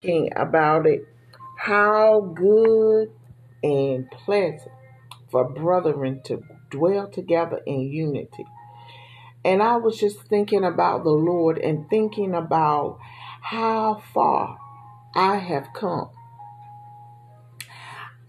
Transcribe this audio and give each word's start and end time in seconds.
thinking 0.00 0.30
about 0.36 0.86
it, 0.86 1.06
how 1.56 2.20
good 2.34 3.10
and 3.62 4.08
pleasant 4.10 4.70
for 5.30 5.48
brethren 5.48 6.20
to 6.24 6.42
dwell 6.70 7.08
together 7.08 7.60
in 7.66 7.80
unity. 7.80 8.44
And 9.44 9.62
I 9.62 9.76
was 9.76 9.98
just 9.98 10.20
thinking 10.22 10.64
about 10.64 11.04
the 11.04 11.10
Lord 11.10 11.58
and 11.58 11.88
thinking 11.90 12.34
about 12.34 12.98
how 13.40 14.02
far 14.12 14.58
I 15.14 15.36
have 15.36 15.72
come. 15.72 16.10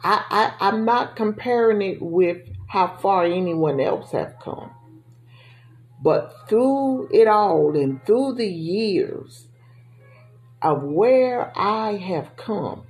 I, 0.04 0.24
I, 0.60 0.68
I'm 0.70 0.86
not 0.86 1.16
comparing 1.16 1.82
it 1.82 2.02
with 2.02 2.38
how 2.68 2.98
far 2.98 3.26
anyone 3.26 3.80
else 3.80 4.12
have 4.12 4.36
come. 4.42 4.72
But 6.02 6.34
through 6.48 7.10
it 7.12 7.28
all 7.28 7.76
and 7.76 8.04
through 8.06 8.36
the 8.36 8.48
years 8.48 9.49
of 10.62 10.84
where 10.84 11.52
I 11.58 11.96
have 11.98 12.36
come, 12.36 12.84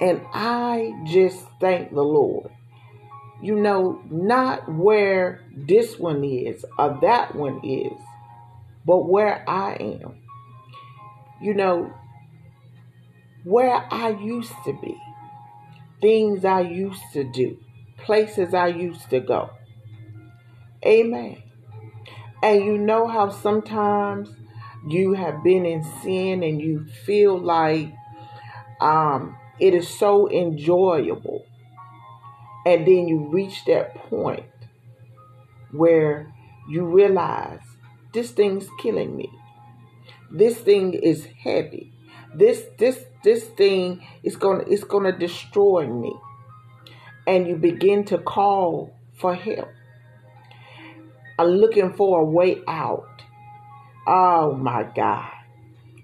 and 0.00 0.20
I 0.32 0.92
just 1.06 1.46
thank 1.60 1.92
the 1.94 2.02
Lord. 2.02 2.50
You 3.42 3.56
know, 3.56 4.02
not 4.10 4.68
where 4.68 5.42
this 5.54 5.98
one 5.98 6.24
is 6.24 6.64
or 6.78 6.98
that 7.02 7.34
one 7.34 7.60
is, 7.64 8.00
but 8.84 9.08
where 9.08 9.48
I 9.48 9.74
am. 9.74 10.16
You 11.40 11.54
know, 11.54 11.92
where 13.44 13.86
I 13.92 14.10
used 14.10 14.54
to 14.64 14.72
be, 14.72 14.96
things 16.00 16.44
I 16.44 16.60
used 16.62 17.02
to 17.12 17.24
do, 17.24 17.58
places 17.98 18.54
I 18.54 18.68
used 18.68 19.08
to 19.10 19.20
go. 19.20 19.50
Amen. 20.84 21.42
And 22.42 22.64
you 22.64 22.78
know 22.78 23.06
how 23.06 23.30
sometimes 23.30 24.30
you 24.86 25.14
have 25.14 25.42
been 25.42 25.66
in 25.66 25.82
sin 26.02 26.42
and 26.42 26.60
you 26.60 26.86
feel 27.04 27.38
like 27.38 27.92
um, 28.80 29.36
it 29.58 29.74
is 29.74 29.88
so 29.88 30.30
enjoyable. 30.30 31.44
And 32.64 32.86
then 32.86 33.08
you 33.08 33.28
reach 33.30 33.64
that 33.66 33.94
point 33.94 34.46
where 35.70 36.32
you 36.68 36.84
realize 36.84 37.60
this 38.12 38.30
thing's 38.30 38.68
killing 38.80 39.16
me. 39.16 39.30
This 40.30 40.56
thing 40.58 40.94
is 40.94 41.26
heavy. 41.42 41.92
This 42.34 42.64
this 42.78 43.04
this 43.22 43.44
thing 43.44 44.04
is 44.22 44.36
gonna 44.36 44.64
it's 44.66 44.84
gonna 44.84 45.16
destroy 45.16 45.86
me. 45.86 46.14
And 47.26 47.46
you 47.46 47.56
begin 47.56 48.04
to 48.06 48.18
call 48.18 48.94
for 49.14 49.34
help. 49.34 49.68
I'm 51.38 51.48
looking 51.48 51.92
for 51.92 52.20
a 52.20 52.24
way 52.24 52.62
out. 52.66 53.15
Oh 54.06 54.54
my 54.54 54.84
God. 54.84 55.32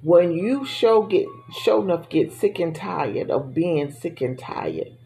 When 0.03 0.33
you 0.33 0.65
show 0.65 1.03
get 1.03 1.27
show 1.63 1.83
enough 1.83 2.09
get 2.09 2.33
sick 2.33 2.59
and 2.59 2.75
tired 2.75 3.31
of 3.31 3.55
being 3.55 3.93
sick 3.93 4.21
and 4.21 4.39
tired. 4.39 4.97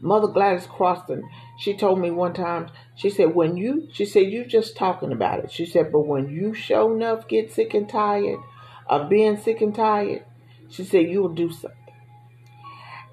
Mother 0.00 0.28
Gladys 0.28 0.66
Croston, 0.66 1.22
she 1.58 1.76
told 1.76 1.98
me 1.98 2.10
one 2.10 2.32
time, 2.32 2.68
she 2.94 3.10
said, 3.10 3.34
when 3.34 3.56
you 3.56 3.88
she 3.92 4.04
said, 4.04 4.30
you 4.30 4.44
just 4.44 4.76
talking 4.76 5.10
about 5.12 5.40
it. 5.40 5.50
She 5.50 5.66
said, 5.66 5.90
but 5.90 6.06
when 6.06 6.28
you 6.28 6.54
show 6.54 6.94
enough 6.94 7.26
get 7.26 7.50
sick 7.50 7.74
and 7.74 7.88
tired 7.88 8.38
of 8.86 9.08
being 9.08 9.36
sick 9.36 9.60
and 9.60 9.74
tired, 9.74 10.24
she 10.68 10.84
said, 10.84 11.08
you'll 11.08 11.30
do 11.30 11.50
something. 11.50 11.72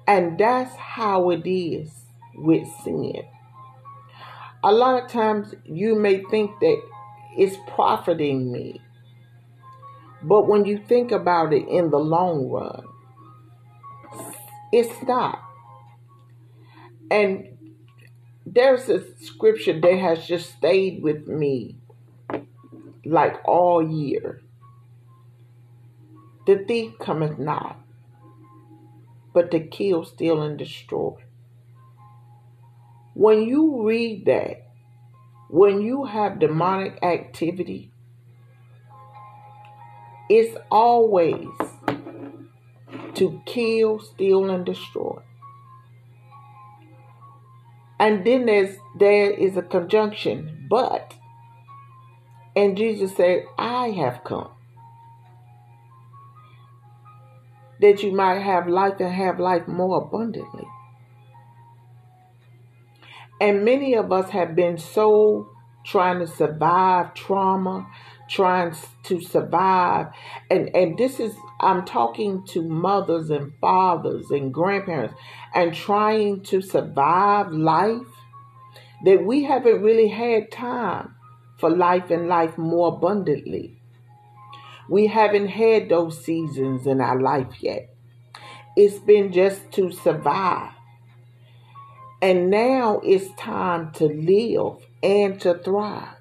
And 0.06 0.38
that's 0.38 0.74
how 0.76 1.30
it 1.30 1.48
is 1.48 1.90
with 2.34 2.68
sin. 2.84 3.24
A 4.62 4.70
lot 4.70 5.02
of 5.02 5.10
times 5.10 5.54
you 5.64 5.98
may 5.98 6.22
think 6.30 6.52
that 6.60 6.80
it's 7.36 7.56
profiting 7.68 8.50
me. 8.50 8.80
But 10.22 10.48
when 10.48 10.64
you 10.64 10.78
think 10.78 11.12
about 11.12 11.52
it 11.52 11.68
in 11.68 11.90
the 11.90 11.98
long 11.98 12.48
run, 12.48 12.84
it's 14.72 15.02
not. 15.06 15.40
And 17.10 17.56
there's 18.44 18.88
a 18.88 19.04
scripture 19.22 19.78
that 19.78 19.98
has 19.98 20.26
just 20.26 20.50
stayed 20.56 21.02
with 21.02 21.28
me 21.28 21.76
like 23.04 23.36
all 23.44 23.82
year. 23.82 24.42
The 26.46 26.64
thief 26.66 26.98
cometh 26.98 27.38
not, 27.38 27.78
but 29.34 29.50
to 29.50 29.60
kill, 29.60 30.04
steal, 30.04 30.42
and 30.42 30.58
destroy. 30.58 31.16
When 33.14 33.42
you 33.42 33.86
read 33.86 34.26
that, 34.26 34.65
when 35.48 35.80
you 35.80 36.04
have 36.04 36.38
demonic 36.38 37.02
activity, 37.02 37.90
it's 40.28 40.56
always 40.70 41.48
to 43.14 43.40
kill, 43.46 44.00
steal, 44.00 44.50
and 44.50 44.66
destroy. 44.66 45.18
And 47.98 48.26
then 48.26 48.46
there's 48.46 48.76
there 48.98 49.30
is 49.30 49.56
a 49.56 49.62
conjunction, 49.62 50.66
but 50.68 51.14
and 52.56 52.74
Jesus 52.74 53.14
said, 53.14 53.44
I 53.58 53.88
have 53.90 54.24
come. 54.24 54.48
That 57.80 58.02
you 58.02 58.12
might 58.12 58.40
have 58.40 58.66
life 58.66 58.94
and 58.98 59.14
have 59.14 59.38
life 59.38 59.68
more 59.68 60.02
abundantly. 60.02 60.66
And 63.40 63.64
many 63.64 63.94
of 63.94 64.12
us 64.12 64.30
have 64.30 64.54
been 64.56 64.78
so 64.78 65.50
trying 65.84 66.18
to 66.18 66.26
survive 66.26 67.14
trauma, 67.14 67.86
trying 68.28 68.74
to 69.04 69.20
survive. 69.20 70.08
And, 70.50 70.74
and 70.74 70.98
this 70.98 71.20
is, 71.20 71.34
I'm 71.60 71.84
talking 71.84 72.44
to 72.48 72.62
mothers 72.62 73.30
and 73.30 73.52
fathers 73.60 74.30
and 74.30 74.52
grandparents 74.52 75.14
and 75.54 75.74
trying 75.74 76.42
to 76.44 76.60
survive 76.60 77.52
life 77.52 78.06
that 79.04 79.24
we 79.24 79.44
haven't 79.44 79.82
really 79.82 80.08
had 80.08 80.50
time 80.50 81.14
for 81.58 81.70
life 81.70 82.10
and 82.10 82.28
life 82.28 82.58
more 82.58 82.88
abundantly. 82.88 83.80
We 84.88 85.06
haven't 85.08 85.48
had 85.48 85.88
those 85.88 86.24
seasons 86.24 86.86
in 86.86 87.00
our 87.00 87.20
life 87.20 87.60
yet. 87.60 87.94
It's 88.76 88.98
been 88.98 89.32
just 89.32 89.72
to 89.72 89.90
survive. 89.90 90.75
And 92.22 92.50
now 92.50 93.00
it's 93.04 93.34
time 93.36 93.92
to 93.92 94.06
live 94.06 94.84
and 95.02 95.40
to 95.42 95.58
thrive. 95.58 96.16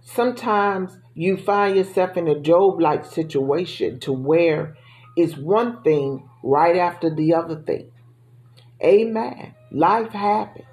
Sometimes 0.00 0.98
you 1.14 1.36
find 1.36 1.76
yourself 1.76 2.16
in 2.16 2.28
a 2.28 2.38
Job 2.38 2.80
like 2.80 3.04
situation 3.04 4.00
to 4.00 4.12
where 4.12 4.76
it's 5.16 5.36
one 5.36 5.82
thing 5.82 6.28
right 6.42 6.76
after 6.76 7.14
the 7.14 7.34
other 7.34 7.60
thing. 7.62 7.90
Amen. 8.82 9.54
Life 9.70 10.12
happens. 10.12 10.66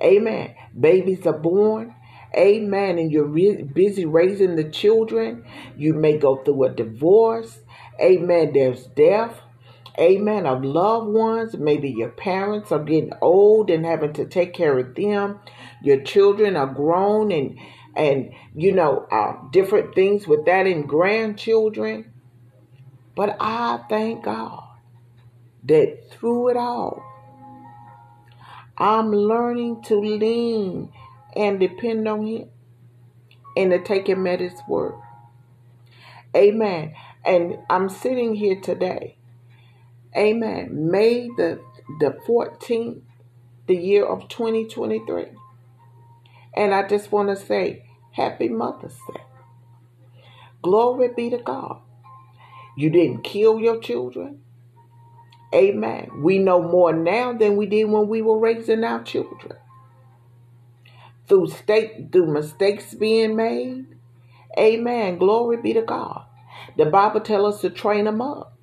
Amen. 0.00 0.54
Babies 0.78 1.26
are 1.26 1.38
born. 1.38 1.94
Amen. 2.34 2.98
And 2.98 3.10
you're 3.10 3.26
re- 3.26 3.62
busy 3.62 4.04
raising 4.04 4.56
the 4.56 4.70
children. 4.70 5.44
You 5.76 5.94
may 5.94 6.18
go 6.18 6.36
through 6.36 6.64
a 6.64 6.70
divorce. 6.70 7.58
Amen. 8.00 8.52
There's 8.52 8.86
death 8.88 9.40
amen, 9.98 10.46
of 10.46 10.64
loved 10.64 11.08
ones. 11.08 11.56
Maybe 11.56 11.90
your 11.90 12.10
parents 12.10 12.72
are 12.72 12.82
getting 12.82 13.12
old 13.20 13.70
and 13.70 13.84
having 13.84 14.12
to 14.14 14.26
take 14.26 14.54
care 14.54 14.78
of 14.78 14.94
them. 14.94 15.40
Your 15.82 16.00
children 16.02 16.56
are 16.56 16.66
grown 16.66 17.32
and 17.32 17.58
and 17.94 18.32
you 18.54 18.72
know 18.72 19.06
uh, 19.10 19.34
different 19.50 19.94
things 19.94 20.26
with 20.26 20.44
that 20.46 20.66
in 20.66 20.86
grandchildren. 20.86 22.12
But 23.14 23.36
I 23.40 23.80
thank 23.88 24.24
God 24.24 24.62
that 25.64 26.10
through 26.10 26.50
it 26.50 26.56
all, 26.56 27.02
I'm 28.76 29.10
learning 29.10 29.82
to 29.84 29.98
lean 29.98 30.92
and 31.34 31.58
depend 31.58 32.06
on 32.06 32.26
Him 32.26 32.48
and 33.56 33.70
to 33.70 33.82
take 33.82 34.08
Him 34.08 34.26
at 34.26 34.40
His 34.40 34.60
word. 34.68 35.00
Amen. 36.36 36.94
And 37.24 37.58
I'm 37.70 37.88
sitting 37.88 38.34
here 38.34 38.60
today 38.60 39.16
Amen. 40.14 40.90
May 40.90 41.28
the, 41.28 41.60
the 42.00 42.16
14th, 42.26 43.00
the 43.66 43.76
year 43.76 44.04
of 44.04 44.28
2023. 44.28 45.26
And 46.54 46.74
I 46.74 46.86
just 46.86 47.12
want 47.12 47.28
to 47.28 47.36
say, 47.36 47.84
Happy 48.12 48.48
Mother's 48.48 48.98
Day. 49.12 49.22
Glory 50.62 51.08
be 51.14 51.30
to 51.30 51.38
God. 51.38 51.80
You 52.76 52.90
didn't 52.90 53.22
kill 53.22 53.60
your 53.60 53.80
children. 53.80 54.40
Amen. 55.54 56.22
We 56.22 56.38
know 56.38 56.62
more 56.62 56.92
now 56.92 57.32
than 57.32 57.56
we 57.56 57.66
did 57.66 57.84
when 57.84 58.08
we 58.08 58.22
were 58.22 58.38
raising 58.38 58.84
our 58.84 59.02
children. 59.02 59.56
Through 61.28 61.48
state, 61.48 62.12
through 62.12 62.32
mistakes 62.32 62.94
being 62.94 63.36
made. 63.36 63.86
Amen. 64.58 65.18
Glory 65.18 65.58
be 65.58 65.72
to 65.74 65.82
God. 65.82 66.24
The 66.76 66.86
Bible 66.86 67.20
tells 67.20 67.56
us 67.56 67.60
to 67.62 67.70
train 67.70 68.04
them 68.06 68.20
up 68.20 68.55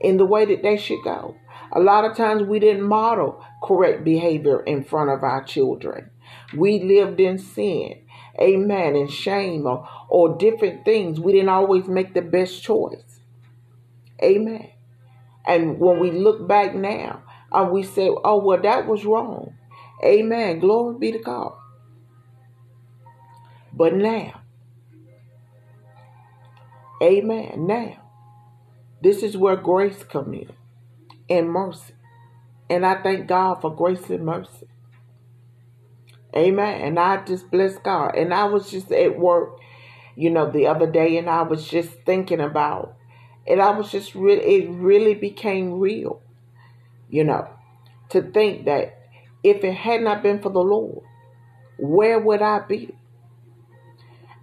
in 0.00 0.16
the 0.16 0.24
way 0.24 0.44
that 0.46 0.62
they 0.62 0.76
should 0.76 1.02
go. 1.04 1.36
A 1.72 1.80
lot 1.80 2.04
of 2.04 2.16
times 2.16 2.42
we 2.42 2.58
didn't 2.58 2.82
model 2.82 3.44
correct 3.62 4.04
behavior 4.04 4.60
in 4.62 4.82
front 4.82 5.10
of 5.10 5.22
our 5.22 5.44
children. 5.44 6.10
We 6.56 6.82
lived 6.82 7.20
in 7.20 7.38
sin, 7.38 8.02
amen, 8.40 8.96
and 8.96 9.10
shame 9.10 9.66
or, 9.66 9.88
or 10.08 10.36
different 10.36 10.84
things. 10.84 11.20
We 11.20 11.32
didn't 11.32 11.48
always 11.50 11.86
make 11.86 12.14
the 12.14 12.22
best 12.22 12.62
choice. 12.62 13.20
Amen. 14.22 14.70
And 15.46 15.78
when 15.78 16.00
we 16.00 16.10
look 16.10 16.46
back 16.46 16.74
now, 16.74 17.22
and 17.52 17.68
uh, 17.68 17.70
we 17.70 17.82
say, 17.82 18.08
oh, 18.08 18.44
well, 18.44 18.60
that 18.62 18.86
was 18.86 19.04
wrong. 19.04 19.54
Amen. 20.04 20.60
Glory 20.60 20.98
be 20.98 21.12
to 21.12 21.18
God. 21.18 21.52
But 23.72 23.94
now, 23.94 24.40
amen. 27.02 27.66
Now, 27.66 27.99
this 29.02 29.22
is 29.22 29.36
where 29.36 29.56
grace 29.56 30.02
come 30.04 30.34
in 30.34 30.50
and 31.28 31.50
mercy. 31.50 31.94
And 32.68 32.86
I 32.86 33.02
thank 33.02 33.26
God 33.26 33.60
for 33.60 33.74
grace 33.74 34.10
and 34.10 34.24
mercy. 34.24 34.68
Amen. 36.36 36.80
And 36.82 36.98
I 36.98 37.24
just 37.24 37.50
bless 37.50 37.76
God. 37.78 38.14
And 38.14 38.32
I 38.32 38.44
was 38.44 38.70
just 38.70 38.92
at 38.92 39.18
work, 39.18 39.58
you 40.14 40.30
know, 40.30 40.50
the 40.50 40.66
other 40.66 40.90
day, 40.90 41.16
and 41.16 41.28
I 41.28 41.42
was 41.42 41.66
just 41.66 41.90
thinking 42.06 42.40
about, 42.40 42.94
and 43.46 43.60
I 43.60 43.70
was 43.70 43.90
just 43.90 44.14
really, 44.14 44.42
it 44.42 44.70
really 44.70 45.14
became 45.14 45.80
real, 45.80 46.22
you 47.08 47.24
know, 47.24 47.48
to 48.10 48.22
think 48.22 48.66
that 48.66 48.98
if 49.42 49.64
it 49.64 49.74
had 49.74 50.02
not 50.02 50.22
been 50.22 50.40
for 50.40 50.50
the 50.50 50.60
Lord, 50.60 51.02
where 51.78 52.18
would 52.20 52.42
I 52.42 52.60
be? 52.60 52.94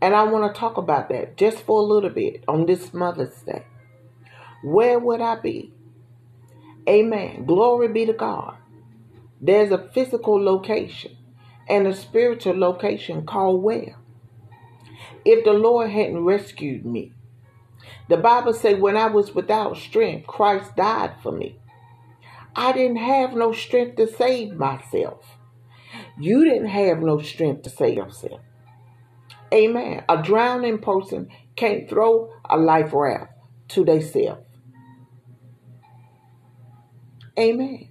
And 0.02 0.14
I 0.14 0.24
want 0.24 0.54
to 0.54 0.60
talk 0.60 0.78
about 0.78 1.10
that 1.10 1.38
just 1.38 1.60
for 1.60 1.80
a 1.80 1.86
little 1.86 2.10
bit 2.10 2.44
on 2.48 2.66
this 2.66 2.94
Mother's 2.94 3.42
Day. 3.44 3.66
Where 4.64 5.00
would 5.00 5.22
I 5.22 5.36
be? 5.36 5.74
Amen. 6.88 7.46
Glory 7.46 7.90
be 7.90 8.06
to 8.06 8.14
God. 8.14 8.56
There's 9.42 9.72
a 9.72 9.90
physical 9.94 10.44
location 10.44 11.18
and 11.68 11.86
a 11.86 11.96
spiritual 11.96 12.58
location 12.58 13.26
called 13.26 13.62
where? 13.62 13.96
If 15.26 15.44
the 15.44 15.54
Lord 15.54 15.92
hadn't 15.92 16.24
rescued 16.24 16.86
me, 16.86 17.14
the 18.08 18.18
Bible 18.18 18.54
said, 18.54 18.80
when 18.80 18.96
I 18.96 19.08
was 19.08 19.36
without 19.36 19.78
strength, 19.78 20.28
Christ 20.28 20.76
died 20.76 21.16
for 21.22 21.32
me. 21.32 21.60
I 22.56 22.72
didn't 22.72 22.98
have 22.98 23.34
no 23.34 23.52
strength 23.52 23.98
to 23.98 24.08
save 24.08 24.54
myself. 24.54 25.26
You 26.18 26.44
didn't 26.46 26.70
have 26.70 27.00
no 27.00 27.20
strength 27.20 27.64
to 27.64 27.70
save 27.70 27.98
yourself. 27.98 28.42
Amen. 29.54 30.04
A 30.10 30.22
drowning 30.22 30.80
person 30.80 31.30
can't 31.56 31.90
throw 31.90 32.32
a 32.50 32.58
life 32.58 32.92
raft 32.94 33.34
to 33.70 33.86
themselves. 33.86 34.47
Amen. 37.40 37.90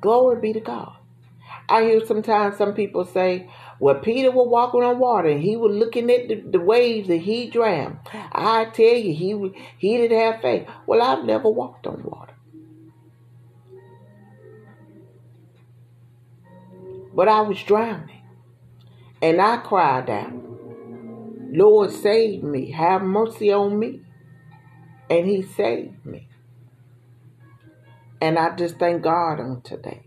Glory 0.00 0.40
be 0.40 0.52
to 0.54 0.60
God. 0.60 0.96
I 1.68 1.82
hear 1.84 2.04
sometimes 2.04 2.56
some 2.56 2.74
people 2.74 3.04
say, 3.04 3.48
well, 3.78 3.96
Peter 3.96 4.30
was 4.30 4.48
walking 4.48 4.82
on 4.82 4.98
water 4.98 5.28
and 5.28 5.40
he 5.40 5.56
was 5.56 5.74
looking 5.74 6.10
at 6.10 6.28
the, 6.28 6.36
the 6.36 6.60
waves 6.60 7.08
and 7.08 7.20
he 7.20 7.48
drowned. 7.48 7.98
I 8.32 8.66
tell 8.66 8.84
you, 8.86 9.14
he, 9.14 9.62
he 9.78 9.96
didn't 9.96 10.18
have 10.18 10.42
faith. 10.42 10.68
Well, 10.86 11.02
I've 11.02 11.24
never 11.24 11.48
walked 11.48 11.86
on 11.86 12.02
water. 12.04 12.34
But 17.14 17.28
I 17.28 17.40
was 17.42 17.62
drowning. 17.62 18.22
And 19.22 19.40
I 19.40 19.58
cried 19.58 20.10
out, 20.10 20.32
Lord, 21.52 21.90
save 21.90 22.42
me. 22.42 22.70
Have 22.72 23.02
mercy 23.02 23.52
on 23.52 23.78
me. 23.78 24.02
And 25.10 25.26
he 25.26 25.42
saved 25.42 26.06
me. 26.06 26.29
And 28.20 28.38
I 28.38 28.54
just 28.54 28.78
thank 28.78 29.02
God 29.02 29.40
on 29.40 29.62
today. 29.62 30.06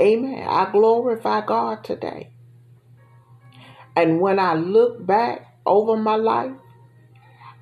Amen. 0.00 0.46
I 0.48 0.70
glorify 0.70 1.44
God 1.44 1.84
today. 1.84 2.30
And 3.96 4.20
when 4.20 4.38
I 4.38 4.54
look 4.54 5.04
back 5.04 5.58
over 5.66 5.96
my 5.96 6.16
life, 6.16 6.52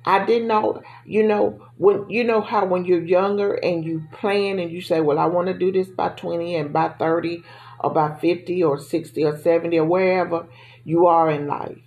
I 0.05 0.23
didn't 0.25 0.47
know, 0.47 0.81
you 1.05 1.27
know, 1.27 1.67
when 1.77 2.09
you 2.09 2.23
know 2.23 2.41
how 2.41 2.65
when 2.65 2.85
you're 2.85 3.03
younger 3.03 3.55
and 3.55 3.83
you 3.83 4.03
plan 4.13 4.57
and 4.57 4.71
you 4.71 4.81
say, 4.81 5.01
Well, 5.01 5.19
I 5.19 5.25
want 5.25 5.47
to 5.47 5.53
do 5.53 5.71
this 5.71 5.89
by 5.89 6.09
20 6.09 6.55
and 6.55 6.71
by 6.71 6.89
30 6.89 7.43
or 7.79 7.91
by 7.91 8.17
50 8.17 8.63
or 8.63 8.79
60 8.79 9.23
or 9.25 9.37
70 9.37 9.79
or 9.79 9.85
wherever 9.85 10.47
you 10.85 11.07
are 11.07 11.29
in 11.29 11.47
life. 11.47 11.79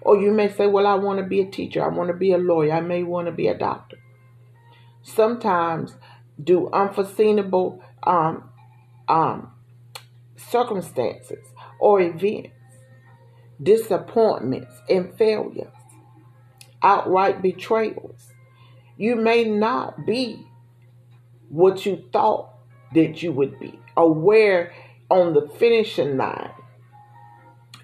Or 0.00 0.20
you 0.20 0.32
may 0.32 0.48
say, 0.48 0.66
Well, 0.66 0.86
I 0.86 0.94
want 0.94 1.18
to 1.20 1.24
be 1.24 1.42
a 1.42 1.50
teacher, 1.50 1.84
I 1.84 1.94
want 1.94 2.08
to 2.08 2.14
be 2.14 2.32
a 2.32 2.38
lawyer, 2.38 2.72
I 2.72 2.80
may 2.80 3.02
want 3.04 3.26
to 3.26 3.32
be 3.32 3.46
a 3.46 3.56
doctor. 3.56 3.98
Sometimes 5.02 5.96
do 6.42 6.68
unforeseeable 6.70 7.82
um, 8.02 8.50
um, 9.08 9.52
circumstances 10.36 11.46
or 11.78 12.00
events, 12.00 12.50
disappointments 13.62 14.74
and 14.88 15.16
failures, 15.16 15.72
outright 16.82 17.42
betrayals. 17.42 18.32
You 18.96 19.16
may 19.16 19.44
not 19.44 20.06
be 20.06 20.46
what 21.48 21.84
you 21.86 22.04
thought 22.12 22.50
that 22.94 23.22
you 23.22 23.32
would 23.32 23.58
be, 23.58 23.78
or 23.96 24.12
where 24.12 24.72
on 25.10 25.34
the 25.34 25.48
finishing 25.58 26.16
line 26.16 26.50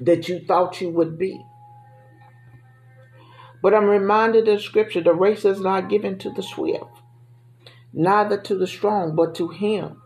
that 0.00 0.29
you 0.29 0.41
thought 0.41 0.81
you 0.81 0.88
would 0.91 1.19
be. 1.19 1.44
But 3.62 3.75
I'm 3.75 3.85
reminded 3.85 4.49
of 4.49 4.62
scripture 4.62 5.03
the 5.03 5.12
race 5.12 5.44
is 5.44 5.61
not 5.61 5.91
given 5.91 6.19
to 6.19 6.31
the 6.31 6.43
swift, 6.43 7.00
neither 7.93 8.41
to 8.43 8.55
the 8.55 8.67
strong, 8.67 9.15
but 9.15 9.35
to 9.37 9.49
him 9.49 10.01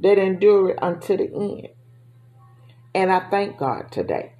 that 0.00 0.18
endure 0.18 0.76
unto 0.82 1.16
the 1.16 1.32
end. 1.32 1.68
And 2.94 3.12
I 3.12 3.28
thank 3.30 3.58
God 3.58 3.90
today. 3.90 4.32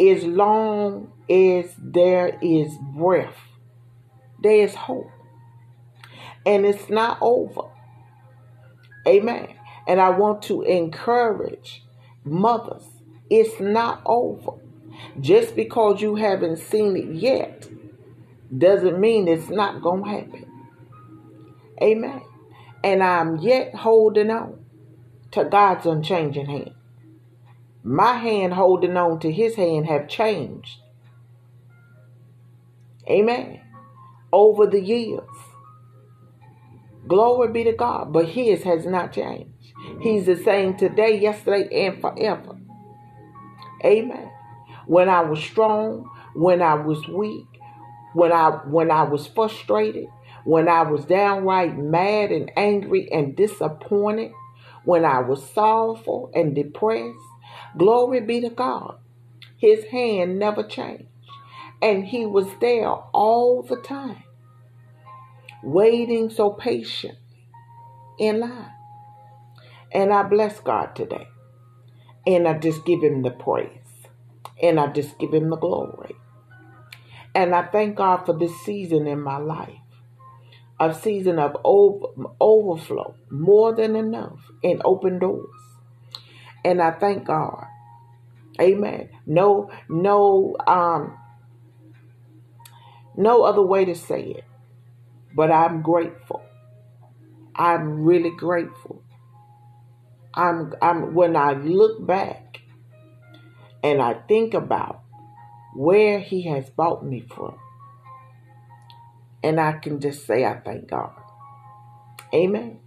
As 0.00 0.24
long 0.24 1.12
as 1.30 1.72
there 1.78 2.36
is 2.42 2.72
breath, 2.96 3.36
there 4.42 4.64
is 4.64 4.74
hope. 4.74 5.10
And 6.44 6.66
it's 6.66 6.90
not 6.90 7.18
over. 7.20 7.62
Amen. 9.06 9.48
And 9.86 10.00
I 10.00 10.10
want 10.10 10.42
to 10.42 10.62
encourage 10.62 11.84
mothers, 12.24 12.86
it's 13.30 13.60
not 13.60 14.02
over. 14.04 14.52
Just 15.20 15.54
because 15.56 16.00
you 16.00 16.16
haven't 16.16 16.58
seen 16.58 16.96
it 16.96 17.14
yet 17.14 17.68
doesn't 18.56 19.00
mean 19.00 19.28
it's 19.28 19.48
not 19.48 19.82
going 19.82 20.04
to 20.04 20.10
happen. 20.10 20.43
Amen. 21.82 22.22
And 22.82 23.02
I'm 23.02 23.38
yet 23.38 23.74
holding 23.74 24.30
on 24.30 24.64
to 25.32 25.44
God's 25.44 25.86
unchanging 25.86 26.46
hand. 26.46 26.74
My 27.82 28.14
hand 28.14 28.54
holding 28.54 28.96
on 28.96 29.20
to 29.20 29.32
his 29.32 29.56
hand 29.56 29.86
have 29.86 30.08
changed. 30.08 30.78
Amen. 33.08 33.60
Over 34.32 34.66
the 34.66 34.80
years. 34.80 35.20
Glory 37.06 37.52
be 37.52 37.64
to 37.64 37.72
God. 37.72 38.12
But 38.12 38.28
his 38.30 38.62
has 38.62 38.86
not 38.86 39.12
changed. 39.12 39.50
He's 40.00 40.26
the 40.26 40.36
same 40.36 40.76
today, 40.76 41.18
yesterday, 41.20 41.86
and 41.86 42.00
forever. 42.00 42.56
Amen. 43.84 44.30
When 44.86 45.08
I 45.08 45.20
was 45.20 45.42
strong, 45.42 46.08
when 46.34 46.62
I 46.62 46.74
was 46.74 47.06
weak, 47.08 47.46
when 48.14 48.32
I 48.32 48.50
when 48.66 48.90
I 48.90 49.02
was 49.02 49.26
frustrated, 49.26 50.06
when 50.44 50.68
I 50.68 50.82
was 50.82 51.06
downright 51.06 51.76
mad 51.76 52.30
and 52.30 52.50
angry 52.56 53.10
and 53.10 53.34
disappointed, 53.34 54.32
when 54.84 55.04
I 55.04 55.20
was 55.20 55.48
sorrowful 55.50 56.30
and 56.34 56.54
depressed, 56.54 57.18
glory 57.76 58.20
be 58.20 58.40
to 58.42 58.50
God. 58.50 58.98
His 59.56 59.84
hand 59.86 60.38
never 60.38 60.62
changed. 60.62 61.08
And 61.80 62.06
he 62.06 62.26
was 62.26 62.46
there 62.60 62.88
all 62.88 63.62
the 63.62 63.76
time, 63.76 64.24
waiting 65.62 66.28
so 66.30 66.50
patiently 66.50 67.18
in 68.18 68.40
line. 68.40 68.70
And 69.92 70.12
I 70.12 70.22
bless 70.24 70.60
God 70.60 70.94
today. 70.94 71.28
And 72.26 72.46
I 72.46 72.58
just 72.58 72.84
give 72.84 73.02
him 73.02 73.22
the 73.22 73.30
praise. 73.30 73.68
And 74.62 74.78
I 74.78 74.88
just 74.88 75.18
give 75.18 75.32
him 75.32 75.50
the 75.50 75.56
glory. 75.56 76.16
And 77.34 77.54
I 77.54 77.66
thank 77.66 77.96
God 77.96 78.24
for 78.24 78.38
this 78.38 78.54
season 78.64 79.06
in 79.06 79.20
my 79.20 79.38
life 79.38 79.83
a 80.80 80.94
season 80.94 81.38
of 81.38 81.56
over, 81.64 82.06
overflow, 82.40 83.14
more 83.30 83.74
than 83.74 83.96
enough, 83.96 84.40
and 84.62 84.82
open 84.84 85.18
doors. 85.18 85.48
And 86.64 86.80
I 86.80 86.92
thank 86.92 87.26
God. 87.26 87.66
Amen. 88.60 89.10
No, 89.26 89.70
no, 89.88 90.56
um, 90.66 91.18
no 93.16 93.42
other 93.42 93.62
way 93.62 93.84
to 93.84 93.94
say 93.94 94.22
it. 94.22 94.44
But 95.34 95.50
I'm 95.50 95.82
grateful. 95.82 96.42
I'm 97.56 98.04
really 98.04 98.30
grateful 98.30 99.04
I'm, 100.36 100.74
I'm 100.82 101.14
when 101.14 101.36
I 101.36 101.52
look 101.52 102.04
back 102.04 102.60
and 103.82 104.02
I 104.02 104.14
think 104.14 104.54
about 104.54 105.02
where 105.74 106.18
He 106.18 106.42
has 106.48 106.68
brought 106.70 107.04
me 107.04 107.20
from, 107.20 107.56
and 109.44 109.60
I 109.60 109.72
can 109.72 110.00
just 110.00 110.26
say 110.26 110.44
I 110.44 110.58
thank 110.58 110.88
God. 110.88 111.12
Amen. 112.34 112.80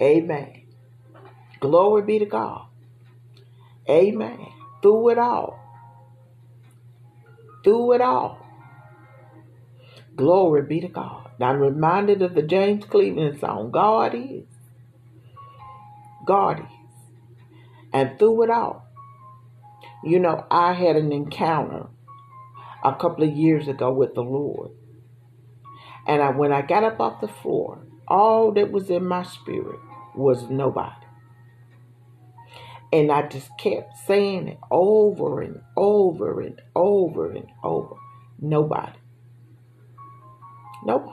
Amen. 0.00 0.62
Glory 1.58 2.02
be 2.02 2.18
to 2.20 2.26
God. 2.26 2.66
Amen. 3.88 4.46
Through 4.82 5.10
it 5.10 5.18
all. 5.18 5.58
Through 7.64 7.94
it 7.94 8.00
all. 8.02 8.46
Glory 10.16 10.62
be 10.62 10.80
to 10.80 10.88
God. 10.88 11.30
I'm 11.40 11.60
reminded 11.60 12.22
of 12.22 12.34
the 12.34 12.42
James 12.42 12.84
Cleveland 12.84 13.40
song, 13.40 13.70
God 13.70 14.14
is. 14.14 14.44
God 16.26 16.60
is. 16.60 16.66
And 17.92 18.18
through 18.18 18.44
it 18.44 18.50
all, 18.50 18.86
you 20.04 20.18
know, 20.18 20.46
I 20.50 20.74
had 20.74 20.96
an 20.96 21.12
encounter 21.12 21.86
a 22.84 22.94
couple 22.94 23.24
of 23.24 23.30
years 23.30 23.68
ago 23.68 23.92
with 23.92 24.14
the 24.14 24.22
Lord. 24.22 24.72
And 26.08 26.22
I, 26.22 26.30
when 26.30 26.52
I 26.52 26.62
got 26.62 26.84
up 26.84 27.00
off 27.00 27.20
the 27.20 27.28
floor, 27.28 27.86
all 28.08 28.52
that 28.54 28.72
was 28.72 28.90
in 28.90 29.06
my 29.06 29.24
spirit 29.24 29.80
was 30.16 30.50
nobody. 30.50 31.06
And 32.92 33.12
I 33.12 33.28
just 33.28 33.50
kept 33.58 33.98
saying 34.06 34.48
it 34.48 34.58
over 34.70 35.42
and 35.42 35.60
over 35.76 36.40
and 36.40 36.60
over 36.74 37.32
and 37.32 37.46
over. 37.64 37.96
Nobody. 38.40 38.98
Nobody. 40.84 41.12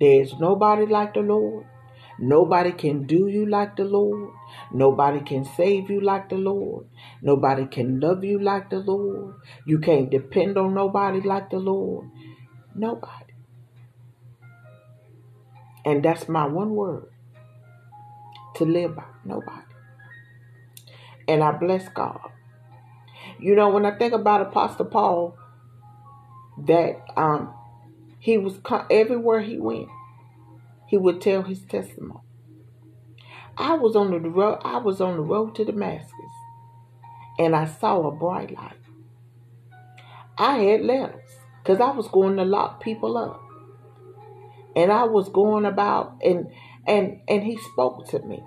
There's 0.00 0.34
nobody 0.38 0.86
like 0.86 1.14
the 1.14 1.20
Lord. 1.20 1.66
Nobody 2.18 2.72
can 2.72 3.06
do 3.06 3.28
you 3.28 3.46
like 3.46 3.76
the 3.76 3.84
Lord. 3.84 4.30
Nobody 4.72 5.20
can 5.20 5.44
save 5.44 5.90
you 5.90 6.00
like 6.02 6.28
the 6.30 6.36
Lord. 6.36 6.86
Nobody 7.22 7.66
can 7.66 8.00
love 8.00 8.24
you 8.24 8.38
like 8.40 8.70
the 8.70 8.80
Lord. 8.80 9.36
You 9.66 9.78
can't 9.78 10.10
depend 10.10 10.58
on 10.58 10.74
nobody 10.74 11.20
like 11.22 11.50
the 11.50 11.58
Lord. 11.58 12.10
Nobody. 12.76 13.32
And 15.84 16.04
that's 16.04 16.28
my 16.28 16.46
one 16.46 16.74
word 16.74 17.08
to 18.56 18.64
live 18.64 18.96
by. 18.96 19.04
Nobody. 19.24 19.62
And 21.28 21.42
I 21.42 21.52
bless 21.52 21.88
God. 21.88 22.20
You 23.38 23.54
know, 23.54 23.70
when 23.70 23.86
I 23.86 23.96
think 23.96 24.12
about 24.12 24.42
Apostle 24.42 24.86
Paul, 24.86 25.36
that 26.58 27.02
um, 27.16 27.52
he 28.18 28.38
was 28.38 28.58
everywhere 28.90 29.40
he 29.40 29.58
went, 29.58 29.88
he 30.86 30.96
would 30.96 31.20
tell 31.20 31.42
his 31.42 31.60
testimony. 31.62 32.20
I 33.56 33.74
was 33.74 33.96
on 33.96 34.10
the 34.10 34.20
road. 34.20 34.58
I 34.64 34.78
was 34.78 35.00
on 35.00 35.16
the 35.16 35.22
road 35.22 35.54
to 35.56 35.64
Damascus, 35.64 36.12
and 37.38 37.56
I 37.56 37.64
saw 37.64 38.06
a 38.06 38.10
bright 38.10 38.54
light. 38.54 38.76
I 40.38 40.58
had 40.58 40.82
letters 40.82 41.30
because 41.66 41.80
I 41.80 41.90
was 41.90 42.06
going 42.06 42.36
to 42.36 42.44
lock 42.44 42.80
people 42.80 43.18
up, 43.18 43.42
and 44.76 44.92
I 44.92 45.02
was 45.02 45.28
going 45.28 45.64
about 45.64 46.16
and 46.24 46.52
and 46.86 47.20
and 47.26 47.42
he 47.42 47.56
spoke 47.56 48.06
to 48.10 48.20
me, 48.20 48.40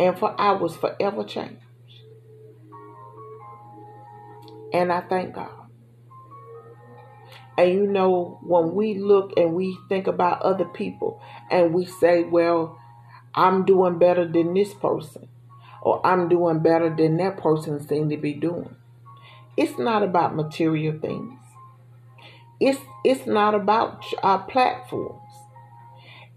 and 0.00 0.18
for 0.18 0.34
I 0.36 0.50
was 0.50 0.76
forever 0.76 1.22
changed, 1.22 1.62
and 4.72 4.92
I 4.92 5.00
thank 5.02 5.36
God. 5.36 5.50
And 7.56 7.72
you 7.72 7.86
know, 7.86 8.40
when 8.42 8.74
we 8.74 8.98
look 8.98 9.34
and 9.36 9.54
we 9.54 9.78
think 9.88 10.08
about 10.08 10.42
other 10.42 10.64
people 10.64 11.22
and 11.50 11.74
we 11.74 11.84
say, 11.84 12.22
well, 12.22 12.78
I'm 13.34 13.64
doing 13.64 13.98
better 13.98 14.26
than 14.26 14.54
this 14.54 14.74
person, 14.74 15.28
or 15.82 16.04
I'm 16.04 16.28
doing 16.28 16.60
better 16.60 16.92
than 16.92 17.18
that 17.18 17.36
person 17.36 17.86
seems 17.86 18.10
to 18.10 18.16
be 18.16 18.32
doing. 18.32 18.74
It's 19.60 19.78
not 19.78 20.02
about 20.02 20.34
material 20.34 20.98
things. 20.98 21.38
It's 22.58 22.80
it's 23.04 23.26
not 23.26 23.54
about 23.54 24.02
our 24.22 24.38
uh, 24.38 24.42
platforms. 24.44 25.20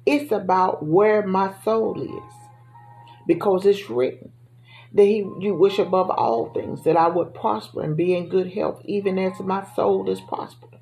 It's 0.05 0.29
about 0.33 0.85
where 0.85 1.25
my 1.25 1.53
soul 1.63 2.01
is. 2.01 2.33
Because 3.25 3.65
it's 3.65 3.89
written 3.89 4.33
that 4.91 5.05
he 5.05 5.19
you 5.39 5.55
wish 5.55 5.79
above 5.79 6.09
all 6.09 6.51
things 6.53 6.83
that 6.83 6.97
I 6.97 7.07
would 7.07 7.33
prosper 7.33 7.81
and 7.81 7.95
be 7.95 8.13
in 8.13 8.27
good 8.27 8.51
health, 8.51 8.81
even 8.83 9.17
as 9.17 9.39
my 9.39 9.65
soul 9.73 10.09
is 10.09 10.19
prospering. 10.19 10.81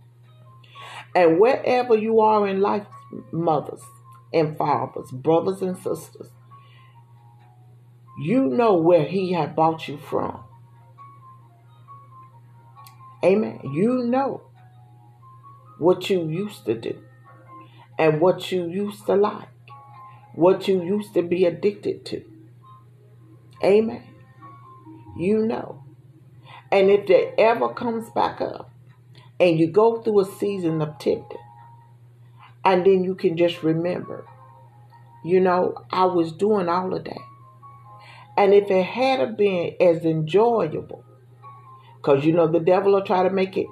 And 1.13 1.39
wherever 1.39 1.95
you 1.95 2.21
are 2.21 2.47
in 2.47 2.59
life, 2.59 2.87
mothers 3.31 3.83
and 4.33 4.57
fathers, 4.57 5.11
brothers 5.11 5.61
and 5.61 5.77
sisters, 5.77 6.29
you 8.19 8.45
know 8.45 8.73
where 8.73 9.05
He 9.05 9.33
had 9.33 9.55
brought 9.55 9.87
you 9.87 9.99
from. 9.99 10.45
Amen. 13.23 13.59
You 13.63 14.03
know 14.03 14.41
what 15.77 16.09
you 16.09 16.27
used 16.27 16.65
to 16.65 16.75
do 16.75 17.01
and 17.97 18.19
what 18.19 18.51
you 18.51 18.67
used 18.67 19.05
to 19.05 19.15
like, 19.15 19.49
what 20.33 20.67
you 20.67 20.83
used 20.83 21.13
to 21.13 21.21
be 21.21 21.45
addicted 21.45 22.05
to. 22.05 22.23
Amen. 23.63 24.03
You 25.17 25.45
know. 25.45 25.83
And 26.71 26.89
if 26.89 27.09
it 27.09 27.35
ever 27.37 27.73
comes 27.73 28.09
back 28.11 28.41
up, 28.41 28.71
and 29.39 29.59
you 29.59 29.67
go 29.67 30.01
through 30.01 30.21
a 30.21 30.25
season 30.25 30.81
of 30.81 30.99
tempting, 30.99 31.37
and 32.63 32.85
then 32.85 33.03
you 33.03 33.15
can 33.15 33.35
just 33.35 33.63
remember, 33.63 34.25
you 35.25 35.39
know, 35.39 35.73
I 35.91 36.05
was 36.05 36.31
doing 36.31 36.69
all 36.69 36.93
of 36.95 37.03
that. 37.03 37.17
And 38.37 38.53
if 38.53 38.69
it 38.69 38.85
had 38.85 39.35
been 39.35 39.75
as 39.81 40.05
enjoyable, 40.05 41.03
because 42.01 42.25
you 42.25 42.33
know 42.33 42.47
the 42.47 42.59
devil 42.59 42.93
will 42.93 43.03
try 43.03 43.23
to 43.23 43.29
make 43.29 43.57
it 43.57 43.67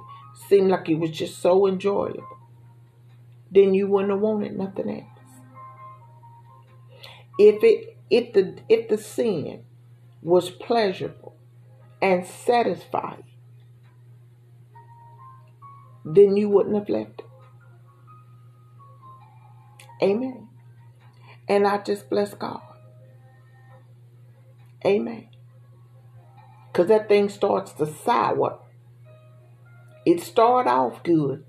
seem 0.48 0.68
like 0.68 0.88
it 0.88 0.94
was 0.94 1.10
just 1.10 1.40
so 1.40 1.66
enjoyable, 1.66 2.38
then 3.50 3.74
you 3.74 3.88
wouldn't 3.88 4.12
have 4.12 4.20
wanted 4.20 4.56
nothing 4.56 4.90
else. 4.90 5.30
If 7.38 7.64
it 7.64 7.98
if 8.10 8.32
the 8.32 8.58
if 8.68 8.88
the 8.88 8.98
sin 8.98 9.64
was 10.22 10.50
pleasurable 10.50 11.36
and 12.02 12.24
satisfying, 12.26 13.24
then 16.04 16.36
you 16.36 16.48
wouldn't 16.48 16.76
have 16.76 16.88
left 16.88 17.20
it. 17.20 17.26
Amen. 20.02 20.48
And 21.48 21.66
I 21.66 21.78
just 21.78 22.10
bless 22.10 22.34
God. 22.34 22.62
Amen. 24.86 25.29
Because 26.80 26.88
that 26.88 27.08
thing 27.10 27.28
starts 27.28 27.74
to 27.74 27.84
sour. 27.84 28.58
It 30.06 30.22
started 30.22 30.70
off 30.70 31.02
good 31.02 31.44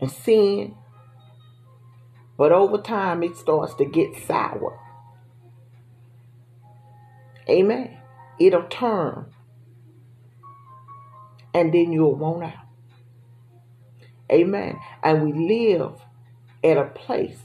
and 0.00 0.10
sin, 0.10 0.74
but 2.36 2.50
over 2.50 2.78
time 2.78 3.22
it 3.22 3.36
starts 3.36 3.74
to 3.74 3.84
get 3.84 4.16
sour. 4.26 4.80
Amen. 7.48 7.98
It'll 8.40 8.64
turn 8.64 9.32
and 11.54 11.72
then 11.72 11.92
you'll 11.92 12.16
want 12.16 12.42
out. 12.42 12.66
Amen. 14.28 14.76
And 15.04 15.22
we 15.22 15.76
live 15.78 16.00
at 16.64 16.78
a 16.78 16.86
place 16.86 17.38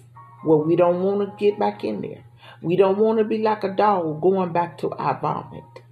where 0.44 0.58
we 0.58 0.76
don't 0.76 1.04
want 1.04 1.20
to 1.20 1.36
get 1.38 1.60
back 1.60 1.84
in 1.84 2.02
there. 2.02 2.24
We 2.64 2.76
don't 2.76 2.98
want 2.98 3.20
to 3.20 3.24
be 3.24 3.38
like 3.38 3.64
a 3.64 3.70
dog 3.70 4.20
going 4.20 4.52
back 4.52 4.80
to 4.80 4.90
our 4.90 5.20
vomit. 5.22 5.84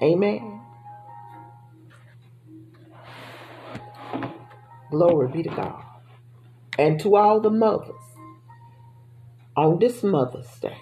Amen. 0.00 0.60
Glory 4.90 5.28
be 5.28 5.42
to 5.42 5.50
God. 5.50 5.84
And 6.78 7.00
to 7.00 7.16
all 7.16 7.40
the 7.40 7.50
mothers 7.50 7.94
on 9.56 9.78
this 9.78 10.02
Mother's 10.02 10.48
Day, 10.60 10.78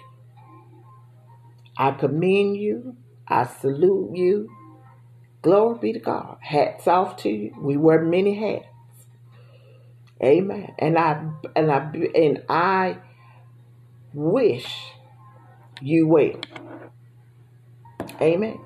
I 1.77 1.91
commend 1.91 2.57
you. 2.57 2.97
I 3.27 3.45
salute 3.45 4.11
you. 4.15 4.49
Glory 5.41 5.79
be 5.79 5.93
to 5.93 5.99
God. 5.99 6.37
Hats 6.41 6.87
off 6.87 7.17
to 7.17 7.29
you. 7.29 7.55
We 7.59 7.77
wear 7.77 8.01
many 8.03 8.35
hats. 8.35 8.67
Amen. 10.23 10.73
And 10.79 10.97
I 10.97 11.23
and 11.55 11.71
I 11.71 11.91
and 12.15 12.43
I 12.49 12.97
wish 14.13 14.93
you 15.81 16.07
well. 16.07 16.39
Amen. 18.21 18.59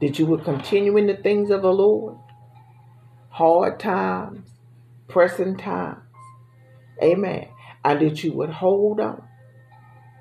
That 0.00 0.18
you 0.18 0.26
would 0.26 0.44
continue 0.44 0.96
in 0.96 1.06
the 1.06 1.16
things 1.16 1.50
of 1.50 1.62
the 1.62 1.72
Lord. 1.72 2.16
Hard 3.30 3.78
times, 3.78 4.48
pressing 5.08 5.56
times. 5.56 6.02
Amen. 7.02 7.48
And 7.84 8.00
that 8.00 8.24
you 8.24 8.32
would 8.32 8.50
hold 8.50 9.00
on 9.00 9.22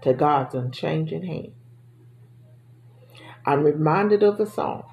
to 0.04 0.14
God's 0.14 0.56
unchanging 0.56 1.24
hand. 1.24 1.54
I'm 3.46 3.64
reminded 3.64 4.24
of 4.24 4.38
the 4.38 4.46
song 4.46 4.84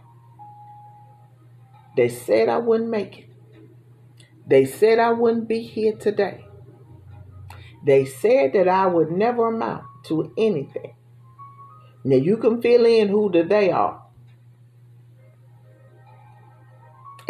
they 1.96 2.08
said 2.10 2.50
I 2.50 2.58
wouldn't 2.58 2.90
make 2.90 3.18
it. 3.20 3.28
They 4.46 4.66
said 4.66 4.98
I 4.98 5.12
wouldn't 5.12 5.48
be 5.48 5.62
here 5.62 5.96
today. 5.96 6.44
They 7.84 8.04
said 8.04 8.52
that 8.52 8.68
I 8.68 8.86
would 8.86 9.10
never 9.10 9.48
amount 9.48 9.84
to 10.04 10.32
anything. 10.36 10.94
Now 12.04 12.16
you 12.16 12.36
can 12.36 12.60
fill 12.60 12.84
in 12.84 13.08
who 13.08 13.30
the 13.30 13.42
they 13.42 13.70
are. 13.70 14.05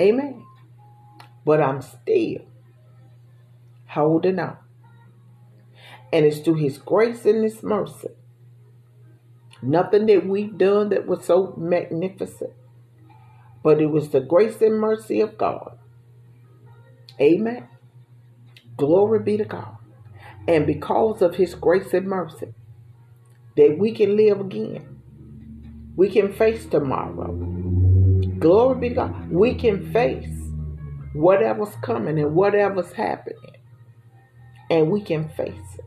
Amen. 0.00 0.44
But 1.44 1.62
I'm 1.62 1.82
still 1.82 2.42
holding 3.88 4.38
on. 4.38 4.56
And 6.12 6.24
it's 6.24 6.40
through 6.40 6.54
his 6.54 6.78
grace 6.78 7.24
and 7.24 7.44
his 7.44 7.62
mercy. 7.62 8.08
Nothing 9.62 10.06
that 10.06 10.26
we've 10.26 10.56
done 10.56 10.90
that 10.90 11.06
was 11.06 11.24
so 11.24 11.54
magnificent 11.56 12.52
but 13.66 13.80
it 13.80 13.86
was 13.86 14.10
the 14.10 14.20
grace 14.20 14.62
and 14.62 14.78
mercy 14.78 15.20
of 15.20 15.36
God. 15.36 15.76
Amen. 17.20 17.66
Glory 18.76 19.18
be 19.18 19.36
to 19.38 19.44
God. 19.44 19.76
And 20.46 20.68
because 20.68 21.20
of 21.20 21.34
his 21.34 21.56
grace 21.56 21.92
and 21.92 22.06
mercy, 22.06 22.54
that 23.56 23.76
we 23.76 23.90
can 23.90 24.16
live 24.16 24.38
again. 24.38 25.02
We 25.96 26.10
can 26.10 26.32
face 26.32 26.64
tomorrow. 26.66 27.32
Glory 28.38 28.80
be 28.80 28.88
to 28.90 28.94
God. 28.94 29.30
We 29.30 29.54
can 29.54 29.92
face 29.92 30.28
whatever's 31.12 31.74
coming 31.82 32.18
and 32.18 32.34
whatever's 32.34 32.92
happening. 32.92 33.38
And 34.70 34.90
we 34.90 35.00
can 35.00 35.28
face 35.28 35.54
it. 35.78 35.84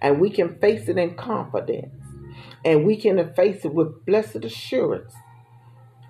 And 0.00 0.20
we 0.20 0.30
can 0.30 0.58
face 0.58 0.88
it 0.88 0.98
in 0.98 1.14
confidence. 1.14 1.92
And 2.64 2.84
we 2.84 2.96
can 2.96 3.34
face 3.34 3.64
it 3.64 3.74
with 3.74 4.04
blessed 4.06 4.44
assurance. 4.44 5.14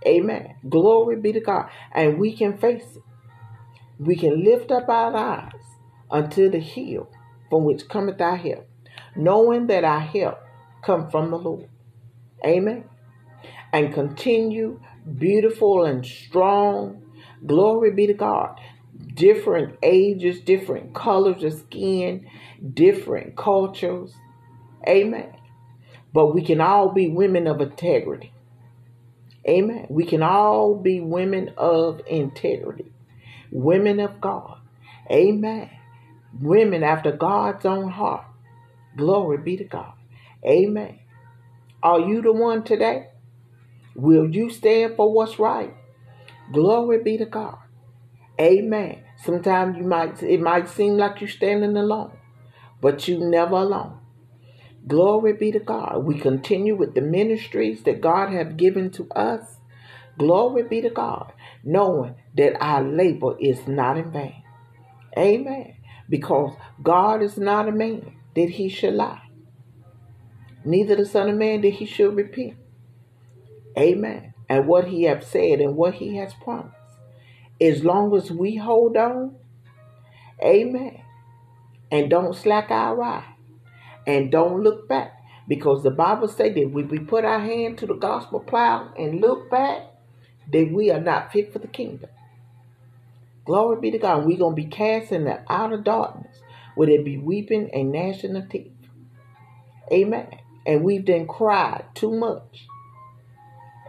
Amen. 0.07 0.57
Glory 0.69 1.17
be 1.17 1.33
to 1.33 1.41
God. 1.41 1.69
And 1.93 2.19
we 2.19 2.37
can 2.37 2.59
face 2.59 2.97
it. 2.97 3.03
We 3.99 4.15
can 4.15 4.45
lift 4.45 4.71
up 4.71 4.89
our 4.89 5.17
eyes 5.17 5.53
unto 6.11 6.51
the 6.51 6.61
hill 6.61 7.11
from 7.51 7.65
which 7.65 7.89
cometh 7.89 8.21
our 8.21 8.37
help, 8.37 8.69
knowing 9.17 9.67
that 9.69 9.85
our 9.85 10.01
help 10.01 10.39
come 10.83 11.11
from 11.11 11.31
the 11.31 11.39
Lord. 11.39 11.69
Amen. 12.45 12.85
And 13.73 13.93
continue 13.93 14.81
beautiful 15.19 15.85
and 15.85 16.05
strong. 16.05 17.03
Glory 17.45 17.93
be 17.93 18.07
to 18.09 18.15
God. 18.15 18.59
Different 19.15 19.77
ages, 19.83 20.41
different 20.41 20.95
colors 20.95 21.43
of 21.43 21.55
skin, 21.55 22.29
different 22.75 23.37
cultures. 23.37 24.15
Amen. 24.87 25.35
But 26.13 26.35
we 26.35 26.43
can 26.43 26.61
all 26.61 26.93
be 26.93 27.09
women 27.09 27.47
of 27.47 27.61
integrity. 27.61 28.33
Amen. 29.49 29.87
We 29.91 30.05
can 30.05 30.23
all 30.23 30.75
be 30.75 31.01
women 31.01 31.53
of 31.57 32.01
integrity, 32.07 32.93
women 33.51 34.01
of 34.01 34.21
God. 34.21 34.59
Amen. 35.11 35.71
Women 36.41 36.83
after 36.83 37.13
God's 37.13 37.65
own 37.65 37.91
heart. 37.91 38.25
Glory 38.97 39.39
be 39.39 39.57
to 39.59 39.65
God. 39.65 39.95
Amen. 40.45 40.99
Are 41.83 42.01
you 42.01 42.23
the 42.23 42.33
one 42.33 42.65
today? 42.65 43.09
Will 43.97 44.31
you 44.31 44.51
stand 44.51 44.95
for 44.95 45.11
what's 45.11 45.39
right? 45.39 45.75
Glory 46.53 47.03
be 47.03 47.17
to 47.17 47.25
God. 47.25 47.57
Amen. 48.39 49.03
Sometimes 49.25 49.79
you 49.79 49.85
might 49.85 50.23
it 50.23 50.41
might 50.41 50.69
seem 50.69 50.99
like 50.99 51.23
you're 51.23 51.31
standing 51.31 51.77
alone, 51.77 52.13
but 52.83 53.09
you 53.09 53.19
never 53.19 53.57
alone. 53.57 53.99
Glory 54.87 55.33
be 55.33 55.51
to 55.51 55.59
God. 55.59 56.05
We 56.05 56.19
continue 56.19 56.77
with 56.77 56.95
the 56.95 57.01
ministries 57.01 57.83
that 57.85 58.03
God 58.03 58.33
have 58.33 58.59
given 58.59 58.91
to 58.91 59.09
us. 59.13 59.57
Glory 60.19 60.63
be 60.63 60.83
to 60.83 60.91
God, 60.91 61.33
knowing 61.65 62.17
that 62.37 62.63
our 62.63 62.83
labor 62.83 63.35
is 63.41 63.67
not 63.67 63.97
in 63.97 64.13
vain. 64.13 64.43
Amen. 65.19 65.75
Because 66.09 66.55
God 66.83 67.23
is 67.23 67.39
not 67.39 67.67
a 67.67 67.73
man 67.73 68.15
that 68.35 68.51
he 68.51 68.69
should 68.69 68.95
lie, 68.95 69.23
neither 70.65 70.97
the 70.97 71.07
Son 71.07 71.31
of 71.31 71.37
Man 71.37 71.63
that 71.63 71.73
he 71.73 71.87
should 71.87 72.15
repent. 72.15 72.57
Amen. 73.79 74.35
And 74.49 74.67
what 74.67 74.87
he 74.89 75.05
has 75.05 75.27
said 75.27 75.61
and 75.61 75.77
what 75.77 75.95
he 75.95 76.17
has 76.17 76.33
promised. 76.35 76.75
As 77.61 77.85
long 77.85 78.15
as 78.17 78.31
we 78.31 78.57
hold 78.57 78.97
on, 78.97 79.37
amen, 80.43 81.01
and 81.91 82.11
don't 82.11 82.35
slack 82.35 82.71
our 82.71 82.95
ride 82.95 83.35
and 84.07 84.31
don't 84.31 84.63
look 84.63 84.89
back. 84.89 85.13
Because 85.49 85.83
the 85.83 85.91
Bible 85.91 86.29
says 86.29 86.55
that 86.55 86.71
when 86.71 86.89
we 86.89 86.99
put 86.99 87.25
our 87.25 87.39
hand 87.39 87.79
to 87.79 87.87
the 87.87 87.95
gospel 87.95 88.41
plow 88.41 88.93
and 88.99 89.21
look 89.21 89.49
back, 89.49 89.83
that 90.53 90.73
we 90.73 90.91
are 90.91 91.01
not 91.01 91.33
fit 91.33 91.53
for 91.53 91.61
the 91.61 91.69
kingdom. 91.69 92.11
Glory 93.45 93.81
be 93.81 93.91
to 93.93 93.99
God. 93.99 94.27
We're 94.27 94.39
going 94.39 94.57
to 94.57 94.63
be 94.63 94.69
cast 94.69 95.13
in 95.13 95.25
the 95.25 95.41
outer 95.49 95.77
darkness 95.77 96.37
where 96.75 96.89
there 96.89 97.03
be 97.03 97.17
weeping 97.17 97.71
and 97.73 97.93
gnashing 97.93 98.37
of 98.37 98.49
teeth. 98.49 98.73
Amen. 99.93 100.29
And 100.67 100.83
we've 100.83 101.05
done 101.05 101.29
cried 101.29 101.85
too 101.95 102.11
much. 102.11 102.67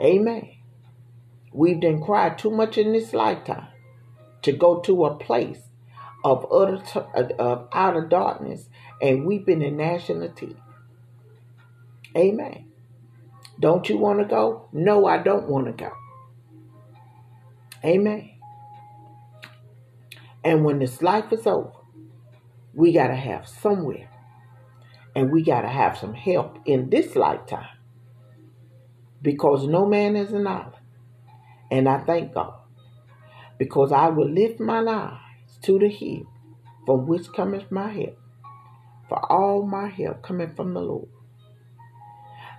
Amen. 0.01 0.49
We've 1.51 1.79
done 1.79 2.01
cried 2.01 2.37
too 2.37 2.51
much 2.51 2.77
in 2.77 2.93
this 2.93 3.13
lifetime 3.13 3.67
to 4.43 4.51
go 4.51 4.79
to 4.81 5.05
a 5.05 5.15
place 5.15 5.61
of 6.23 6.45
utter 6.51 6.81
of 7.39 7.67
outer 7.73 8.05
darkness 8.05 8.69
and 9.01 9.25
weeping 9.25 9.63
and 9.63 9.77
gnashing 9.77 10.21
of 10.23 10.35
teeth. 10.35 10.57
Amen. 12.15 12.71
Don't 13.59 13.89
you 13.89 13.97
want 13.97 14.19
to 14.19 14.25
go? 14.25 14.69
No, 14.71 15.05
I 15.05 15.17
don't 15.17 15.47
want 15.47 15.65
to 15.67 15.71
go. 15.73 15.91
Amen. 17.83 18.31
And 20.43 20.63
when 20.63 20.79
this 20.79 21.01
life 21.01 21.31
is 21.31 21.47
over, 21.47 21.71
we 22.73 22.93
got 22.93 23.07
to 23.07 23.15
have 23.15 23.47
somewhere. 23.47 24.09
And 25.15 25.31
we 25.31 25.41
got 25.41 25.61
to 25.61 25.67
have 25.67 25.97
some 25.97 26.13
help 26.13 26.59
in 26.65 26.89
this 26.89 27.15
lifetime. 27.15 27.76
Because 29.21 29.67
no 29.67 29.85
man 29.85 30.15
is 30.15 30.33
an 30.33 30.47
island. 30.47 30.73
And 31.71 31.89
I 31.89 31.99
thank 31.99 32.33
God. 32.33 32.53
Because 33.57 33.91
I 33.91 34.09
will 34.09 34.29
lift 34.29 34.59
my 34.59 34.83
eyes 34.85 35.57
to 35.63 35.79
the 35.79 35.89
hill 35.89 36.27
from 36.85 37.07
which 37.07 37.31
cometh 37.33 37.71
my 37.71 37.91
help 37.91 38.17
for 39.09 39.31
all 39.31 39.65
my 39.65 39.87
help 39.87 40.21
coming 40.21 40.53
from 40.55 40.73
the 40.73 40.81
Lord. 40.81 41.07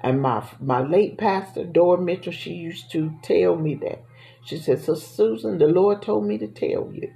And 0.02 0.22
my 0.22 0.48
my 0.60 0.80
late 0.80 1.18
pastor, 1.18 1.64
Dora 1.64 2.00
Mitchell, 2.00 2.32
she 2.32 2.52
used 2.52 2.90
to 2.92 3.14
tell 3.22 3.56
me 3.56 3.74
that. 3.76 4.04
She 4.44 4.56
said, 4.56 4.82
So 4.82 4.94
Susan, 4.94 5.58
the 5.58 5.66
Lord 5.66 6.02
told 6.02 6.26
me 6.26 6.38
to 6.38 6.46
tell 6.46 6.90
you 6.92 7.12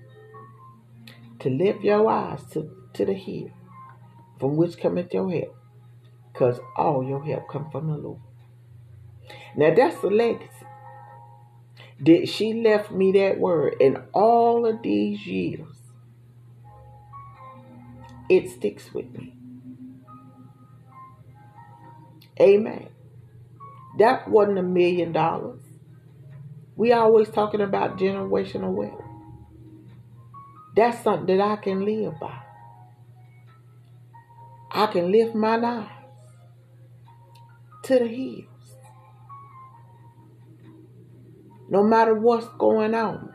to 1.38 1.48
lift 1.48 1.83
your 1.83 2.09
eyes 2.09 2.44
to, 2.52 2.70
to 2.94 3.05
the 3.05 3.14
hill 3.14 3.50
from 4.38 4.57
which 4.57 4.78
cometh 4.78 5.12
your 5.14 5.31
help. 5.31 5.57
Because 6.33 6.61
all 6.76 7.05
your 7.05 7.24
help 7.24 7.48
come 7.48 7.70
from 7.70 7.88
the 7.88 7.96
Lord. 7.96 8.20
Now 9.57 9.75
that's 9.75 10.01
the 10.01 10.09
legacy. 10.09 10.49
That 12.01 12.29
she 12.29 12.55
left 12.55 12.91
me 12.91 13.13
that 13.13 13.39
word 13.39 13.77
in 13.81 14.03
all 14.13 14.67
of 14.67 14.83
these 14.83 15.27
years 15.27 15.69
it 18.29 18.51
sticks 18.51 18.95
with 18.95 19.13
me. 19.13 19.35
Amen. 22.41 22.89
That 23.99 24.29
wasn't 24.29 24.59
a 24.59 24.63
million 24.63 25.13
dollars. 25.13 25.61
We 26.77 26.93
always 26.93 27.29
talking 27.29 27.61
about 27.61 27.99
generational 27.99 28.73
wealth. 28.73 29.05
That's 30.75 31.03
something 31.03 31.37
that 31.37 31.47
I 31.47 31.57
can 31.57 31.85
live 31.85 32.19
by. 32.19 32.39
I 34.71 34.87
can 34.87 35.13
lift 35.13 35.35
my 35.35 35.59
eyes 35.59 35.89
to 37.85 37.99
the 37.99 38.07
hills. 38.09 38.52
No 41.73 41.83
matter 41.83 42.15
what's 42.15 42.47
going 42.59 42.95
on, 42.95 43.33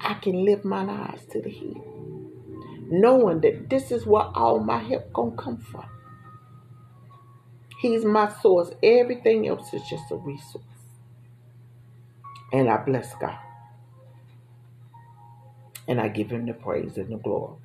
I 0.00 0.14
can 0.14 0.44
lift 0.44 0.64
my 0.64 0.82
eyes 0.82 1.24
to 1.30 1.40
the 1.40 1.48
hills 1.48 1.96
knowing 2.88 3.40
that 3.40 3.68
this 3.68 3.90
is 3.90 4.06
where 4.06 4.24
all 4.34 4.60
my 4.60 4.78
help 4.78 5.12
gonna 5.12 5.36
come 5.36 5.58
from. 5.58 5.86
He's 7.80 8.04
my 8.04 8.32
source. 8.40 8.70
Everything 8.82 9.46
else 9.46 9.72
is 9.74 9.82
just 9.88 10.10
a 10.10 10.16
resource. 10.16 10.64
And 12.52 12.68
I 12.70 12.78
bless 12.78 13.14
God. 13.16 13.38
And 15.88 16.00
I 16.00 16.08
give 16.08 16.30
him 16.30 16.46
the 16.46 16.54
praise 16.54 16.96
and 16.96 17.10
the 17.10 17.16
glory. 17.18 17.56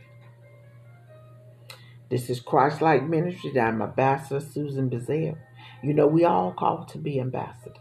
This 2.10 2.30
is 2.30 2.42
Christ 2.42 2.82
like 2.82 3.04
ministry 3.04 3.58
I'm 3.60 3.82
Ambassador 3.82 4.42
Susan 4.42 4.90
Bizzell. 4.90 5.38
You 5.82 5.94
know, 5.94 6.08
we 6.08 6.26
all 6.26 6.52
called 6.52 6.90
to 6.90 6.98
be 6.98 7.20
ambassadors. 7.20 7.81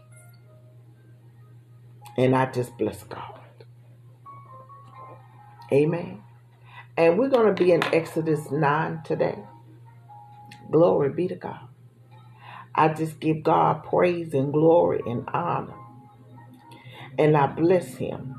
And 2.17 2.35
I 2.35 2.51
just 2.51 2.77
bless 2.77 3.03
God. 3.03 3.39
Amen. 5.71 6.23
And 6.97 7.17
we're 7.17 7.29
going 7.29 7.53
to 7.53 7.63
be 7.63 7.71
in 7.71 7.83
Exodus 7.93 8.51
9 8.51 9.01
today. 9.03 9.39
Glory 10.69 11.09
be 11.09 11.27
to 11.27 11.35
God. 11.35 11.67
I 12.75 12.89
just 12.89 13.19
give 13.19 13.43
God 13.43 13.83
praise 13.83 14.33
and 14.33 14.53
glory 14.53 15.01
and 15.05 15.27
honor. 15.33 15.75
And 17.17 17.35
I 17.35 17.47
bless 17.47 17.95
him 17.95 18.35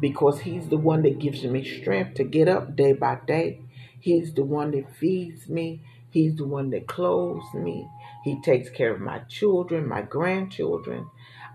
because 0.00 0.40
he's 0.40 0.68
the 0.68 0.76
one 0.76 1.02
that 1.02 1.20
gives 1.20 1.44
me 1.44 1.64
strength 1.64 2.14
to 2.14 2.24
get 2.24 2.48
up 2.48 2.74
day 2.76 2.92
by 2.92 3.18
day. 3.26 3.60
He's 4.00 4.34
the 4.34 4.44
one 4.44 4.72
that 4.72 4.94
feeds 4.96 5.48
me. 5.48 5.82
He's 6.10 6.36
the 6.36 6.46
one 6.46 6.70
that 6.70 6.88
clothes 6.88 7.54
me. 7.54 7.88
He 8.24 8.40
takes 8.42 8.68
care 8.68 8.94
of 8.94 9.00
my 9.00 9.20
children, 9.20 9.88
my 9.88 10.02
grandchildren. 10.02 11.08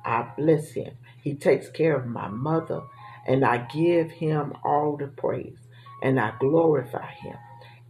I 0.05 0.31
bless 0.37 0.71
him. 0.71 0.97
He 1.27 1.33
takes 1.33 1.67
care 1.69 1.93
of 1.97 2.05
my 2.07 2.29
mother, 2.29 2.83
and 3.25 3.43
I 3.43 3.57
give 3.57 4.11
him 4.11 4.53
all 4.63 4.95
the 4.95 5.07
praise 5.07 5.57
and 6.01 6.21
I 6.21 6.31
glorify 6.39 7.11
him. 7.11 7.35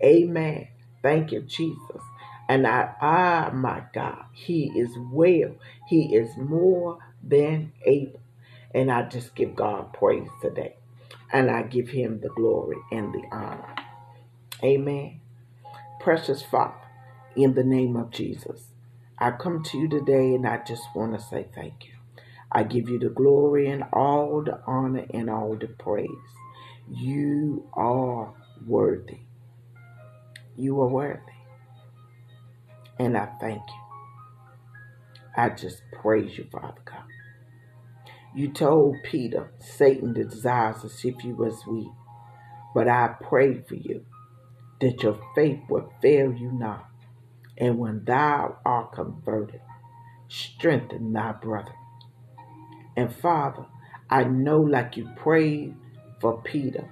Amen. 0.04 0.70
Thank 1.04 1.32
you, 1.32 1.42
Jesus. 1.44 2.02
And 2.50 2.66
I, 2.66 2.96
ah, 3.00 3.52
my 3.54 3.84
God, 3.94 4.26
he 4.32 4.72
is 4.76 4.90
well. 5.12 5.54
He 5.88 6.16
is 6.16 6.36
more 6.36 6.98
than 7.22 7.74
able. 7.86 8.22
And 8.74 8.92
I 8.92 9.04
just 9.04 9.36
give 9.36 9.56
God 9.56 9.94
praise 9.94 10.30
today. 10.42 10.78
And 11.32 11.52
I 11.52 11.62
give 11.62 11.90
him 11.90 12.22
the 12.22 12.30
glory 12.30 12.78
and 12.92 13.14
the 13.14 13.22
honor. 13.32 13.76
Amen. 14.64 15.22
Precious 16.00 16.42
Father, 16.42 16.74
in 17.36 17.54
the 17.54 17.64
name 17.64 17.98
of 17.98 18.10
Jesus, 18.10 18.70
I 19.20 19.30
come 19.30 19.62
to 19.66 19.78
you 19.78 19.88
today 19.88 20.34
and 20.34 20.48
I 20.48 20.64
just 20.68 20.86
want 20.96 21.14
to 21.14 21.24
say 21.24 21.46
thank 21.54 21.86
you. 21.86 21.97
I 22.52 22.64
give 22.64 22.90
you 22.90 23.00
the 23.00 23.10
glory 23.10 23.70
and 23.70 23.84
all 23.94 24.44
the 24.44 24.62
honor 24.68 25.06
and 25.14 25.30
all 25.30 25.56
the 25.60 25.68
praise. 25.68 26.10
You 26.90 27.70
are 27.74 28.34
worthy. 28.66 29.20
You 30.56 30.82
are 30.82 30.88
worthy. 30.90 31.22
And 33.00 33.18
I 33.18 33.28
thank 33.40 33.62
you. 33.68 33.96
I 35.36 35.50
just 35.50 35.82
praise 36.02 36.38
you, 36.38 36.46
Father 36.52 36.82
God. 36.86 37.04
You 38.36 38.52
told 38.52 38.98
Peter, 39.04 39.52
Satan 39.60 40.14
desires 40.14 40.82
to 40.82 40.90
sift 40.90 41.24
you 41.24 41.46
as 41.46 41.62
wheat, 41.68 41.92
but 42.74 42.88
I 42.88 43.16
pray 43.22 43.62
for 43.62 43.76
you 43.76 44.06
that 44.82 45.04
your 45.04 45.20
faith 45.36 45.62
will 45.70 45.92
fail 46.02 46.34
you 46.34 46.52
not. 46.52 46.88
And 47.58 47.80
when 47.80 48.04
thou 48.06 48.58
art 48.66 48.94
converted, 48.94 49.62
strengthen 50.28 51.14
thy 51.14 51.34
brother. 51.34 51.74
And 52.98 53.14
Father, 53.16 53.66
I 54.10 54.26
know 54.26 54.60
like 54.60 54.98
you 54.98 55.10
prayed 55.18 55.76
for 56.20 56.42
Peter, 56.42 56.90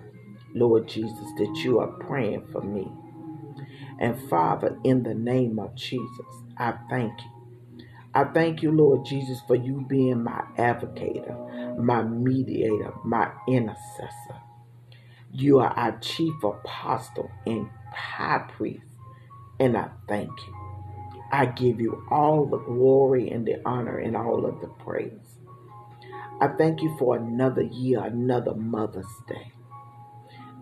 Lord 0.54 0.88
Jesus, 0.88 1.28
that 1.40 1.62
you 1.64 1.80
are 1.80 1.88
praying 1.88 2.48
for 2.52 2.62
me. 2.62 2.88
And 4.00 4.18
Father, 4.30 4.78
in 4.84 5.04
the 5.04 5.16
name 5.16 5.60
of 5.60 5.76
Jesus, 5.76 6.28
I 6.58 6.76
thank 6.90 7.14
you. 7.22 7.32
I 8.14 8.26
thank 8.26 8.64
you, 8.64 8.72
Lord 8.72 9.06
Jesus, 9.06 9.42
for 9.48 9.56
you 9.56 9.86
being 9.90 10.24
my 10.24 10.44
advocator, 10.58 11.78
my 11.78 12.04
mediator, 12.04 12.94
my 13.04 13.32
intercessor. 13.48 14.42
You 15.34 15.60
are 15.60 15.72
our 15.72 16.00
chief 16.00 16.34
apostle 16.44 17.32
and 17.46 17.70
high 17.94 18.46
priest, 18.58 18.86
and 19.60 19.78
I 19.78 19.90
thank 20.08 20.30
you. 20.30 20.56
I 21.32 21.48
give 21.48 21.82
you 21.82 22.06
all 22.12 22.46
the 22.46 22.60
glory 22.60 23.30
and 23.32 23.46
the 23.46 23.62
honor 23.66 23.98
and 23.98 24.16
all 24.16 24.46
of 24.46 24.62
the 24.62 24.68
praise. 24.68 25.35
I 26.42 26.48
thank 26.50 26.82
you 26.82 26.96
for 27.00 27.18
another 27.18 27.64
year, 27.64 28.04
another 28.04 28.56
Mother's 28.56 29.06
Day. 29.28 29.54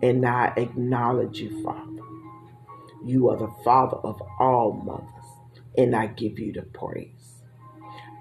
And 0.02 0.26
I 0.26 0.52
acknowledge 0.56 1.38
you, 1.40 1.62
Father. 1.64 2.02
You 3.04 3.30
are 3.30 3.36
the 3.36 3.52
Father 3.64 3.98
of 3.98 4.22
all 4.40 4.72
mothers, 4.72 5.30
and 5.76 5.94
I 5.96 6.06
give 6.06 6.38
you 6.38 6.52
the 6.52 6.62
praise. 6.62 7.42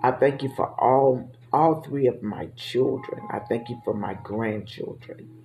I 0.03 0.11
thank 0.11 0.43
you 0.43 0.49
for 0.55 0.67
all 0.81 1.31
all 1.53 1.81
three 1.81 2.07
of 2.07 2.23
my 2.23 2.47
children. 2.55 3.27
I 3.31 3.39
thank 3.39 3.69
you 3.69 3.81
for 3.85 3.93
my 3.93 4.15
grandchildren. 4.15 5.43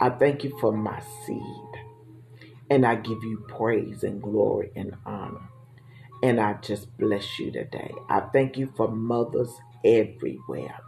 I 0.00 0.10
thank 0.10 0.44
you 0.44 0.56
for 0.60 0.72
my 0.72 1.02
seed. 1.26 1.82
And 2.70 2.86
I 2.86 2.96
give 2.96 3.22
you 3.24 3.44
praise 3.48 4.04
and 4.04 4.22
glory 4.22 4.70
and 4.76 4.96
honor. 5.06 5.50
And 6.22 6.40
I 6.40 6.54
just 6.54 6.96
bless 6.98 7.38
you 7.38 7.52
today. 7.52 7.92
I 8.08 8.20
thank 8.20 8.58
you 8.58 8.72
for 8.76 8.88
mothers 8.88 9.50
everywhere, 9.84 10.80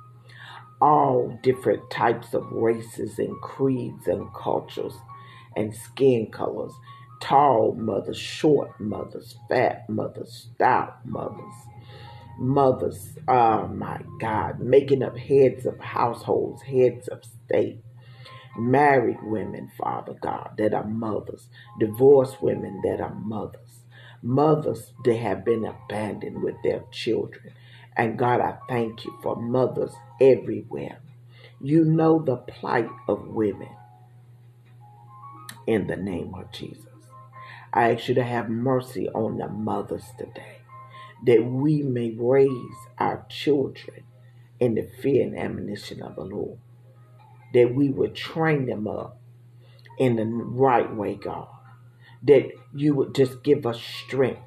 all 0.83 1.39
different 1.45 1.89
types 1.91 2.35
of 2.35 2.45
races 2.53 3.21
and 3.21 3.41
creeds 3.43 4.09
and 4.09 4.29
cultures 4.35 4.95
and 5.57 5.75
skin 5.75 6.29
colors. 6.33 6.73
Tall 7.23 7.75
mothers, 7.77 8.19
short 8.19 8.81
mothers, 8.81 9.37
fat 9.49 9.89
mothers, 9.89 10.49
stout 10.57 11.07
mothers, 11.07 11.55
mothers, 12.39 13.19
oh 13.29 13.69
my 13.69 14.01
God, 14.21 14.61
making 14.61 15.05
up 15.05 15.17
heads 15.17 15.67
of 15.67 15.79
households, 15.81 16.63
heads 16.63 17.09
of 17.09 17.23
state, 17.25 17.81
married 18.59 19.19
women, 19.23 19.71
Father 19.79 20.15
God, 20.21 20.53
that 20.59 20.75
are 20.75 20.85
mothers, 20.85 21.49
divorced 21.81 22.43
women 22.43 22.81
that 22.85 23.01
are 23.01 23.15
mothers, 23.15 23.85
mothers 24.23 24.93
that 25.05 25.17
have 25.17 25.45
been 25.45 25.65
abandoned 25.65 26.43
with 26.43 26.57
their 26.65 26.83
children. 26.93 27.55
And 27.97 28.19
God, 28.19 28.41
I 28.41 28.57
thank 28.69 29.05
you 29.05 29.17
for 29.23 29.37
mothers 29.37 29.93
everywhere. 30.23 31.01
You 31.61 31.85
know 31.85 32.23
the 32.23 32.37
plight 32.37 32.89
of 33.09 33.27
women 33.29 33.69
in 35.67 35.87
the 35.87 35.97
name 35.97 36.35
of 36.35 36.53
Jesus. 36.53 36.87
I 37.73 37.93
ask 37.93 38.09
you 38.09 38.15
to 38.17 38.25
have 38.25 38.49
mercy 38.49 39.09
on 39.09 39.39
the 39.39 39.49
mothers 39.49 40.05
today, 40.19 40.59
that 41.25 41.45
we 41.45 41.83
may 41.83 42.11
raise 42.11 42.77
our 42.99 43.27
children 43.29 44.05
in 44.61 44.75
the 44.75 44.89
fear 45.01 45.25
and 45.25 45.39
admonition 45.39 46.03
of 46.03 46.17
the 46.17 46.23
Lord, 46.25 46.59
that 47.55 47.75
we 47.75 47.89
would 47.89 48.15
train 48.15 48.67
them 48.67 48.87
up 48.87 49.19
in 49.99 50.17
the 50.17 50.25
right 50.25 50.95
way, 50.95 51.15
God, 51.15 51.49
that 52.23 52.51
you 52.75 52.95
would 52.95 53.15
just 53.15 53.43
give 53.43 53.67
us 53.67 53.81
strength. 53.81 54.43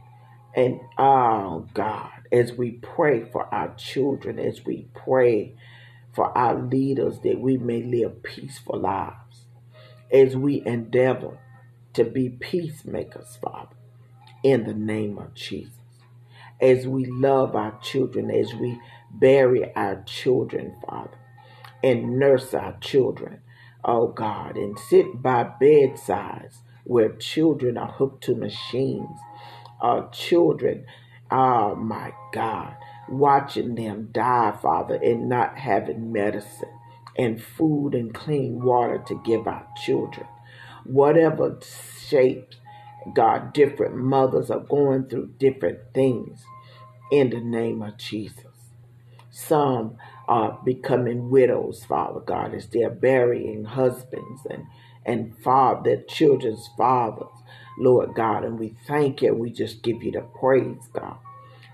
And 0.56 0.80
oh 0.98 1.68
God, 1.74 2.12
as 2.36 2.52
we 2.54 2.72
pray 2.72 3.24
for 3.32 3.54
our 3.54 3.74
children, 3.76 4.40
as 4.40 4.66
we 4.66 4.88
pray 4.94 5.56
for 6.14 6.38
our 6.38 6.62
leaders, 6.62 7.20
that 7.24 7.40
we 7.40 7.58
may 7.58 7.82
live 7.82 8.22
peaceful 8.24 8.78
lives, 8.78 9.46
as 10.12 10.36
we 10.36 10.62
endeavor 10.66 11.40
to 11.94 12.04
be 12.04 12.30
peacemakers, 12.30 13.38
Father, 13.42 13.78
in 14.44 14.66
the 14.66 14.74
name 14.74 15.18
of 15.18 15.34
Jesus. 15.34 15.72
As 16.62 16.88
we 16.88 17.06
love 17.06 17.56
our 17.56 17.80
children, 17.82 18.30
as 18.30 18.54
we 18.54 18.80
bury 19.12 19.74
our 19.74 20.04
children, 20.04 20.76
Father, 20.86 21.18
and 21.82 22.20
nurse 22.20 22.54
our 22.54 22.78
children, 22.82 23.40
oh 23.86 24.10
God, 24.10 24.58
and 24.58 24.78
sit 24.78 25.22
by 25.22 25.44
bedsides 25.44 26.58
where 26.84 27.14
children 27.14 27.78
are 27.78 27.92
hooked 27.94 28.26
to 28.26 28.36
machines, 28.36 29.20
our 29.80 30.10
children, 30.10 30.86
oh 31.32 31.76
my 31.76 32.14
God, 32.34 32.76
watching 33.10 33.76
them 33.76 34.10
die, 34.12 34.58
Father, 34.62 34.96
and 34.96 35.30
not 35.30 35.58
having 35.58 36.12
medicine 36.12 36.70
and 37.18 37.42
food 37.42 37.96
and 37.96 38.14
clean 38.14 38.62
water 38.64 39.04
to 39.08 39.22
give 39.26 39.48
our 39.48 39.68
children. 39.84 40.28
Whatever 40.84 41.60
shape, 42.08 42.50
God, 43.14 43.54
different 43.54 43.96
mothers 43.96 44.50
are 44.52 44.60
going 44.60 45.08
through 45.08 45.34
different 45.40 45.80
things 45.94 46.44
in 47.12 47.30
the 47.30 47.40
name 47.40 47.82
of 47.82 47.98
Jesus. 47.98 48.46
Some 49.32 49.98
are 50.28 50.60
becoming 50.64 51.30
widows, 51.30 51.86
Father 51.86 52.20
God, 52.20 52.54
as 52.54 52.68
they're 52.68 52.90
burying 52.90 53.66
husbands 53.66 54.42
and, 54.50 54.66
and 55.06 55.38
father, 55.44 55.82
their 55.84 56.04
children's 56.04 56.70
fathers, 56.78 57.28
Lord 57.78 58.16
God. 58.16 58.44
And 58.44 58.60
we 58.60 58.76
thank 58.88 59.22
you. 59.22 59.34
We 59.34 59.52
just 59.52 59.84
give 59.84 60.04
you 60.04 60.12
the 60.12 60.22
praise, 60.22 60.90
God. 60.94 61.18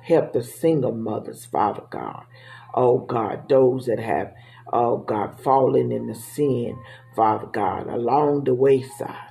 Help 0.04 0.34
the 0.34 0.44
single 0.44 0.94
mothers, 0.94 1.46
Father 1.46 1.84
God. 1.90 2.26
Oh 2.74 3.00
God, 3.00 3.50
those 3.50 3.86
that 3.88 4.00
have, 4.00 4.34
oh 4.72 4.98
God, 4.98 5.40
fallen 5.42 5.92
in 5.92 6.08
the 6.08 6.16
sin, 6.16 6.80
Father 7.16 7.48
God, 7.48 7.88
along 7.88 8.46
the 8.46 8.54
wayside. 8.54 9.30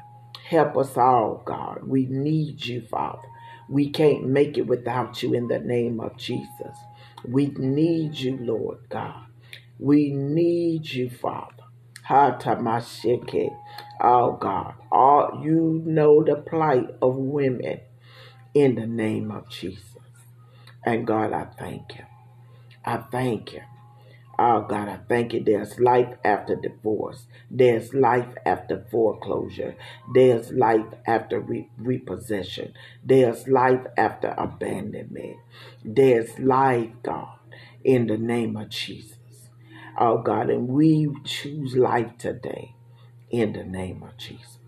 Help 0.49 0.77
us 0.77 0.97
all, 0.97 1.43
God. 1.45 1.81
We 1.87 2.07
need 2.07 2.65
you, 2.67 2.83
Father. 2.83 3.29
We 3.69 3.91
can't 3.91 4.27
make 4.27 4.59
it 4.59 4.67
without 4.67 5.23
you 5.23 5.35
in 5.35 5.49
the 5.49 5.61
name 5.61 6.01
of 6.01 6.17
Jesus. 6.17 6.77
We 7.27 7.49
need 7.57 8.17
you, 8.17 8.37
Lord 8.39 8.79
God. 8.89 9.27
We 9.79 10.11
need 10.11 10.91
you, 10.91 11.11
Father. 11.11 11.60
Hatamashike. 12.11 13.57
Oh 14.01 14.33
God. 14.33 14.75
All 14.91 15.41
you 15.45 15.83
know 15.87 16.25
the 16.25 16.35
plight 16.35 16.89
of 17.01 17.15
women 17.15 17.81
in 18.53 18.75
the 18.75 18.87
name 18.87 19.31
of 19.31 19.49
Jesus. 19.49 19.85
And 20.85 21.07
God, 21.07 21.33
I 21.33 21.45
thank 21.57 21.97
you. 21.97 22.05
I 22.85 22.97
thank 23.13 23.53
you. 23.53 23.61
Oh 24.39 24.63
God, 24.63 24.89
I 24.89 24.99
thank 25.09 25.35
you. 25.35 25.45
There's 25.45 25.79
life 25.79 26.17
after 26.25 26.57
divorce. 26.57 27.27
There's 27.51 27.95
life 27.95 28.35
after 28.45 28.85
foreclosure. 28.91 29.77
There's 30.13 30.51
life 30.51 30.87
after 31.07 31.39
re- 31.39 31.71
repossession. 31.79 32.73
There's 33.05 33.47
life 33.47 33.87
after 33.97 34.35
abandonment. 34.37 35.37
There's 35.85 36.39
life, 36.41 36.91
God, 37.05 37.39
in 37.85 38.09
the 38.09 38.19
name 38.19 38.57
of 38.57 38.71
Jesus. 38.71 39.20
Oh 40.01 40.19
God, 40.19 40.51
and 40.51 40.69
we 40.69 41.09
choose 41.25 41.77
life 41.77 42.19
today 42.19 42.77
in 43.31 43.55
the 43.55 43.65
name 43.65 44.03
of 44.03 44.17
Jesus. 44.19 44.59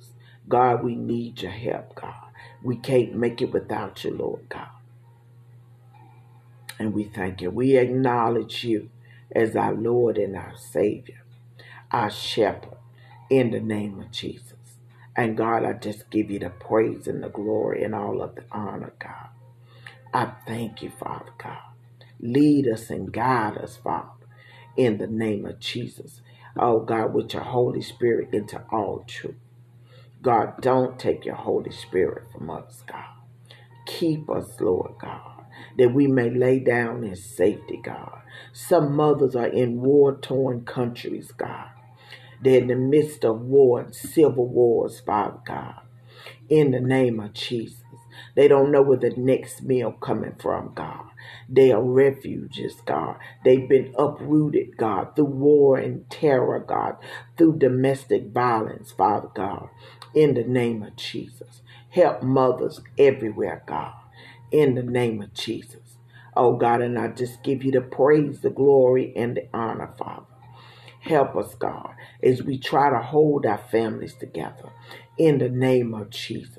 God, 0.48 0.84
we 0.84 0.96
need 0.96 1.42
your 1.42 1.52
help, 1.52 1.94
God. 1.96 2.14
We 2.62 2.76
can't 2.76 3.14
make 3.16 3.42
it 3.42 3.52
without 3.52 4.04
you, 4.04 4.12
Lord 4.16 4.48
God. 4.50 4.68
And 6.78 6.94
we 6.94 7.04
thank 7.04 7.42
you. 7.42 7.50
We 7.50 7.76
acknowledge 7.78 8.64
you 8.64 8.90
as 9.34 9.56
our 9.56 9.74
Lord 9.74 10.18
and 10.18 10.36
our 10.36 10.54
Savior, 10.56 11.22
our 11.92 12.10
shepherd, 12.10 12.78
in 13.30 13.52
the 13.52 13.60
name 13.60 14.00
of 14.00 14.12
Jesus. 14.12 14.54
And 15.16 15.36
God, 15.36 15.64
I 15.64 15.74
just 15.74 16.10
give 16.10 16.30
you 16.30 16.40
the 16.40 16.50
praise 16.50 17.08
and 17.08 17.22
the 17.22 17.30
glory 17.30 17.84
and 17.84 17.94
all 17.94 18.22
of 18.22 18.36
the 18.36 18.44
honor, 18.52 18.94
God. 18.98 19.28
I 20.14 20.32
thank 20.46 20.82
you, 20.82 20.90
Father 20.90 21.32
God. 21.38 21.58
Lead 22.20 22.68
us 22.68 22.90
and 22.90 23.12
guide 23.12 23.58
us, 23.58 23.76
Father. 23.78 24.21
In 24.76 24.98
the 24.98 25.06
name 25.06 25.46
of 25.46 25.60
Jesus. 25.60 26.20
Oh 26.58 26.80
God, 26.80 27.14
with 27.14 27.34
your 27.34 27.42
Holy 27.44 27.82
Spirit 27.82 28.30
into 28.32 28.62
all 28.70 29.04
truth. 29.06 29.36
God, 30.22 30.60
don't 30.60 30.98
take 30.98 31.24
your 31.24 31.36
Holy 31.36 31.72
Spirit 31.72 32.24
from 32.32 32.50
us, 32.50 32.82
God. 32.86 33.04
Keep 33.86 34.30
us, 34.30 34.60
Lord 34.60 34.92
God, 35.00 35.44
that 35.78 35.94
we 35.94 36.06
may 36.06 36.30
lay 36.30 36.60
down 36.60 37.04
in 37.04 37.16
safety, 37.16 37.80
God. 37.82 38.20
Some 38.52 38.94
mothers 38.96 39.36
are 39.36 39.48
in 39.48 39.80
war 39.80 40.16
torn 40.16 40.64
countries, 40.64 41.32
God. 41.32 41.68
They're 42.42 42.60
in 42.62 42.68
the 42.68 42.76
midst 42.76 43.24
of 43.24 43.40
war 43.42 43.80
and 43.80 43.94
civil 43.94 44.46
wars, 44.48 45.00
Father 45.00 45.40
God. 45.46 45.80
In 46.48 46.72
the 46.72 46.80
name 46.80 47.20
of 47.20 47.34
Jesus. 47.34 47.81
They 48.36 48.48
don't 48.48 48.72
know 48.72 48.82
where 48.82 48.98
the 48.98 49.10
next 49.16 49.62
meal 49.62 49.92
coming 49.92 50.36
from, 50.40 50.72
God. 50.74 51.06
They 51.48 51.72
are 51.72 51.82
refugees, 51.82 52.76
God. 52.86 53.16
They've 53.44 53.68
been 53.68 53.94
uprooted, 53.98 54.76
God, 54.76 55.16
through 55.16 55.26
war 55.26 55.78
and 55.78 56.08
terror, 56.10 56.60
God, 56.60 56.96
through 57.38 57.58
domestic 57.58 58.28
violence, 58.32 58.92
Father 58.92 59.28
God 59.34 59.68
in 60.14 60.34
the 60.34 60.44
name 60.44 60.82
of 60.82 60.96
Jesus. 60.96 61.62
Help 61.90 62.22
mothers 62.22 62.80
everywhere, 62.98 63.62
God, 63.66 63.94
in 64.50 64.74
the 64.74 64.82
name 64.82 65.22
of 65.22 65.34
Jesus. 65.34 65.98
Oh, 66.36 66.56
God, 66.56 66.82
and 66.82 66.98
I 66.98 67.08
just 67.08 67.42
give 67.42 67.62
you 67.64 67.72
the 67.72 67.80
praise, 67.80 68.40
the 68.40 68.50
glory, 68.50 69.12
and 69.16 69.36
the 69.36 69.48
honor, 69.54 69.94
Father. 69.98 70.26
Help 71.00 71.36
us, 71.36 71.54
God, 71.54 71.94
as 72.22 72.42
we 72.42 72.58
try 72.58 72.90
to 72.90 73.00
hold 73.00 73.46
our 73.46 73.58
families 73.58 74.14
together 74.14 74.70
in 75.18 75.38
the 75.38 75.48
name 75.48 75.94
of 75.94 76.10
Jesus. 76.10 76.58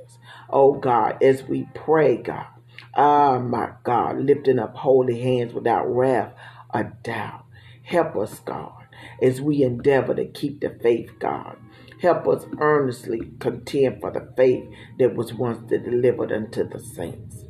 Oh, 0.50 0.74
God, 0.74 1.22
as 1.24 1.44
we 1.44 1.68
pray, 1.76 2.18
God, 2.18 2.48
ah, 2.96 3.40
my 3.40 3.72
God, 3.84 4.20
lifting 4.20 4.60
up 4.60 4.76
holy 4.76 5.22
hands 5.22 5.54
without 5.54 5.86
wrath 5.88 6.34
or 6.74 6.94
doubt. 7.04 7.46
Help 7.84 8.16
us, 8.18 8.40
God, 8.42 8.86
as 9.22 9.42
we 9.42 9.64
endeavor 9.64 10.16
to 10.16 10.26
keep 10.26 10.62
the 10.62 10.70
faith, 10.82 11.12
God. 11.20 11.58
Help 12.02 12.28
us 12.28 12.46
earnestly 12.60 13.32
contend 13.40 14.02
for 14.02 14.12
the 14.12 14.32
faith 14.38 14.66
that 15.00 15.16
was 15.16 15.34
once 15.34 15.60
delivered 15.70 16.32
unto 16.32 16.68
the 16.68 16.80
saints. 16.80 17.46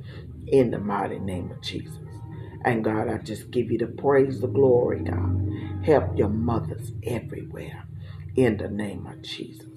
In 0.48 0.72
the 0.72 0.80
mighty 0.80 1.20
name 1.20 1.52
of 1.52 1.62
Jesus. 1.62 2.00
And 2.66 2.84
God, 2.84 3.10
I 3.10 3.18
just 3.20 3.52
give 3.52 3.72
you 3.72 3.80
the 3.80 3.88
praise, 3.88 4.42
the 4.42 4.48
glory, 4.48 5.02
God. 5.04 5.84
Help 5.86 6.18
your 6.18 6.30
mothers 6.30 6.94
everywhere. 7.06 7.86
In 8.36 8.58
the 8.58 8.70
name 8.70 9.08
of 9.08 9.22
Jesus. 9.24 9.68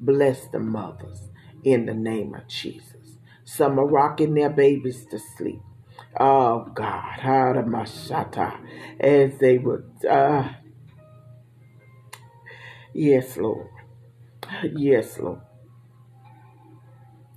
Bless 0.00 0.46
the 0.48 0.60
mothers. 0.60 1.29
In 1.64 1.86
the 1.86 1.94
name 1.94 2.34
of 2.34 2.48
Jesus. 2.48 3.16
Some 3.44 3.78
are 3.78 3.86
rocking 3.86 4.34
their 4.34 4.50
babies 4.50 5.04
to 5.06 5.18
sleep. 5.18 5.60
Oh 6.18 6.66
God, 6.74 7.20
Haramashata, 7.20 8.58
as 9.00 9.38
they 9.38 9.58
would, 9.58 9.90
uh, 10.08 10.50
yes, 12.94 13.36
Lord. 13.36 13.68
Yes, 14.74 15.18
Lord. 15.18 15.40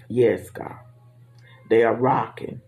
Yes, 0.10 0.50
God. 0.50 0.78
They 1.70 1.84
are 1.84 1.96
rocking 1.96 2.62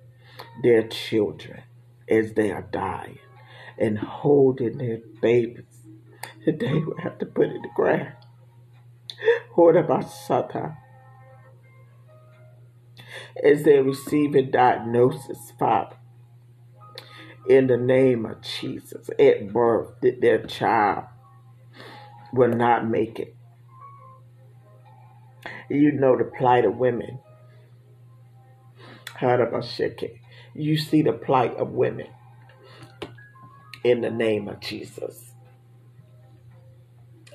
their 0.63 0.88
children 0.88 1.63
as 2.10 2.34
they 2.34 2.52
are 2.52 2.68
dying 2.72 3.20
and 3.78 3.98
holding 4.00 4.78
their 4.78 5.00
babies. 5.22 5.65
They 6.46 6.74
will 6.76 6.98
have 6.98 7.18
to 7.20 7.26
put 7.26 7.48
in 7.48 7.62
the 7.62 7.70
ground. 7.76 8.13
What 9.56 9.76
As 13.43 13.63
they 13.63 13.80
receive 13.80 14.36
a 14.36 14.41
diagnosis, 14.41 15.52
Father, 15.60 15.98
in 17.50 17.67
the 17.67 17.78
name 17.78 18.26
of 18.26 18.41
Jesus, 18.41 19.10
at 19.19 19.52
birth, 19.52 19.91
that 20.02 20.21
their 20.21 20.43
child 20.45 21.06
will 22.34 22.50
not 22.50 22.88
make 22.88 23.19
it. 23.19 23.36
You 25.69 25.91
know 25.91 26.17
the 26.17 26.26
plight 26.26 26.65
of 26.65 26.78
women. 26.78 27.19
You 30.54 30.78
see 30.78 31.02
the 31.02 31.13
plight 31.13 31.56
of 31.58 31.71
women 31.71 32.08
in 33.84 34.02
the 34.02 34.12
name 34.12 34.48
of 34.48 34.60
Jesus. 34.60 35.32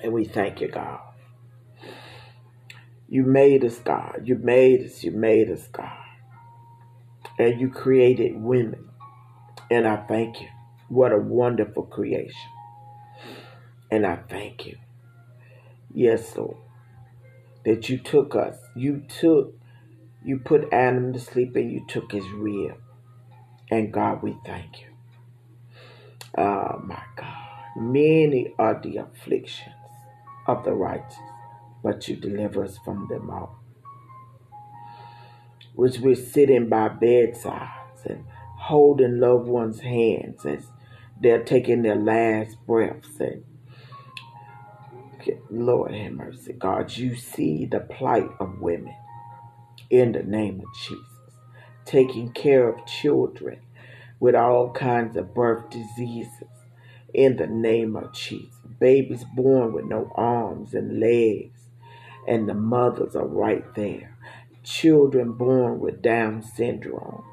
And 0.03 0.13
we 0.13 0.25
thank 0.25 0.61
you, 0.61 0.67
God. 0.67 0.99
You 3.11 3.25
made 3.25 3.63
us, 3.63 3.77
God. 3.79 4.23
You 4.25 4.37
made 4.37 4.83
us. 4.83 5.03
You 5.03 5.11
made 5.11 5.51
us, 5.51 5.67
God. 5.67 5.91
And 7.37 7.61
you 7.61 7.69
created 7.69 8.41
women. 8.41 8.89
And 9.69 9.87
I 9.87 9.97
thank 9.97 10.41
you. 10.41 10.47
What 10.89 11.11
a 11.11 11.19
wonderful 11.19 11.83
creation. 11.83 12.49
And 13.91 14.07
I 14.07 14.17
thank 14.29 14.65
you. 14.65 14.77
Yes, 15.93 16.35
Lord 16.37 16.57
that 17.65 17.89
you 17.89 17.97
took 17.97 18.35
us. 18.35 18.57
You 18.75 19.03
took, 19.07 19.53
you 20.23 20.39
put 20.39 20.71
Adam 20.73 21.13
to 21.13 21.19
sleep 21.19 21.55
and 21.55 21.71
you 21.71 21.85
took 21.87 22.11
his 22.11 22.27
rib. 22.29 22.77
And 23.69 23.93
God, 23.93 24.21
we 24.21 24.37
thank 24.45 24.81
you. 24.81 24.87
Oh 26.37 26.81
my 26.83 27.01
God. 27.15 27.37
Many 27.77 28.53
are 28.59 28.79
the 28.81 28.97
afflictions 28.97 29.75
of 30.47 30.63
the 30.65 30.73
righteous, 30.73 31.17
but 31.83 32.07
you 32.07 32.15
deliver 32.15 32.63
us 32.63 32.77
from 32.83 33.07
them 33.09 33.29
all. 33.29 33.59
Which 35.75 35.99
we're 35.99 36.15
sitting 36.15 36.69
by 36.69 36.89
bedsides 36.89 38.05
and 38.05 38.25
holding 38.57 39.19
loved 39.19 39.47
ones' 39.47 39.79
hands 39.81 40.45
as 40.45 40.67
they're 41.19 41.43
taking 41.43 41.81
their 41.81 41.95
last 41.95 42.57
breaths 42.65 43.19
and 43.19 43.43
Lord 45.49 45.93
have 45.93 46.13
mercy, 46.13 46.53
God. 46.53 46.95
You 46.95 47.15
see 47.15 47.65
the 47.65 47.81
plight 47.81 48.29
of 48.39 48.61
women 48.61 48.95
in 49.89 50.13
the 50.13 50.23
name 50.23 50.61
of 50.61 50.73
Jesus. 50.73 51.05
Taking 51.85 52.31
care 52.31 52.69
of 52.69 52.85
children 52.85 53.59
with 54.19 54.35
all 54.35 54.71
kinds 54.71 55.17
of 55.17 55.33
birth 55.33 55.69
diseases 55.69 56.47
in 57.13 57.37
the 57.37 57.47
name 57.47 57.95
of 57.95 58.13
Jesus. 58.13 58.55
Babies 58.79 59.25
born 59.35 59.73
with 59.73 59.85
no 59.85 60.11
arms 60.15 60.73
and 60.73 60.99
legs, 60.99 61.60
and 62.27 62.47
the 62.49 62.53
mothers 62.53 63.15
are 63.15 63.27
right 63.27 63.65
there. 63.75 64.17
Children 64.63 65.33
born 65.33 65.79
with 65.79 66.01
Down 66.01 66.41
syndrome. 66.43 67.23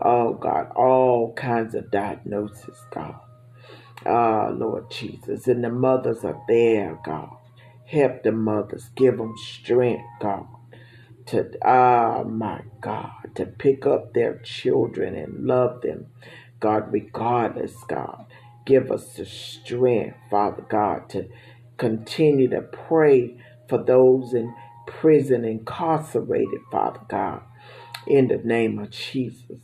Oh 0.00 0.34
God, 0.34 0.70
all 0.76 1.32
kinds 1.34 1.74
of 1.74 1.90
diagnoses, 1.90 2.78
God. 2.92 3.16
Ah, 4.06 4.50
Lord 4.50 4.90
Jesus. 4.90 5.48
And 5.48 5.64
the 5.64 5.70
mothers 5.70 6.24
are 6.24 6.40
there, 6.48 6.98
God. 7.04 7.30
Help 7.86 8.22
the 8.22 8.32
mothers. 8.32 8.90
Give 8.94 9.18
them 9.18 9.34
strength, 9.36 10.04
God. 10.20 10.46
To, 11.26 11.50
ah, 11.64 12.22
my 12.24 12.62
God, 12.80 13.12
to 13.34 13.46
pick 13.46 13.86
up 13.86 14.14
their 14.14 14.38
children 14.38 15.14
and 15.14 15.46
love 15.46 15.82
them, 15.82 16.06
God, 16.60 16.92
regardless, 16.92 17.74
God. 17.88 18.26
Give 18.64 18.90
us 18.90 19.14
the 19.14 19.26
strength, 19.26 20.16
Father 20.30 20.64
God, 20.68 21.08
to 21.10 21.28
continue 21.76 22.48
to 22.48 22.62
pray 22.62 23.36
for 23.68 23.82
those 23.82 24.34
in 24.34 24.54
prison, 24.86 25.44
incarcerated, 25.44 26.60
Father 26.70 27.00
God, 27.08 27.42
in 28.06 28.28
the 28.28 28.38
name 28.38 28.78
of 28.78 28.90
Jesus. 28.90 29.60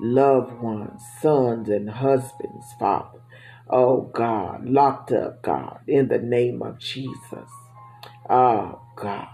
Loved 0.00 0.60
ones, 0.60 1.02
sons, 1.20 1.68
and 1.68 1.88
husbands, 1.88 2.66
Father 2.78 3.20
oh 3.68 4.02
God, 4.14 4.68
locked 4.68 5.12
up, 5.12 5.42
God, 5.42 5.80
in 5.86 6.08
the 6.08 6.18
name 6.18 6.62
of 6.62 6.78
Jesus. 6.78 7.50
Oh 8.28 8.80
God, 8.96 9.28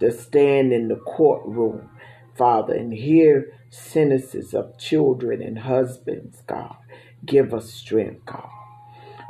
to 0.00 0.10
stand 0.12 0.72
in 0.72 0.88
the 0.88 0.96
courtroom, 0.96 1.90
Father, 2.36 2.74
and 2.74 2.92
hear 2.92 3.52
sentences 3.70 4.54
of 4.54 4.78
children 4.78 5.42
and 5.42 5.60
husbands, 5.60 6.42
God. 6.46 6.76
Give 7.24 7.54
us 7.54 7.72
strength, 7.72 8.26
God. 8.26 8.48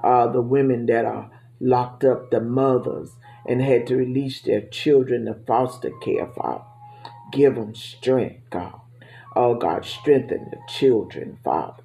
Uh, 0.02 0.26
the 0.30 0.42
women 0.42 0.87
that 0.87 1.04
are 1.04 1.30
locked 1.60 2.04
up, 2.04 2.30
the 2.30 2.40
mothers, 2.40 3.12
and 3.46 3.62
had 3.62 3.87
to 3.88 3.96
release 3.96 4.40
their 4.42 4.62
children 4.62 5.26
to 5.26 5.35
foster 5.35 5.90
care, 6.02 6.26
Father. 6.28 6.64
Give 7.33 7.54
them 7.57 7.74
strength, 7.74 8.50
God. 8.50 8.80
Oh, 9.37 9.54
God, 9.57 9.85
strengthen 9.85 10.50
the 10.50 10.59
children, 10.68 11.38
Father. 11.44 11.83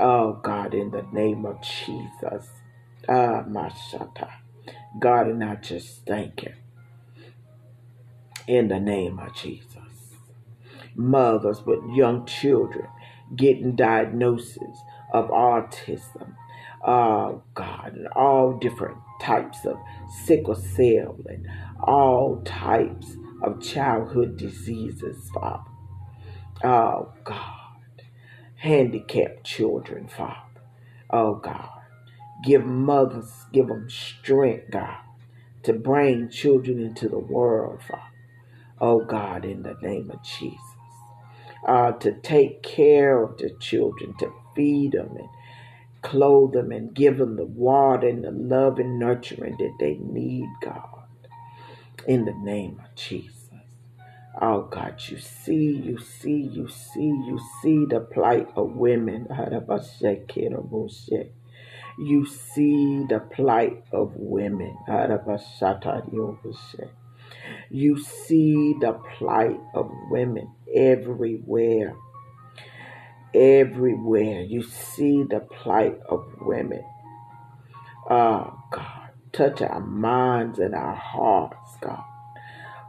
Oh 0.00 0.34
God, 0.34 0.74
in 0.74 0.90
the 0.92 1.04
name 1.12 1.44
of 1.44 1.60
Jesus. 1.62 2.48
Ah, 3.08 3.44
Mashata. 3.48 4.30
God, 4.98 5.28
and 5.28 5.42
I 5.42 5.56
just 5.56 6.06
thank 6.06 6.44
you. 6.44 6.52
In 8.46 8.68
the 8.68 8.80
name 8.80 9.18
of 9.18 9.34
Jesus. 9.34 9.66
Mothers 10.94 11.62
with 11.66 11.80
young 11.94 12.26
children 12.26 12.88
getting 13.36 13.76
diagnoses 13.76 14.78
of 15.12 15.30
autism. 15.30 16.34
Oh 16.86 17.42
God, 17.54 17.94
and 17.96 18.08
all 18.08 18.58
different 18.58 18.98
types 19.20 19.64
of 19.66 19.78
sickle 20.24 20.54
cell 20.56 21.16
and 21.28 21.46
all 21.82 22.42
types 22.44 23.16
of 23.42 23.62
childhood 23.62 24.36
diseases, 24.38 25.30
Father. 25.34 25.64
Oh 26.64 27.12
God 27.24 27.54
handicapped 28.56 29.44
children, 29.44 30.08
Father. 30.08 30.36
Oh 31.10 31.36
God, 31.36 31.70
Give 32.44 32.64
mothers, 32.64 33.32
give 33.52 33.68
them 33.68 33.90
strength, 33.90 34.70
God, 34.70 34.98
to 35.64 35.72
bring 35.72 36.30
children 36.30 36.80
into 36.80 37.08
the 37.08 37.18
world, 37.18 37.80
Father. 37.82 38.02
Oh 38.80 39.04
God, 39.04 39.44
in 39.44 39.62
the 39.62 39.76
name 39.82 40.10
of 40.10 40.22
Jesus. 40.22 40.58
Uh, 41.66 41.92
to 41.92 42.12
take 42.20 42.62
care 42.62 43.22
of 43.22 43.38
the 43.38 43.50
children, 43.60 44.14
to 44.18 44.32
feed 44.56 44.92
them 44.92 45.16
and 45.18 45.28
clothe 46.02 46.52
them 46.52 46.72
and 46.72 46.94
give 46.94 47.18
them 47.18 47.36
the 47.36 47.44
water 47.44 48.08
and 48.08 48.24
the 48.24 48.30
love 48.30 48.78
and 48.78 48.98
nurturing 48.98 49.56
that 49.58 49.72
they 49.80 49.96
need, 49.96 50.46
God. 50.62 51.04
In 52.06 52.24
the 52.24 52.34
name 52.34 52.80
of 52.84 52.94
Jesus. 52.94 53.34
Oh 54.40 54.62
God, 54.62 55.00
you 55.08 55.18
see, 55.18 55.82
you 55.84 55.98
see, 55.98 56.40
you 56.52 56.68
see, 56.68 57.02
you 57.06 57.38
see 57.62 57.84
the 57.86 58.00
plight 58.00 58.48
of 58.56 58.76
women. 58.76 59.26
You 62.00 62.26
see 62.26 63.04
the 63.08 63.18
plight 63.18 63.82
of 63.92 64.12
women. 64.16 64.76
You 67.70 67.98
see 67.98 68.74
the 68.80 68.92
plight 69.18 69.60
of 69.74 69.90
women 70.10 70.50
everywhere. 70.74 71.94
Everywhere. 73.34 74.42
You 74.42 74.62
see 74.62 75.22
the 75.22 75.40
plight 75.40 75.98
of 76.08 76.26
women. 76.40 76.84
Oh 78.10 78.58
God, 78.72 79.10
touch 79.32 79.60
our 79.62 79.80
minds 79.80 80.58
and 80.58 80.74
our 80.74 80.94
hearts, 80.94 81.76
God. 81.80 82.04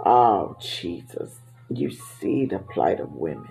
Oh 0.05 0.55
Jesus, 0.61 1.39
you 1.69 1.91
see 1.91 2.45
the 2.45 2.59
plight 2.59 2.99
of 2.99 3.11
women. 3.11 3.49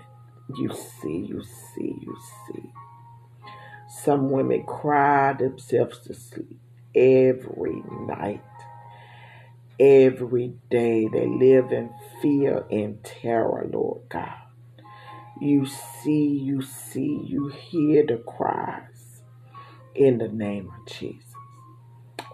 You 0.57 0.69
see, 0.69 1.25
you 1.27 1.43
see, 1.43 1.95
you 2.01 2.17
see. 2.47 2.71
Some 4.03 4.31
women 4.31 4.63
cry 4.63 5.33
themselves 5.33 5.99
to 5.99 6.13
sleep 6.13 6.59
every 6.95 7.83
night. 8.07 8.41
Every 9.79 10.53
day 10.69 11.07
they 11.07 11.27
live 11.27 11.71
in 11.71 11.91
fear 12.21 12.65
and 12.71 13.03
terror, 13.03 13.67
Lord 13.71 14.01
God. 14.09 14.48
You 15.41 15.65
see, 15.65 16.27
you 16.27 16.61
see, 16.61 17.21
you 17.25 17.49
hear 17.49 18.05
the 18.05 18.17
cries 18.17 19.23
in 19.95 20.17
the 20.17 20.29
name 20.29 20.69
of 20.69 20.87
Jesus. 20.87 21.33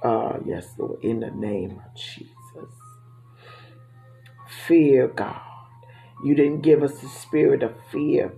Ah, 0.04 0.38
yes, 0.46 0.68
Lord, 0.78 1.04
in 1.04 1.20
the 1.20 1.32
name 1.32 1.72
of 1.86 1.96
Jesus. 1.96 2.30
Fear, 4.68 5.10
God. 5.10 5.42
You 6.24 6.36
didn't 6.36 6.62
give 6.62 6.84
us 6.84 7.00
the 7.00 7.10
spirit 7.10 7.64
of 7.64 7.76
fear, 7.92 8.34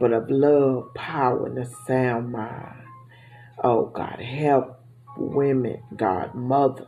but 0.00 0.12
of 0.12 0.30
love, 0.30 0.94
power, 0.94 1.46
and 1.46 1.58
a 1.58 1.66
sound 1.86 2.32
mind. 2.32 2.84
Oh, 3.64 3.86
God, 3.86 4.20
help 4.20 4.80
women, 5.16 5.82
God, 5.96 6.34
mothers, 6.34 6.86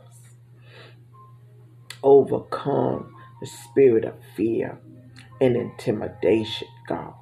overcome 2.03 3.13
the 3.41 3.47
spirit 3.47 4.05
of 4.05 4.15
fear 4.35 4.79
and 5.41 5.55
intimidation, 5.55 6.67
God. 6.87 7.13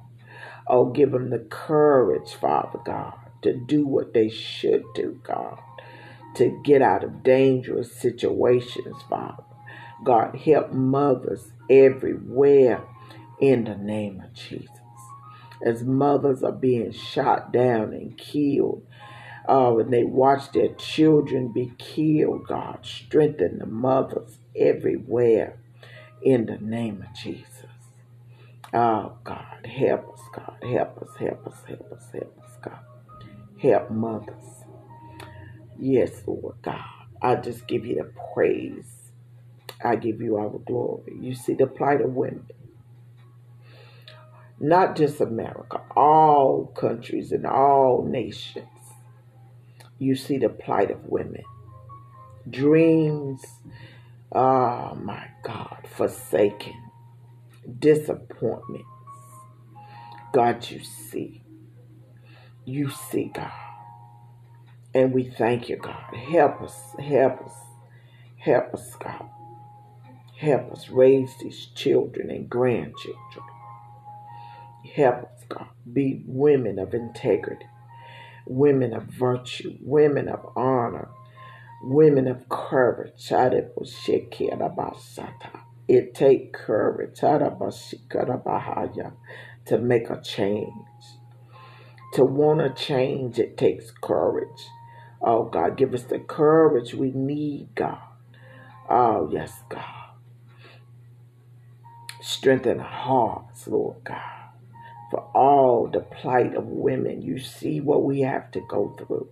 Oh, 0.66 0.86
give 0.86 1.12
them 1.12 1.30
the 1.30 1.38
courage, 1.38 2.34
Father 2.34 2.80
God, 2.84 3.14
to 3.42 3.54
do 3.54 3.86
what 3.86 4.14
they 4.14 4.28
should 4.28 4.84
do, 4.94 5.20
God, 5.22 5.60
to 6.36 6.60
get 6.64 6.82
out 6.82 7.04
of 7.04 7.22
dangerous 7.22 7.92
situations, 7.92 8.96
Father. 9.08 9.44
God, 10.04 10.36
help 10.36 10.72
mothers 10.72 11.52
everywhere 11.70 12.82
in 13.40 13.64
the 13.64 13.76
name 13.76 14.20
of 14.20 14.32
Jesus. 14.34 14.70
As 15.64 15.82
mothers 15.84 16.42
are 16.42 16.52
being 16.52 16.92
shot 16.92 17.52
down 17.52 17.92
and 17.92 18.16
killed, 18.18 18.86
uh, 19.48 19.74
they 19.88 20.04
watch 20.04 20.52
their 20.52 20.74
children 20.74 21.52
be 21.52 21.72
killed, 21.78 22.46
God, 22.46 22.80
strengthen 22.84 23.58
the 23.58 23.66
mothers 23.66 24.38
everywhere 24.56 25.58
in 26.22 26.46
the 26.46 26.58
name 26.58 27.04
of 27.08 27.14
Jesus. 27.16 27.55
Oh, 28.74 29.18
God, 29.24 29.66
help 29.66 30.12
us, 30.12 30.20
God. 30.34 30.56
Help 30.62 31.02
us, 31.02 31.08
help 31.18 31.46
us, 31.46 31.62
help 31.66 31.92
us, 31.92 32.08
help 32.12 32.38
us, 32.44 32.50
God. 32.62 32.78
Help 33.58 33.90
mothers. 33.90 34.64
Yes, 35.78 36.22
Lord 36.26 36.56
God. 36.62 36.80
I 37.22 37.36
just 37.36 37.66
give 37.66 37.86
you 37.86 37.96
the 37.96 38.10
praise. 38.34 39.10
I 39.84 39.96
give 39.96 40.20
you 40.20 40.36
the 40.52 40.58
glory. 40.58 41.16
You 41.20 41.34
see 41.34 41.54
the 41.54 41.66
plight 41.66 42.00
of 42.00 42.14
women. 42.14 42.46
Not 44.58 44.96
just 44.96 45.20
America, 45.20 45.82
all 45.94 46.66
countries 46.76 47.32
and 47.32 47.46
all 47.46 48.04
nations. 48.08 48.66
You 49.98 50.14
see 50.16 50.38
the 50.38 50.48
plight 50.48 50.90
of 50.90 51.04
women. 51.06 51.44
Dreams, 52.48 53.42
oh 54.32 54.94
my 55.02 55.28
God, 55.44 55.86
forsaken, 55.96 56.85
disappointments. 57.78 58.88
God, 60.32 60.70
you 60.70 60.80
see. 60.84 61.42
You 62.64 62.90
see, 62.90 63.30
God. 63.34 63.52
And 64.94 65.12
we 65.12 65.24
thank 65.24 65.68
you, 65.68 65.76
God. 65.76 66.14
Help 66.14 66.62
us, 66.62 66.74
help 66.98 67.42
us, 67.42 67.54
help 68.38 68.74
us, 68.74 68.96
God. 68.96 69.28
Help 70.38 70.72
us 70.72 70.88
raise 70.90 71.36
these 71.40 71.66
children 71.74 72.30
and 72.30 72.48
grandchildren. 72.50 73.46
Help 74.94 75.24
us, 75.24 75.44
God. 75.48 75.68
Be 75.92 76.22
women 76.26 76.78
of 76.78 76.94
integrity, 76.94 77.66
women 78.46 78.92
of 78.92 79.04
virtue, 79.04 79.76
women 79.80 80.28
of 80.28 80.52
honor, 80.56 81.08
women 81.82 82.28
of 82.28 82.48
courage. 82.48 83.12
It 85.88 86.14
take 86.14 86.52
courage 86.52 87.20
to 87.20 87.28
make 89.78 90.10
a 90.10 90.20
change. 90.22 90.72
To 92.14 92.24
want 92.24 92.60
to 92.60 92.70
change, 92.84 93.38
it 93.38 93.56
takes 93.58 93.90
courage. 93.90 94.68
Oh, 95.22 95.44
God, 95.44 95.76
give 95.76 95.92
us 95.94 96.04
the 96.04 96.18
courage 96.20 96.94
we 96.94 97.10
need, 97.12 97.68
God. 97.74 97.98
Oh, 98.88 99.28
yes, 99.32 99.52
God. 99.68 99.84
Strengthen 102.20 102.78
hearts, 102.80 103.66
Lord 103.68 104.02
God. 104.04 104.20
For 105.10 105.20
all 105.34 105.86
the 105.88 106.00
plight 106.00 106.54
of 106.54 106.66
women, 106.66 107.22
you 107.22 107.38
see 107.38 107.80
what 107.80 108.02
we 108.04 108.20
have 108.22 108.50
to 108.52 108.60
go 108.68 108.94
through. 108.98 109.28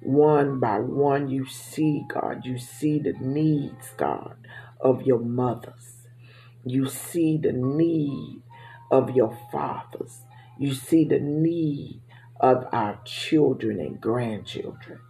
One 0.00 0.58
by 0.60 0.78
one, 0.80 1.28
you 1.28 1.46
see, 1.46 2.04
God. 2.08 2.44
You 2.44 2.58
see 2.58 2.98
the 3.00 3.12
needs, 3.14 3.90
God, 3.96 4.36
of 4.80 5.02
your 5.02 5.18
mothers. 5.20 5.87
You 6.64 6.86
see 6.88 7.38
the 7.38 7.52
need 7.52 8.42
of 8.90 9.10
your 9.10 9.36
fathers. 9.52 10.22
You 10.58 10.74
see 10.74 11.04
the 11.04 11.20
need 11.20 12.00
of 12.40 12.66
our 12.72 13.00
children 13.04 13.80
and 13.80 14.00
grandchildren. 14.00 15.00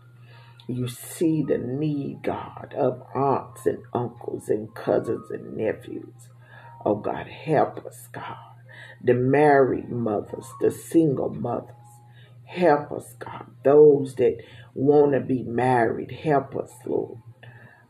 You 0.66 0.88
see 0.88 1.42
the 1.42 1.56
need, 1.56 2.22
God, 2.22 2.74
of 2.76 3.02
aunts 3.14 3.64
and 3.64 3.78
uncles 3.94 4.50
and 4.50 4.74
cousins 4.74 5.30
and 5.30 5.56
nephews. 5.56 6.28
Oh, 6.84 6.96
God, 6.96 7.26
help 7.26 7.84
us, 7.86 8.08
God. 8.12 8.36
The 9.02 9.14
married 9.14 9.88
mothers, 9.88 10.46
the 10.60 10.70
single 10.70 11.30
mothers. 11.30 11.74
Help 12.44 12.92
us, 12.92 13.14
God. 13.18 13.46
Those 13.64 14.14
that 14.16 14.42
want 14.74 15.12
to 15.12 15.20
be 15.20 15.42
married, 15.42 16.10
help 16.10 16.54
us, 16.56 16.72
Lord. 16.84 17.18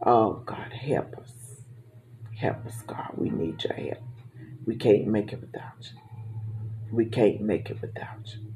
Oh, 0.05 0.43
God, 0.47 0.73
help 0.73 1.17
us. 1.19 1.38
Help 2.39 2.67
us, 2.67 2.83
God. 2.87 3.11
We 3.17 3.31
need 3.31 3.63
your 3.65 3.75
help. 3.75 4.03
We 4.67 4.77
can't 4.77 5.07
make 5.07 5.33
it 5.33 5.41
without 5.41 5.91
you. 5.93 5.99
We 6.93 7.07
can't 7.07 7.41
make 7.41 7.71
it 7.71 7.81
without 7.81 8.27
you. 8.27 8.53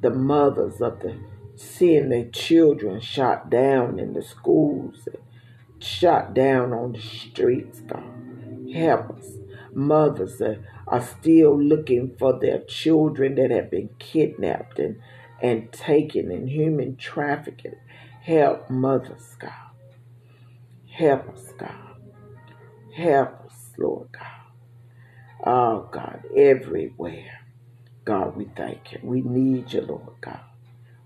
The 0.00 0.10
mothers 0.10 0.80
of 0.80 1.00
the 1.00 1.18
seeing 1.56 2.08
their 2.08 2.28
children 2.30 3.00
shot 3.00 3.48
down 3.48 3.98
in 3.98 4.12
the 4.12 4.22
schools 4.22 5.08
shot 5.84 6.34
down 6.34 6.72
on 6.72 6.92
the 6.92 7.00
streets, 7.00 7.80
God. 7.80 8.02
Help 8.72 9.18
us. 9.18 9.28
Mothers 9.72 10.38
that 10.38 10.60
are 10.86 11.02
still 11.02 11.60
looking 11.60 12.16
for 12.18 12.38
their 12.38 12.60
children 12.60 13.34
that 13.36 13.50
have 13.50 13.70
been 13.70 13.90
kidnapped 13.98 14.78
and, 14.78 15.00
and 15.42 15.70
taken 15.72 16.30
in 16.30 16.46
human 16.46 16.96
trafficking. 16.96 17.76
Help 18.22 18.70
mothers, 18.70 19.36
God. 19.38 19.52
Help 20.90 21.28
us, 21.28 21.52
God. 21.58 21.93
Help 22.96 23.46
us, 23.46 23.70
Lord 23.78 24.08
God. 24.12 24.42
Oh, 25.46 25.88
God, 25.92 26.24
everywhere. 26.36 27.40
God, 28.04 28.36
we 28.36 28.46
thank 28.56 28.92
you. 28.92 29.00
We 29.02 29.22
need 29.22 29.72
you, 29.72 29.82
Lord 29.82 30.14
God. 30.20 30.40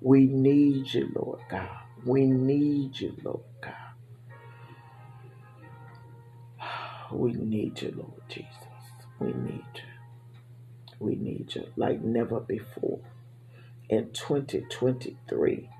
We 0.01 0.27
need 0.27 0.95
you, 0.95 1.11
Lord 1.15 1.41
God. 1.51 1.71
We 2.07 2.27
need 2.27 3.01
you, 3.01 3.17
Lord 3.25 3.43
God. 3.63 3.75
We 7.13 7.33
need 7.33 7.81
you, 7.83 7.93
Lord 7.97 8.23
Jesus. 8.29 8.51
We 9.21 9.29
need 9.33 9.65
you. 9.77 9.83
We 11.01 11.17
need 11.17 11.55
you 11.55 11.67
like 11.77 12.03
never 12.03 12.41
before. 12.41 13.01
In 13.91 14.11
2023, 14.13 15.71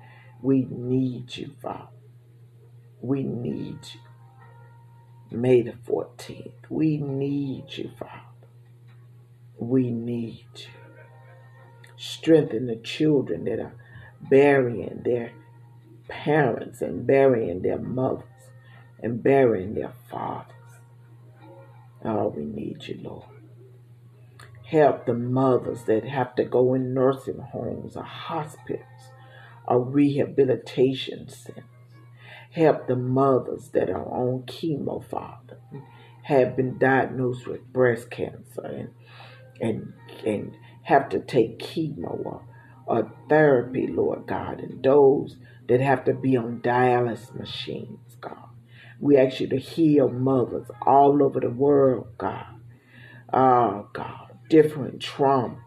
We 0.41 0.65
need 0.69 1.37
you, 1.37 1.51
Father. 1.61 1.89
We 3.01 3.23
need 3.23 3.79
you. 3.93 4.08
May 5.31 5.61
the 5.61 5.73
14th. 5.73 6.51
We 6.69 6.97
need 6.97 7.65
you, 7.77 7.91
Father. 7.97 8.21
We 9.57 9.91
need 9.91 10.45
you. 10.55 10.67
Strengthen 11.95 12.67
the 12.67 12.77
children 12.77 13.43
that 13.43 13.59
are 13.59 13.73
burying 14.21 15.01
their 15.03 15.31
parents 16.07 16.81
and 16.81 17.05
burying 17.05 17.61
their 17.61 17.77
mothers 17.77 18.23
and 19.01 19.21
burying 19.21 19.75
their 19.75 19.93
fathers. 20.09 20.55
Oh, 22.03 22.29
we 22.29 22.45
need 22.45 22.87
you, 22.87 22.99
Lord. 23.03 23.25
Help 24.65 25.05
the 25.05 25.13
mothers 25.13 25.83
that 25.83 26.03
have 26.05 26.35
to 26.35 26.43
go 26.43 26.73
in 26.73 26.93
nursing 26.93 27.39
homes 27.39 27.95
or 27.95 28.03
hospitals 28.03 28.83
or 29.67 29.81
rehabilitation 29.81 31.27
centers. 31.27 31.63
Help 32.51 32.87
the 32.87 32.95
mothers 32.95 33.69
that 33.69 33.89
are 33.89 34.05
on 34.05 34.43
chemo, 34.43 35.03
Father, 35.03 35.59
have 36.23 36.55
been 36.55 36.77
diagnosed 36.77 37.47
with 37.47 37.71
breast 37.71 38.09
cancer 38.09 38.65
and 38.65 38.89
and 39.61 39.93
and 40.25 40.55
have 40.83 41.09
to 41.09 41.19
take 41.19 41.59
chemo 41.59 42.25
or, 42.25 42.43
or 42.85 43.11
therapy, 43.29 43.87
Lord 43.87 44.25
God, 44.27 44.59
and 44.59 44.83
those 44.83 45.37
that 45.67 45.81
have 45.81 46.03
to 46.05 46.13
be 46.13 46.35
on 46.35 46.61
dialysis 46.61 47.35
machines, 47.35 48.17
God. 48.19 48.49
We 48.99 49.17
ask 49.17 49.39
you 49.39 49.47
to 49.47 49.57
heal 49.57 50.09
mothers 50.09 50.69
all 50.85 51.23
over 51.23 51.39
the 51.39 51.49
world, 51.49 52.07
God. 52.17 52.59
Oh, 53.31 53.87
God, 53.93 54.31
different 54.49 54.99
traumas, 54.99 55.59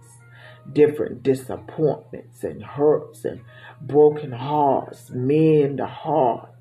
different 0.72 1.22
disappointments 1.22 2.42
and 2.44 2.62
hurts 2.62 3.24
and 3.24 3.40
broken 3.80 4.32
hearts, 4.32 5.10
mend 5.10 5.78
the 5.78 5.86
hearts. 5.86 6.51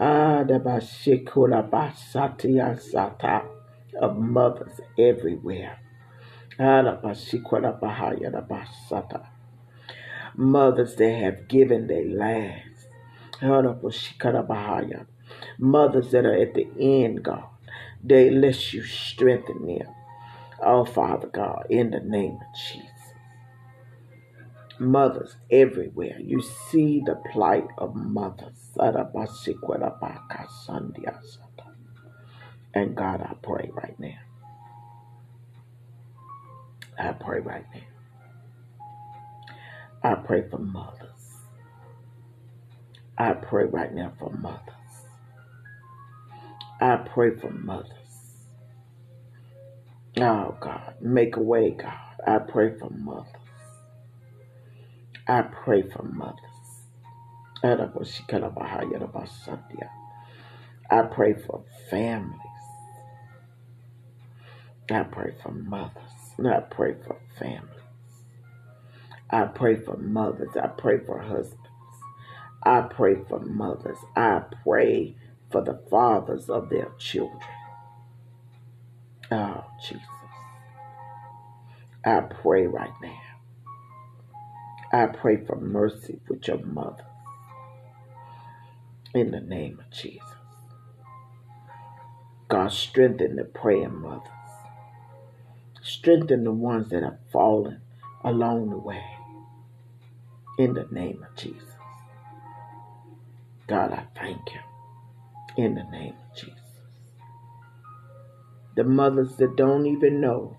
Ah, 0.00 0.44
the 0.44 0.54
bashikula 0.60 1.70
basatiya 1.70 2.80
sata 2.80 3.46
of 4.00 4.18
mothers 4.18 4.80
everywhere. 4.98 5.78
Ah, 6.58 6.82
the 6.82 6.98
bashikula 7.04 7.78
bahaya 7.80 8.32
the 8.32 8.42
basata. 8.42 9.26
Mothers 10.36 10.96
that 10.96 11.12
have 11.12 11.48
given 11.48 11.86
their 11.88 12.06
lives. 12.06 12.88
Ah, 13.42 13.62
the 13.62 13.74
bashikula 13.74 14.46
bahaya. 14.48 15.06
Mothers 15.58 16.12
that 16.12 16.26
are 16.26 16.34
at 16.34 16.54
the 16.54 16.68
end, 16.80 17.22
God. 17.24 17.44
They 18.04 18.30
let 18.30 18.72
you 18.72 18.82
strengthen 18.84 19.66
them. 19.66 19.88
Oh, 20.62 20.86
Father 20.86 21.28
God, 21.28 21.66
in 21.70 21.90
the 21.92 22.00
name 22.00 22.34
of 22.36 22.58
Jesus. 22.58 22.89
Mothers 24.80 25.36
everywhere. 25.52 26.18
You 26.20 26.42
see 26.42 27.02
the 27.06 27.16
plight 27.32 27.68
of 27.78 27.96
mothers. 27.96 28.72
And 32.74 32.96
God, 32.96 33.22
I 33.22 33.34
pray 33.42 33.70
right 33.74 33.98
now. 34.00 34.18
I 36.98 37.12
pray 37.12 37.40
right 37.40 37.66
now. 37.74 37.82
I 40.02 40.14
pray 40.16 40.44
for 40.50 40.58
mothers. 40.58 41.08
I 43.18 43.34
pray 43.34 43.66
right 43.66 43.94
now 43.94 44.12
for 44.18 44.30
mothers. 44.30 44.74
I 46.80 46.96
pray 46.96 47.36
for 47.36 47.50
mothers. 47.50 47.90
Oh, 50.18 50.56
God, 50.60 50.94
make 51.00 51.36
a 51.36 51.42
way, 51.42 51.70
God. 51.72 51.94
I 52.26 52.38
pray 52.38 52.78
for 52.78 52.90
mothers. 52.90 53.39
I 55.30 55.42
pray 55.42 55.82
for 55.82 56.02
mothers. 56.02 56.40
I 60.90 61.02
pray 61.12 61.34
for 61.34 61.64
families. 61.90 62.40
I 64.90 65.02
pray 65.04 65.34
for 65.42 65.52
mothers. 65.52 66.02
I 66.44 66.60
pray 66.60 66.94
for 67.06 67.16
families. 67.38 67.68
I 69.30 69.44
pray 69.46 69.76
for 69.76 69.96
mothers. 69.98 70.56
I 70.62 70.68
pray 70.68 70.98
for 71.06 71.20
husbands. 71.20 71.56
I 72.64 72.82
pray 72.82 73.16
for 73.28 73.40
mothers. 73.40 73.98
I 74.16 74.42
pray 74.64 75.16
for 75.52 75.62
the 75.62 75.80
fathers 75.90 76.50
of 76.50 76.70
their 76.70 76.90
children. 76.98 77.40
Oh, 79.32 79.64
Jesus. 79.82 80.02
I 82.04 82.20
pray 82.20 82.66
right 82.66 82.94
now. 83.02 83.19
I 84.92 85.06
pray 85.06 85.36
for 85.46 85.56
mercy 85.56 86.20
with 86.28 86.48
your 86.48 86.58
mothers. 86.64 87.06
In 89.14 89.30
the 89.30 89.40
name 89.40 89.80
of 89.80 89.90
Jesus. 89.90 90.22
God, 92.48 92.72
strengthen 92.72 93.36
the 93.36 93.44
praying 93.44 94.00
mothers. 94.00 94.28
Strengthen 95.82 96.44
the 96.44 96.52
ones 96.52 96.90
that 96.90 97.02
have 97.04 97.18
fallen 97.32 97.80
along 98.24 98.70
the 98.70 98.78
way. 98.78 99.04
In 100.58 100.74
the 100.74 100.86
name 100.90 101.24
of 101.28 101.36
Jesus. 101.36 101.70
God, 103.68 103.92
I 103.92 104.06
thank 104.18 104.40
you 104.52 104.60
in 105.64 105.76
the 105.76 105.84
name 105.84 106.14
of 106.30 106.36
Jesus. 106.36 106.58
The 108.76 108.84
mothers 108.84 109.36
that 109.36 109.56
don't 109.56 109.86
even 109.86 110.20
know 110.20 110.56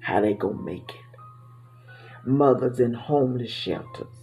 how 0.00 0.20
they 0.20 0.34
gonna 0.34 0.62
make 0.62 0.90
it. 0.90 1.03
Mothers 2.26 2.80
in 2.80 2.94
homeless 2.94 3.50
shelters. 3.50 4.14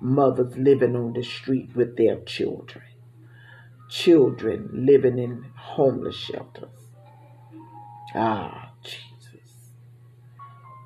Mothers 0.00 0.56
living 0.56 0.96
on 0.96 1.12
the 1.12 1.22
street 1.22 1.70
with 1.74 1.96
their 1.96 2.20
children. 2.20 2.84
Children 3.88 4.70
living 4.72 5.18
in 5.18 5.44
homeless 5.56 6.16
shelters. 6.16 6.70
Ah, 8.14 8.72
Jesus. 8.82 9.72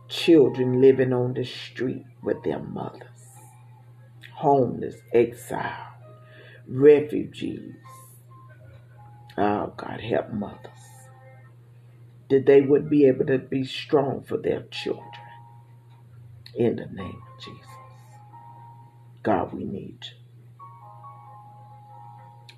Children 0.08 0.80
living 0.80 1.12
on 1.12 1.34
the 1.34 1.44
street 1.44 2.04
with 2.22 2.42
their 2.42 2.58
mothers. 2.58 3.06
Homeless, 4.34 4.96
exile, 5.12 5.94
refugees, 6.66 7.74
Oh, 9.42 9.72
God, 9.74 10.00
help 10.00 10.32
mothers. 10.32 10.66
That 12.28 12.44
they 12.44 12.60
would 12.60 12.90
be 12.90 13.06
able 13.06 13.24
to 13.24 13.38
be 13.38 13.64
strong 13.64 14.22
for 14.22 14.36
their 14.36 14.64
children. 14.70 15.09
In 16.54 16.76
the 16.76 16.86
name 16.86 17.22
of 17.34 17.44
Jesus. 17.44 17.66
God, 19.22 19.52
we 19.52 19.64
need 19.64 19.98
you. 20.02 20.20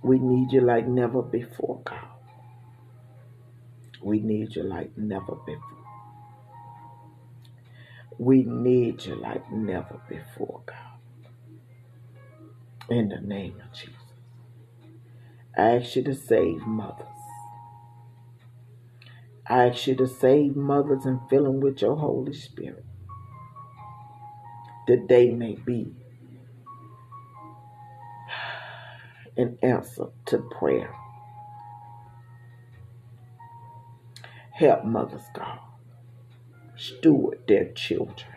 We 0.02 0.18
need 0.18 0.52
you 0.52 0.60
like 0.60 0.86
never 0.88 1.22
before, 1.22 1.80
God. 1.84 2.08
We 4.02 4.20
need 4.20 4.56
you 4.56 4.64
like 4.64 4.96
never 4.96 5.36
before. 5.36 5.62
We 8.18 8.42
need 8.44 9.04
you 9.04 9.14
like 9.16 9.50
never 9.52 10.00
before, 10.08 10.62
God. 10.66 10.76
In 12.90 13.08
the 13.08 13.20
name 13.20 13.60
of 13.64 13.72
Jesus. 13.72 13.94
I 15.56 15.76
ask 15.76 15.96
you 15.96 16.02
to 16.04 16.14
save 16.14 16.66
mothers. 16.66 17.06
I 19.46 19.68
ask 19.68 19.86
you 19.86 19.94
to 19.96 20.06
save 20.08 20.56
mothers 20.56 21.04
and 21.04 21.20
fill 21.28 21.44
them 21.44 21.60
with 21.60 21.82
your 21.82 21.96
Holy 21.96 22.32
Spirit. 22.32 22.84
That 24.88 25.06
they 25.08 25.30
may 25.30 25.54
be 25.54 25.94
an 29.36 29.58
answer 29.62 30.06
to 30.26 30.38
prayer. 30.38 30.94
Help 34.52 34.84
mothers, 34.84 35.22
God. 35.34 35.58
Steward 36.76 37.40
their 37.48 37.72
children. 37.72 38.32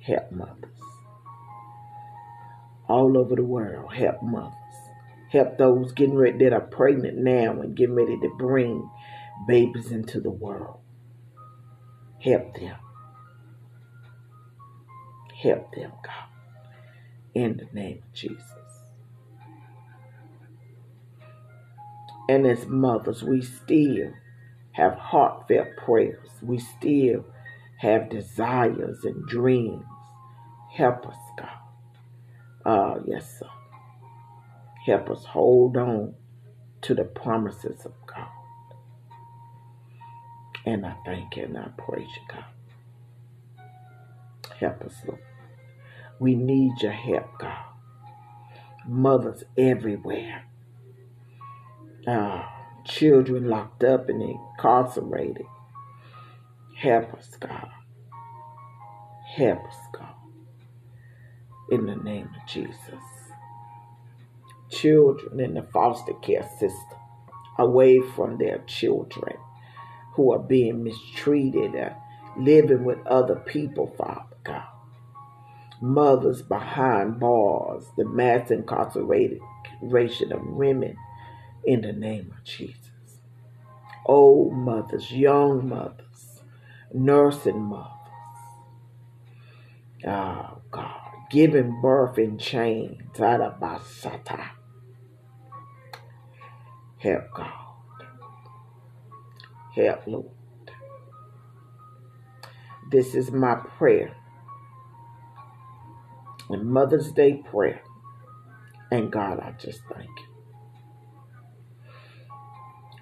Help 0.00 0.32
mothers. 0.32 0.70
All 2.88 3.16
over 3.16 3.36
the 3.36 3.44
world, 3.44 3.94
help 3.94 4.22
mothers. 4.22 4.52
Help 5.30 5.58
those 5.58 5.92
getting 5.92 6.16
ready 6.16 6.44
that 6.44 6.52
are 6.52 6.60
pregnant 6.60 7.18
now 7.18 7.52
and 7.60 7.74
getting 7.76 7.94
ready 7.94 8.18
to 8.20 8.28
bring 8.38 8.88
babies 9.48 9.90
into 9.90 10.20
the 10.20 10.30
world. 10.30 10.80
Help 12.20 12.54
them. 12.54 12.76
Help 15.44 15.74
them, 15.74 15.92
God. 16.02 16.28
In 17.34 17.58
the 17.58 17.68
name 17.78 17.98
of 17.98 18.14
Jesus. 18.14 18.40
And 22.30 22.46
as 22.46 22.66
mothers, 22.66 23.22
we 23.22 23.42
still 23.42 24.10
have 24.72 24.94
heartfelt 24.94 25.76
prayers. 25.76 26.30
We 26.40 26.58
still 26.58 27.26
have 27.80 28.08
desires 28.08 29.04
and 29.04 29.26
dreams. 29.26 29.84
Help 30.72 31.06
us, 31.06 31.18
God. 31.38 31.58
Oh, 32.64 33.02
yes, 33.06 33.38
sir. 33.38 33.48
Help 34.86 35.10
us 35.10 35.26
hold 35.26 35.76
on 35.76 36.14
to 36.80 36.94
the 36.94 37.04
promises 37.04 37.84
of 37.84 37.92
God. 38.06 38.28
And 40.64 40.86
I 40.86 40.96
thank 41.04 41.36
you 41.36 41.44
and 41.44 41.58
I 41.58 41.68
praise 41.76 42.08
you, 42.08 42.22
God. 42.34 42.44
Help 44.58 44.82
us, 44.82 44.94
Lord. 45.06 45.20
We 46.20 46.34
need 46.34 46.72
your 46.80 46.92
help, 46.92 47.38
God. 47.38 47.64
Mothers 48.86 49.44
everywhere. 49.58 50.44
Uh, 52.06 52.44
children 52.84 53.48
locked 53.48 53.84
up 53.84 54.08
and 54.08 54.22
incarcerated. 54.22 55.46
Help 56.76 57.14
us, 57.14 57.30
God. 57.40 57.68
Help 59.36 59.64
us, 59.64 59.76
God. 59.92 60.14
In 61.70 61.86
the 61.86 61.96
name 61.96 62.30
of 62.40 62.48
Jesus. 62.48 62.78
Children 64.70 65.40
in 65.40 65.54
the 65.54 65.62
foster 65.62 66.14
care 66.14 66.48
system, 66.58 66.98
away 67.58 68.00
from 68.00 68.38
their 68.38 68.58
children 68.66 69.36
who 70.14 70.32
are 70.32 70.38
being 70.38 70.84
mistreated, 70.84 71.74
living 72.38 72.84
with 72.84 73.04
other 73.06 73.36
people, 73.36 73.94
Father. 73.98 74.33
Mothers 75.82 76.42
behind 76.42 77.20
bars, 77.20 77.84
the 77.96 78.04
mass 78.04 78.50
incarceration 78.50 80.32
of 80.32 80.46
women 80.46 80.96
in 81.64 81.82
the 81.82 81.92
name 81.92 82.32
of 82.36 82.44
Jesus. 82.44 82.78
Old 84.06 84.54
mothers, 84.54 85.12
young 85.12 85.68
mothers, 85.68 86.42
nursing 86.92 87.62
mothers. 87.62 87.90
Oh 90.06 90.58
God, 90.70 91.00
giving 91.30 91.80
birth 91.80 92.18
in 92.18 92.38
chains. 92.38 93.00
Arabasata. 93.14 94.50
Help 96.98 97.24
God. 97.34 97.52
Help 99.74 100.06
Lord. 100.06 100.30
This 102.90 103.14
is 103.14 103.30
my 103.30 103.56
prayer. 103.56 104.16
And 106.50 106.66
Mother's 106.70 107.12
Day 107.12 107.42
prayer. 107.50 107.82
And 108.90 109.10
God, 109.12 109.40
I 109.40 109.52
just 109.58 109.80
thank 109.92 110.08
you. 110.08 110.42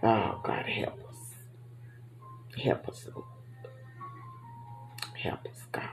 Oh, 0.03 0.41
God, 0.45 0.67
help 0.67 1.01
us. 1.09 1.35
Help 2.63 2.89
us, 2.89 3.09
Lord. 3.15 3.27
Help 5.15 5.41
us, 5.47 5.63
God. 5.73 5.85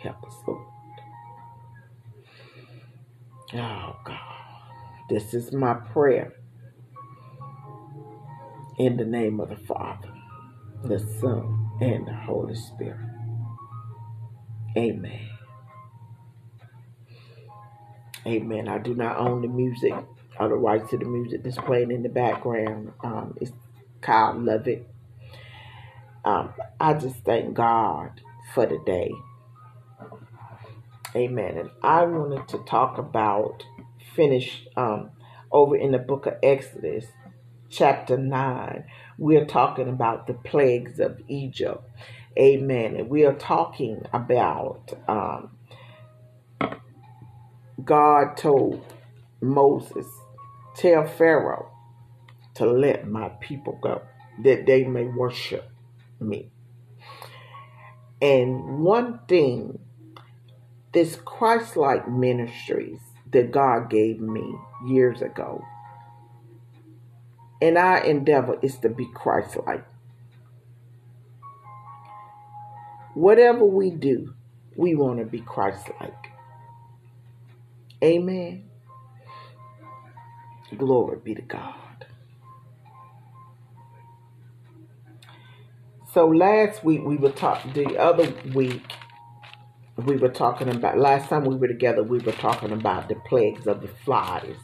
Help 0.00 0.24
us, 0.26 0.34
Lord. 0.46 0.66
Oh, 3.54 3.96
God. 4.04 4.18
This 5.10 5.34
is 5.34 5.52
my 5.52 5.74
prayer. 5.74 6.34
In 8.78 8.96
the 8.96 9.04
name 9.04 9.40
of 9.40 9.50
the 9.50 9.56
Father, 9.56 10.12
the 10.84 10.98
Son, 10.98 11.70
and 11.80 12.06
the 12.06 12.14
Holy 12.14 12.54
Spirit. 12.56 13.11
Amen. 14.76 15.28
Amen. 18.26 18.68
I 18.68 18.78
do 18.78 18.94
not 18.94 19.18
own 19.18 19.42
the 19.42 19.48
music 19.48 19.94
or 20.38 20.48
the 20.48 20.54
rights 20.56 20.90
to 20.90 20.98
the 20.98 21.04
music 21.04 21.42
that's 21.42 21.58
playing 21.58 21.90
in 21.90 22.02
the 22.02 22.08
background. 22.08 22.92
Um, 23.02 23.36
it's 23.40 23.52
Kyle 24.00 24.38
Lovett. 24.38 24.88
Um, 26.24 26.54
I 26.80 26.94
just 26.94 27.16
thank 27.24 27.54
God 27.54 28.20
for 28.54 28.66
the 28.66 28.78
day. 28.86 29.12
Amen. 31.16 31.58
And 31.58 31.70
I 31.82 32.04
wanted 32.04 32.48
to 32.48 32.58
talk 32.60 32.98
about, 32.98 33.64
finish 34.16 34.66
um, 34.76 35.10
over 35.50 35.76
in 35.76 35.92
the 35.92 35.98
book 35.98 36.26
of 36.26 36.34
Exodus, 36.42 37.06
chapter 37.70 38.16
9. 38.16 38.84
We're 39.18 39.46
talking 39.46 39.88
about 39.88 40.26
the 40.26 40.34
plagues 40.34 41.00
of 41.00 41.20
Egypt. 41.28 41.84
Amen. 42.38 42.96
And 42.96 43.10
we 43.10 43.26
are 43.26 43.34
talking 43.34 44.02
about 44.12 44.92
um, 45.08 45.50
God 47.84 48.36
told 48.36 48.84
Moses, 49.40 50.06
Tell 50.76 51.06
Pharaoh 51.06 51.70
to 52.54 52.66
let 52.66 53.06
my 53.08 53.30
people 53.40 53.78
go, 53.82 54.02
that 54.44 54.66
they 54.66 54.84
may 54.84 55.04
worship 55.04 55.70
me. 56.20 56.50
And 58.22 58.80
one 58.80 59.20
thing, 59.28 59.78
this 60.92 61.16
Christ 61.16 61.76
like 61.76 62.08
ministries 62.08 63.00
that 63.32 63.52
God 63.52 63.90
gave 63.90 64.20
me 64.20 64.54
years 64.86 65.22
ago, 65.22 65.64
and 67.60 67.78
our 67.78 67.98
endeavor 68.04 68.58
is 68.62 68.78
to 68.78 68.88
be 68.88 69.06
Christ 69.14 69.56
like. 69.66 69.84
Whatever 73.14 73.64
we 73.64 73.90
do, 73.90 74.34
we 74.76 74.94
want 74.94 75.18
to 75.18 75.26
be 75.26 75.40
Christ 75.40 75.88
like. 76.00 76.28
Amen. 78.02 78.70
Glory 80.76 81.18
be 81.22 81.34
to 81.34 81.42
God. 81.42 81.74
So 86.12 86.26
last 86.26 86.84
week 86.84 87.02
we 87.04 87.16
were 87.16 87.30
talking, 87.32 87.72
the 87.74 87.98
other 87.98 88.34
week 88.54 88.82
we 89.96 90.16
were 90.16 90.28
talking 90.30 90.68
about, 90.68 90.98
last 90.98 91.28
time 91.28 91.44
we 91.44 91.56
were 91.56 91.68
together, 91.68 92.02
we 92.02 92.18
were 92.18 92.32
talking 92.32 92.72
about 92.72 93.08
the 93.08 93.16
plagues 93.16 93.66
of 93.66 93.82
the 93.82 93.88
flies. 93.88 94.56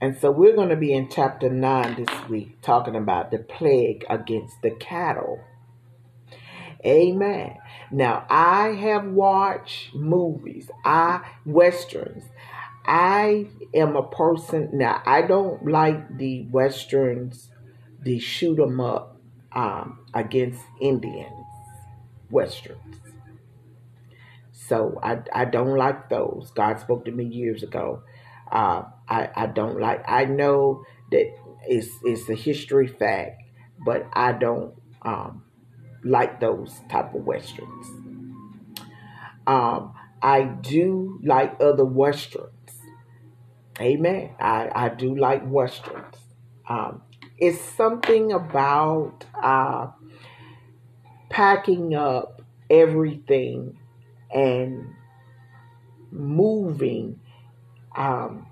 And 0.00 0.16
so 0.18 0.30
we're 0.30 0.54
going 0.56 0.70
to 0.70 0.76
be 0.76 0.92
in 0.92 1.08
chapter 1.08 1.48
9 1.50 1.96
this 2.04 2.28
week 2.28 2.60
talking 2.62 2.96
about 2.96 3.30
the 3.30 3.38
plague 3.38 4.04
against 4.10 4.56
the 4.62 4.70
cattle. 4.72 5.40
Amen. 6.84 7.56
Now, 7.90 8.26
I 8.28 8.68
have 8.68 9.06
watched 9.06 9.94
movies, 9.94 10.70
I 10.84 11.22
westerns. 11.46 12.24
I 12.84 13.48
am 13.72 13.96
a 13.96 14.02
person 14.02 14.70
now. 14.74 15.02
I 15.06 15.22
don't 15.22 15.66
like 15.66 16.18
the 16.18 16.46
westerns, 16.50 17.48
the 18.02 18.18
shoot 18.18 18.58
'em 18.60 18.80
up 18.80 19.16
um, 19.52 20.00
against 20.12 20.60
Indians, 20.80 21.46
westerns. 22.30 22.78
So 24.52 24.98
I 25.02 25.20
I 25.32 25.44
don't 25.46 25.76
like 25.76 26.08
those. 26.10 26.50
God 26.54 26.78
spoke 26.80 27.04
to 27.06 27.10
me 27.12 27.24
years 27.24 27.62
ago. 27.62 28.02
Uh, 28.50 28.84
I 29.08 29.30
I 29.34 29.46
don't 29.46 29.80
like. 29.80 30.04
I 30.06 30.26
know 30.26 30.84
that 31.10 31.26
it's 31.66 31.90
it's 32.04 32.28
a 32.28 32.34
history 32.34 32.86
fact, 32.86 33.42
but 33.84 34.06
I 34.12 34.32
don't 34.32 34.74
um, 35.02 35.42
like 36.04 36.40
those 36.40 36.80
type 36.88 37.14
of 37.14 37.24
westerns. 37.24 37.86
Um, 39.46 39.94
I 40.22 40.44
do 40.44 41.20
like 41.22 41.56
other 41.60 41.84
westerns. 41.84 42.50
Amen. 43.80 44.30
I, 44.38 44.70
I 44.74 44.88
do 44.88 45.16
like 45.16 45.42
westerns. 45.44 46.16
Um, 46.68 47.02
it's 47.38 47.60
something 47.60 48.32
about 48.32 49.24
uh, 49.42 49.88
packing 51.28 51.94
up 51.94 52.42
everything 52.70 53.78
and 54.32 54.94
moving 56.10 57.20
um, 57.96 58.46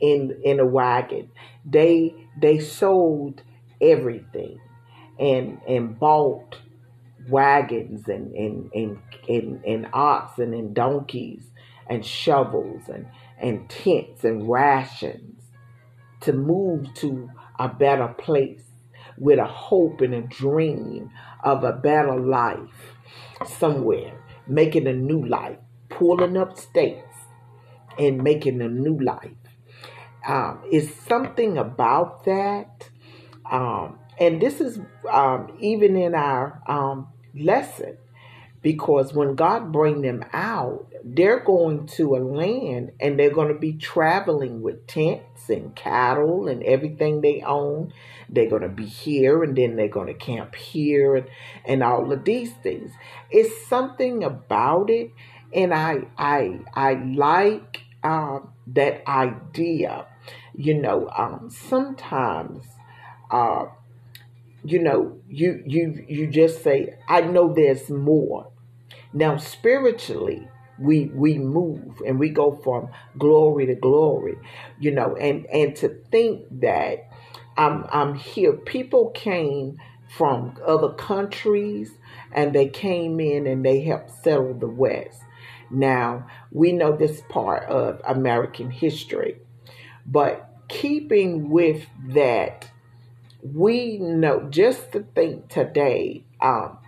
in 0.00 0.40
in 0.42 0.58
a 0.58 0.66
wagon. 0.66 1.30
They 1.64 2.14
they 2.40 2.58
sold 2.58 3.42
everything 3.80 4.58
and 5.18 5.60
and 5.66 5.98
bought 5.98 6.56
wagons 7.28 8.08
and 8.08 8.34
and 8.34 8.70
and 8.74 8.98
and, 9.28 9.64
and 9.64 9.88
oxen 9.92 10.52
and 10.52 10.74
donkeys 10.74 11.50
and 11.88 12.04
shovels 12.04 12.88
and 12.88 13.06
and 13.38 13.68
tents 13.68 14.24
and 14.24 14.48
rations 14.48 15.42
to 16.20 16.32
move 16.32 16.92
to 16.94 17.30
a 17.58 17.68
better 17.68 18.08
place 18.08 18.62
with 19.18 19.38
a 19.38 19.44
hope 19.44 20.00
and 20.00 20.14
a 20.14 20.22
dream 20.22 21.10
of 21.42 21.62
a 21.64 21.72
better 21.72 22.18
life 22.18 22.94
somewhere, 23.46 24.18
making 24.46 24.86
a 24.86 24.92
new 24.92 25.24
life, 25.26 25.58
pulling 25.88 26.36
up 26.36 26.58
stakes 26.58 27.16
and 27.98 28.22
making 28.22 28.60
a 28.60 28.68
new 28.68 28.98
life. 28.98 29.30
Um, 30.26 30.62
is 30.72 30.94
something 31.06 31.58
about 31.58 32.24
that. 32.24 32.88
Um, 33.50 33.98
and 34.18 34.40
this 34.40 34.60
is 34.60 34.78
um, 35.10 35.56
even 35.60 35.96
in 35.96 36.14
our 36.14 36.62
um, 36.66 37.08
lesson 37.34 37.96
because 38.64 39.12
when 39.12 39.34
God 39.34 39.72
bring 39.72 40.00
them 40.00 40.24
out, 40.32 40.90
they're 41.04 41.40
going 41.40 41.86
to 41.98 42.16
a 42.16 42.18
land 42.18 42.92
and 42.98 43.18
they're 43.18 43.30
going 43.30 43.52
to 43.52 43.58
be 43.60 43.74
traveling 43.74 44.62
with 44.62 44.86
tents 44.86 45.50
and 45.50 45.76
cattle 45.76 46.48
and 46.48 46.62
everything 46.62 47.20
they 47.20 47.42
own. 47.42 47.92
They're 48.30 48.48
going 48.48 48.62
to 48.62 48.70
be 48.70 48.86
here 48.86 49.42
and 49.42 49.54
then 49.54 49.76
they're 49.76 49.88
going 49.88 50.06
to 50.06 50.14
camp 50.14 50.54
here 50.54 51.14
and, 51.14 51.26
and 51.66 51.82
all 51.82 52.10
of 52.10 52.24
these 52.24 52.54
things. 52.54 52.90
It's 53.30 53.66
something 53.66 54.24
about 54.24 54.88
it, 54.88 55.10
and 55.52 55.74
I 55.74 56.06
I 56.16 56.60
I 56.72 56.94
like 56.94 57.82
uh, 58.02 58.40
that 58.68 59.06
idea. 59.06 60.06
You 60.54 60.80
know, 60.80 61.10
um, 61.14 61.50
sometimes. 61.50 62.64
Uh, 63.30 63.66
you 64.64 64.82
know, 64.82 65.18
you 65.28 65.62
you 65.66 66.04
you 66.08 66.26
just 66.26 66.62
say, 66.62 66.94
I 67.08 67.20
know 67.20 67.52
there's 67.52 67.90
more. 67.90 68.50
Now 69.12 69.36
spiritually, 69.36 70.48
we 70.78 71.06
we 71.14 71.38
move 71.38 72.00
and 72.06 72.18
we 72.18 72.30
go 72.30 72.52
from 72.64 72.88
glory 73.18 73.66
to 73.66 73.74
glory, 73.74 74.36
you 74.80 74.90
know, 74.90 75.14
and 75.16 75.46
and 75.46 75.76
to 75.76 75.88
think 76.10 76.46
that 76.60 77.10
I'm 77.56 77.86
I'm 77.90 78.14
here. 78.14 78.52
People 78.52 79.10
came 79.10 79.76
from 80.16 80.56
other 80.66 80.92
countries 80.94 81.92
and 82.32 82.54
they 82.54 82.68
came 82.68 83.20
in 83.20 83.46
and 83.46 83.64
they 83.64 83.82
helped 83.82 84.10
settle 84.22 84.54
the 84.54 84.68
West. 84.68 85.20
Now, 85.70 86.26
we 86.52 86.72
know 86.72 86.96
this 86.96 87.22
part 87.28 87.64
of 87.68 88.00
American 88.04 88.70
history, 88.70 89.38
but 90.06 90.48
keeping 90.68 91.50
with 91.50 91.86
that, 92.08 92.70
we 93.44 93.98
know 93.98 94.48
just 94.48 94.92
to 94.92 95.04
think 95.14 95.48
today, 95.48 96.24
um, 96.40 96.78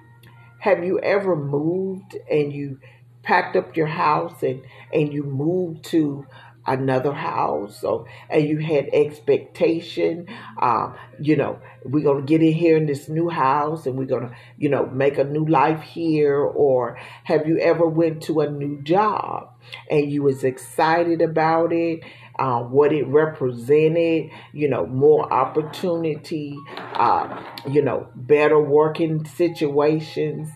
have 0.59 0.83
you 0.83 0.99
ever 1.01 1.37
moved 1.37 2.17
and 2.31 2.53
you 2.53 2.81
packed 3.23 3.57
up 3.57 3.77
your 3.77 3.87
house 3.87 4.43
and, 4.43 4.63
and 4.93 5.13
you 5.13 5.23
moved 5.23 5.85
to 5.85 6.27
another 6.69 7.13
house 7.13 7.81
so 7.81 8.05
and 8.29 8.49
you 8.49 8.59
had 8.59 8.89
expectation 8.93 10.27
uh, 10.61 10.93
you 11.21 11.37
know 11.37 11.57
we're 11.89 12.03
to 12.21 12.27
get 12.27 12.43
in 12.43 12.53
here 12.53 12.77
in 12.77 12.87
this 12.87 13.09
new 13.09 13.29
house 13.29 13.87
and 13.87 13.97
we're 13.97 14.07
to 14.07 14.35
you 14.59 14.69
know 14.69 14.87
make 14.87 15.19
a 15.19 15.25
new 15.25 15.47
life 15.47 15.83
here? 15.83 16.39
Or 16.39 16.99
have 17.25 17.47
you 17.47 17.59
ever 17.59 17.87
went 17.87 18.23
to 18.25 18.41
a 18.41 18.51
new 18.51 18.83
job 18.83 19.51
and 19.91 20.11
you 20.11 20.23
was 20.23 20.45
excited 20.45 21.23
about 21.23 21.73
it 21.73 22.01
uh, 22.39 22.61
what 22.61 22.93
it 22.93 23.07
represented, 23.07 24.31
you 24.53 24.69
know, 24.69 24.87
more 24.87 25.33
opportunity, 25.33 26.57
uh, 26.77 27.43
you 27.71 27.83
know, 27.83 28.09
better 28.15 28.61
working 28.61 29.25
situations, 29.25 30.49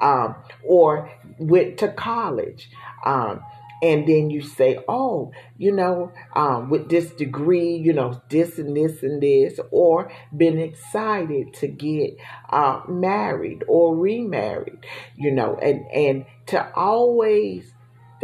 um, 0.00 0.34
or 0.64 1.10
went 1.38 1.78
to 1.78 1.88
college. 1.88 2.70
Um, 3.04 3.40
and 3.80 4.08
then 4.08 4.30
you 4.30 4.42
say, 4.42 4.78
oh, 4.88 5.32
you 5.56 5.70
know, 5.70 6.12
um, 6.34 6.68
with 6.68 6.88
this 6.88 7.10
degree, 7.12 7.76
you 7.76 7.92
know, 7.92 8.20
this 8.28 8.58
and 8.58 8.76
this 8.76 9.02
and 9.02 9.22
this, 9.22 9.60
or 9.70 10.10
been 10.36 10.58
excited 10.58 11.54
to 11.54 11.68
get 11.68 12.16
uh, 12.50 12.82
married 12.88 13.62
or 13.68 13.96
remarried, 13.96 14.84
you 15.16 15.30
know, 15.30 15.56
and 15.62 15.86
and 15.92 16.26
to 16.46 16.72
always 16.74 17.72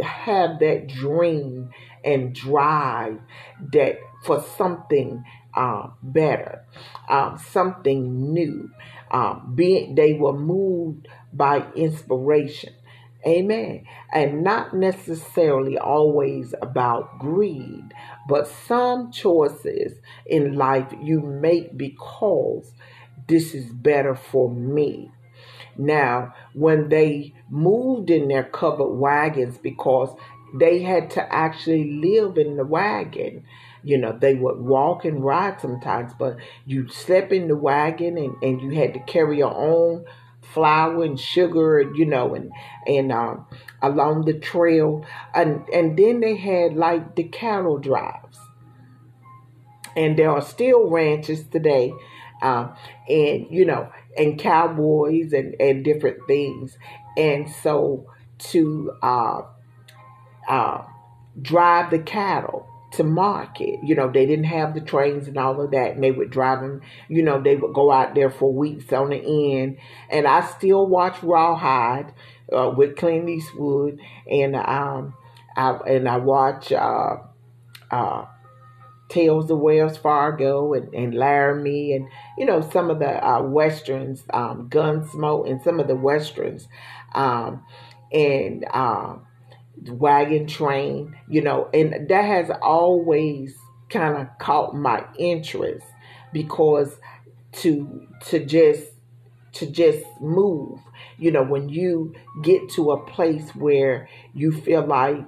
have 0.01 0.59
that 0.59 0.87
dream 0.87 1.69
and 2.05 2.33
drive 2.33 3.19
that 3.73 3.97
for 4.23 4.43
something 4.57 5.23
uh, 5.55 5.87
better, 6.03 6.63
um, 7.09 7.39
something 7.51 8.33
new. 8.33 8.69
Um, 9.11 9.53
being 9.55 9.95
they 9.95 10.13
were 10.13 10.33
moved 10.33 11.07
by 11.31 11.65
inspiration 11.75 12.73
Amen. 13.25 13.85
And 14.13 14.43
not 14.43 14.75
necessarily 14.75 15.77
always 15.79 16.53
about 16.61 17.17
greed, 17.17 17.93
but 18.29 18.47
some 18.47 19.11
choices 19.11 19.93
in 20.27 20.55
life 20.55 20.93
you 21.01 21.21
make 21.21 21.75
because 21.75 22.71
this 23.27 23.55
is 23.55 23.65
better 23.65 24.13
for 24.13 24.51
me. 24.51 25.11
Now, 25.77 26.35
when 26.53 26.89
they 26.89 27.33
moved 27.49 28.11
in 28.11 28.27
their 28.27 28.43
covered 28.43 28.93
wagons 28.93 29.57
because 29.57 30.15
they 30.59 30.81
had 30.81 31.09
to 31.11 31.33
actually 31.33 31.99
live 32.01 32.37
in 32.37 32.57
the 32.57 32.65
wagon. 32.65 33.43
You 33.83 33.97
know, 33.97 34.17
they 34.17 34.33
would 34.33 34.59
walk 34.59 35.05
and 35.05 35.23
ride 35.23 35.61
sometimes, 35.61 36.13
but 36.17 36.37
you 36.65 36.87
slept 36.87 37.31
in 37.31 37.47
the 37.47 37.55
wagon 37.55 38.17
and, 38.17 38.35
and 38.41 38.61
you 38.61 38.71
had 38.79 38.93
to 38.95 38.99
carry 39.01 39.37
your 39.37 39.55
own 39.55 40.05
flour 40.53 41.03
and 41.03 41.19
sugar, 41.19 41.81
you 41.95 42.05
know, 42.05 42.33
and 42.35 42.51
and 42.87 43.11
um, 43.11 43.45
along 43.81 44.25
the 44.25 44.33
trail, 44.33 45.05
and 45.33 45.67
and 45.69 45.97
then 45.97 46.19
they 46.19 46.35
had 46.35 46.75
like 46.75 47.15
the 47.15 47.23
cattle 47.23 47.77
drives, 47.77 48.39
and 49.95 50.17
there 50.17 50.29
are 50.29 50.41
still 50.41 50.89
ranches 50.89 51.43
today, 51.45 51.93
uh, 52.41 52.69
and 53.09 53.47
you 53.49 53.65
know, 53.65 53.89
and 54.17 54.39
cowboys 54.39 55.33
and 55.33 55.55
and 55.59 55.83
different 55.83 56.25
things, 56.27 56.77
and 57.17 57.49
so 57.49 58.07
to 58.37 58.93
uh, 59.01 59.41
uh, 60.47 60.83
drive 61.41 61.91
the 61.91 61.99
cattle 61.99 62.67
to 62.95 63.03
market. 63.03 63.79
You 63.83 63.95
know, 63.95 64.09
they 64.09 64.25
didn't 64.25 64.45
have 64.45 64.73
the 64.73 64.81
trains 64.81 65.27
and 65.27 65.37
all 65.37 65.61
of 65.61 65.71
that, 65.71 65.91
and 65.91 66.03
they 66.03 66.11
would 66.11 66.31
drive 66.31 66.61
them. 66.61 66.81
You 67.07 67.23
know, 67.23 67.41
they 67.41 67.55
would 67.55 67.73
go 67.73 67.91
out 67.91 68.15
there 68.15 68.29
for 68.29 68.51
weeks 68.51 68.91
on 68.93 69.09
the 69.09 69.17
end. 69.17 69.77
And 70.09 70.27
I 70.27 70.41
still 70.41 70.87
watch 70.87 71.21
Rawhide 71.21 72.13
uh, 72.55 72.73
with 72.75 72.95
Clint 72.95 73.29
Eastwood, 73.29 73.99
and 74.29 74.55
um, 74.55 75.13
I 75.55 75.77
and 75.87 76.07
I 76.07 76.17
watch 76.17 76.71
uh, 76.71 77.17
uh, 77.91 78.25
Tales 79.09 79.51
of 79.51 79.59
Wells 79.59 79.97
Fargo 79.97 80.73
and, 80.73 80.93
and 80.93 81.13
Laramie, 81.13 81.93
and 81.93 82.07
you 82.37 82.45
know 82.45 82.61
some 82.61 82.89
of 82.89 82.99
the 82.99 83.27
uh, 83.27 83.41
westerns, 83.41 84.23
um, 84.33 84.69
Gunsmoke, 84.69 85.49
and 85.49 85.61
some 85.61 85.79
of 85.79 85.87
the 85.87 85.95
westerns, 85.95 86.67
um, 87.13 87.63
and. 88.11 88.65
Um, 88.73 89.24
wagon 89.83 90.47
train, 90.47 91.15
you 91.27 91.41
know, 91.41 91.69
and 91.73 92.07
that 92.09 92.25
has 92.25 92.49
always 92.61 93.55
kind 93.89 94.17
of 94.17 94.27
caught 94.39 94.75
my 94.75 95.05
interest 95.17 95.85
because 96.33 96.97
to 97.51 98.07
to 98.25 98.43
just 98.45 98.83
to 99.53 99.65
just 99.67 100.03
move, 100.19 100.79
you 101.17 101.31
know, 101.31 101.43
when 101.43 101.69
you 101.69 102.13
get 102.43 102.69
to 102.69 102.91
a 102.91 103.05
place 103.05 103.49
where 103.51 104.09
you 104.33 104.51
feel 104.51 104.85
like 104.85 105.25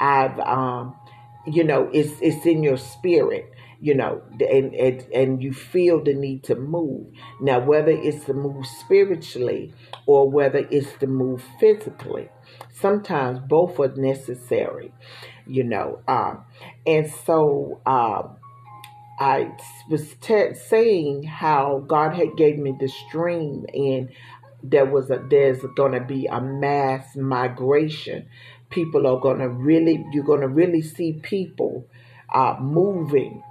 I've 0.00 0.38
um 0.40 0.94
you 1.46 1.64
know, 1.64 1.90
it's 1.92 2.12
it's 2.20 2.46
in 2.46 2.62
your 2.62 2.76
spirit 2.76 3.50
you 3.80 3.94
know, 3.94 4.22
and, 4.40 4.74
and 4.74 5.06
and 5.12 5.42
you 5.42 5.52
feel 5.52 6.02
the 6.02 6.14
need 6.14 6.42
to 6.44 6.54
move. 6.54 7.06
Now, 7.38 7.60
whether 7.60 7.90
it's 7.90 8.24
to 8.24 8.32
move 8.32 8.64
spiritually 8.66 9.74
or 10.06 10.30
whether 10.30 10.66
it's 10.70 10.90
to 11.00 11.06
move 11.06 11.44
physically, 11.60 12.30
sometimes 12.72 13.40
both 13.48 13.78
are 13.80 13.94
necessary, 13.96 14.92
you 15.46 15.64
know. 15.64 16.00
Um, 16.06 16.44
and 16.86 17.10
so 17.26 17.80
um, 17.86 18.36
I 19.18 19.52
was 19.88 20.14
t- 20.20 20.54
saying 20.54 21.24
how 21.24 21.84
God 21.86 22.14
had 22.14 22.36
gave 22.36 22.58
me 22.58 22.74
this 22.78 22.94
dream, 23.10 23.64
and 23.72 24.10
there 24.62 24.86
was 24.86 25.10
a 25.10 25.24
there's 25.30 25.62
going 25.76 25.92
to 25.92 26.00
be 26.00 26.26
a 26.26 26.40
mass 26.40 27.14
migration. 27.16 28.26
People 28.70 29.06
are 29.06 29.20
going 29.20 29.38
to 29.38 29.48
really 29.48 30.04
you're 30.12 30.24
going 30.24 30.40
to 30.40 30.48
really 30.48 30.82
see 30.82 31.20
people 31.22 31.86
uh, 32.32 32.56
moving 32.60 33.42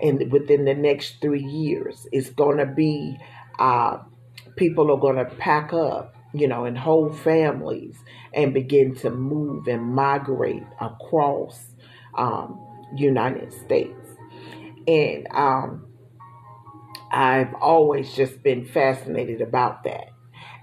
and 0.00 0.32
within 0.32 0.64
the 0.64 0.74
next 0.74 1.20
three 1.20 1.44
years. 1.44 2.06
It's 2.10 2.30
going 2.30 2.58
to 2.58 2.66
be 2.66 3.16
uh, 3.58 3.98
people 4.56 4.90
are 4.90 4.98
going 4.98 5.16
to 5.16 5.36
pack 5.36 5.72
up, 5.72 6.14
you 6.32 6.48
know, 6.48 6.64
and 6.64 6.76
whole 6.76 7.12
families 7.12 7.96
and 8.34 8.52
begin 8.52 8.94
to 8.96 9.10
move 9.10 9.66
and 9.68 9.94
migrate 9.94 10.64
across 10.80 11.58
um, 12.16 12.60
United 12.96 13.52
States. 13.52 14.08
And 14.86 15.26
um, 15.30 15.86
I've 17.12 17.54
always 17.54 18.12
just 18.14 18.42
been 18.42 18.64
fascinated 18.64 19.40
about 19.40 19.84
that. 19.84 20.10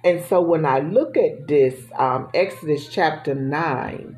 And 0.04 0.24
so 0.26 0.42
when 0.42 0.66
I 0.66 0.80
look 0.80 1.16
at 1.16 1.48
this, 1.48 1.76
um, 1.98 2.30
Exodus 2.34 2.88
chapter 2.88 3.36
9, 3.36 4.18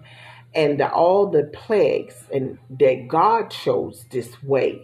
and 0.55 0.79
the, 0.79 0.91
all 0.91 1.29
the 1.29 1.43
plagues 1.43 2.15
and 2.33 2.57
that 2.79 3.07
God 3.07 3.49
chose 3.49 4.05
this 4.11 4.41
way, 4.43 4.81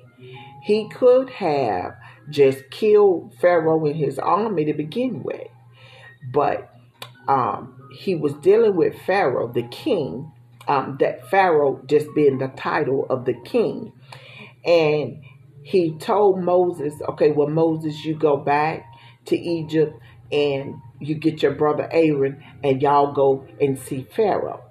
he 0.64 0.90
could 0.90 1.30
have 1.30 1.96
just 2.30 2.70
killed 2.70 3.34
Pharaoh 3.40 3.86
and 3.86 3.96
his 3.96 4.20
army 4.20 4.66
to 4.66 4.74
begin 4.74 5.24
with. 5.24 5.48
But 6.32 6.74
um, 7.28 7.79
he 7.92 8.16
was 8.16 8.34
dealing 8.36 8.76
with 8.76 9.00
Pharaoh, 9.06 9.52
the 9.52 9.64
king, 9.64 10.32
um, 10.68 10.98
that 11.00 11.30
Pharaoh 11.30 11.82
just 11.88 12.08
being 12.16 12.38
the 12.38 12.50
title 12.50 13.06
of 13.10 13.26
the 13.26 13.34
king. 13.34 13.92
And 14.66 15.24
he 15.64 15.98
told 15.98 16.44
Moses, 16.44 16.94
okay, 17.10 17.32
well, 17.32 17.48
Moses, 17.48 18.06
you 18.06 18.16
go 18.16 18.38
back 18.38 18.86
to 19.26 19.38
Egypt 19.38 20.00
and 20.32 20.76
you 21.00 21.16
get 21.16 21.42
your 21.42 21.54
brother 21.54 21.88
Aaron 21.92 22.44
and 22.64 22.82
y'all 22.82 23.14
go 23.14 23.48
and 23.60 23.80
see 23.80 24.08
Pharaoh. 24.16 24.64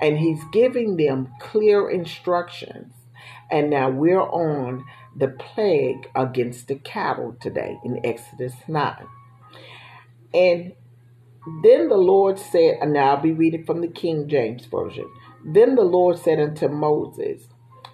And 0.00 0.18
he's 0.18 0.42
giving 0.52 0.96
them 0.96 1.32
clear 1.40 1.88
instructions. 1.90 2.92
And 3.50 3.70
now 3.70 3.90
we're 3.90 4.20
on 4.20 4.84
the 5.16 5.28
plague 5.28 6.08
against 6.14 6.68
the 6.68 6.76
cattle 6.76 7.36
today 7.40 7.76
in 7.84 8.04
Exodus 8.04 8.54
9. 8.68 9.06
And 10.32 10.72
then 11.62 11.88
the 11.88 11.96
Lord 11.96 12.38
said, 12.38 12.78
and 12.80 12.92
now 12.92 13.16
I'll 13.16 13.22
be 13.22 13.32
reading 13.32 13.64
from 13.64 13.80
the 13.80 13.88
King 13.88 14.28
James 14.28 14.66
Version. 14.66 15.06
Then 15.44 15.74
the 15.74 15.82
Lord 15.84 16.18
said 16.18 16.38
unto 16.38 16.68
Moses, 16.68 17.48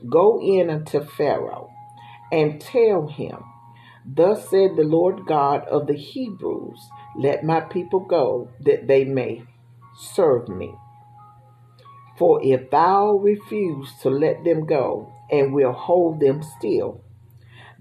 Go 0.08 0.40
in 0.40 0.68
unto 0.68 1.00
Pharaoh 1.00 1.70
and 2.32 2.60
tell 2.60 3.06
him, 3.06 3.38
Thus 4.04 4.48
said 4.50 4.76
the 4.76 4.84
Lord 4.84 5.26
God 5.26 5.64
of 5.68 5.86
the 5.86 5.96
Hebrews, 5.96 6.80
Let 7.16 7.44
my 7.44 7.60
people 7.60 8.00
go, 8.00 8.50
that 8.60 8.88
they 8.88 9.04
may 9.04 9.44
serve 9.96 10.48
me. 10.48 10.74
For 12.18 12.40
if 12.42 12.70
thou 12.70 13.12
refuse 13.12 13.92
to 14.02 14.10
let 14.10 14.44
them 14.44 14.66
go, 14.66 15.12
and 15.30 15.52
will 15.52 15.72
hold 15.72 16.20
them 16.20 16.42
still, 16.58 17.02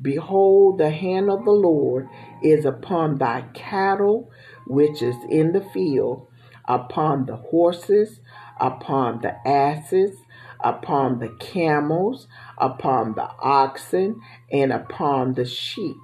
behold, 0.01 0.77
the 0.77 0.89
hand 0.89 1.29
of 1.29 1.45
the 1.45 1.51
Lord 1.51 2.09
is 2.41 2.65
upon 2.65 3.17
thy 3.17 3.41
cattle 3.53 4.31
which 4.67 5.01
is 5.01 5.15
in 5.29 5.51
the 5.51 5.61
field, 5.61 6.27
upon 6.67 7.25
the 7.25 7.35
horses, 7.35 8.19
upon 8.59 9.21
the 9.21 9.35
asses, 9.47 10.17
upon 10.59 11.19
the 11.19 11.29
camels, 11.39 12.27
upon 12.57 13.13
the 13.13 13.29
oxen, 13.39 14.21
and 14.51 14.71
upon 14.71 15.33
the 15.33 15.45
sheep. 15.45 15.97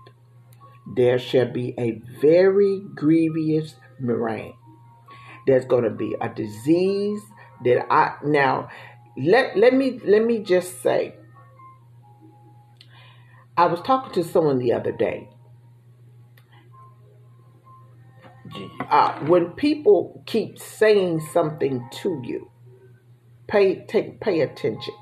There 0.96 1.20
shall 1.20 1.52
be 1.52 1.74
a 1.78 2.02
very 2.20 2.82
grievous 2.96 3.76
murrain. 4.00 4.54
There's 5.48 5.66
going 5.66 5.84
to 5.84 5.90
be 5.90 6.16
a 6.22 6.30
disease 6.30 7.22
that 7.64 7.92
I 7.92 8.16
now 8.24 8.70
let 9.18 9.58
let 9.58 9.74
me 9.74 10.00
let 10.06 10.24
me 10.24 10.40
just 10.40 10.82
say 10.82 11.16
I 13.58 13.66
was 13.66 13.82
talking 13.82 14.14
to 14.14 14.24
someone 14.24 14.60
the 14.60 14.74
other 14.74 14.92
day. 14.92 15.30
Uh, 18.90 19.20
when 19.26 19.52
people 19.52 20.24
keep 20.26 20.60
saying 20.60 21.20
something 21.32 21.88
to 21.92 22.22
you, 22.24 22.52
pay 23.48 23.86
take 23.86 24.20
pay 24.20 24.42
attention. 24.42 24.94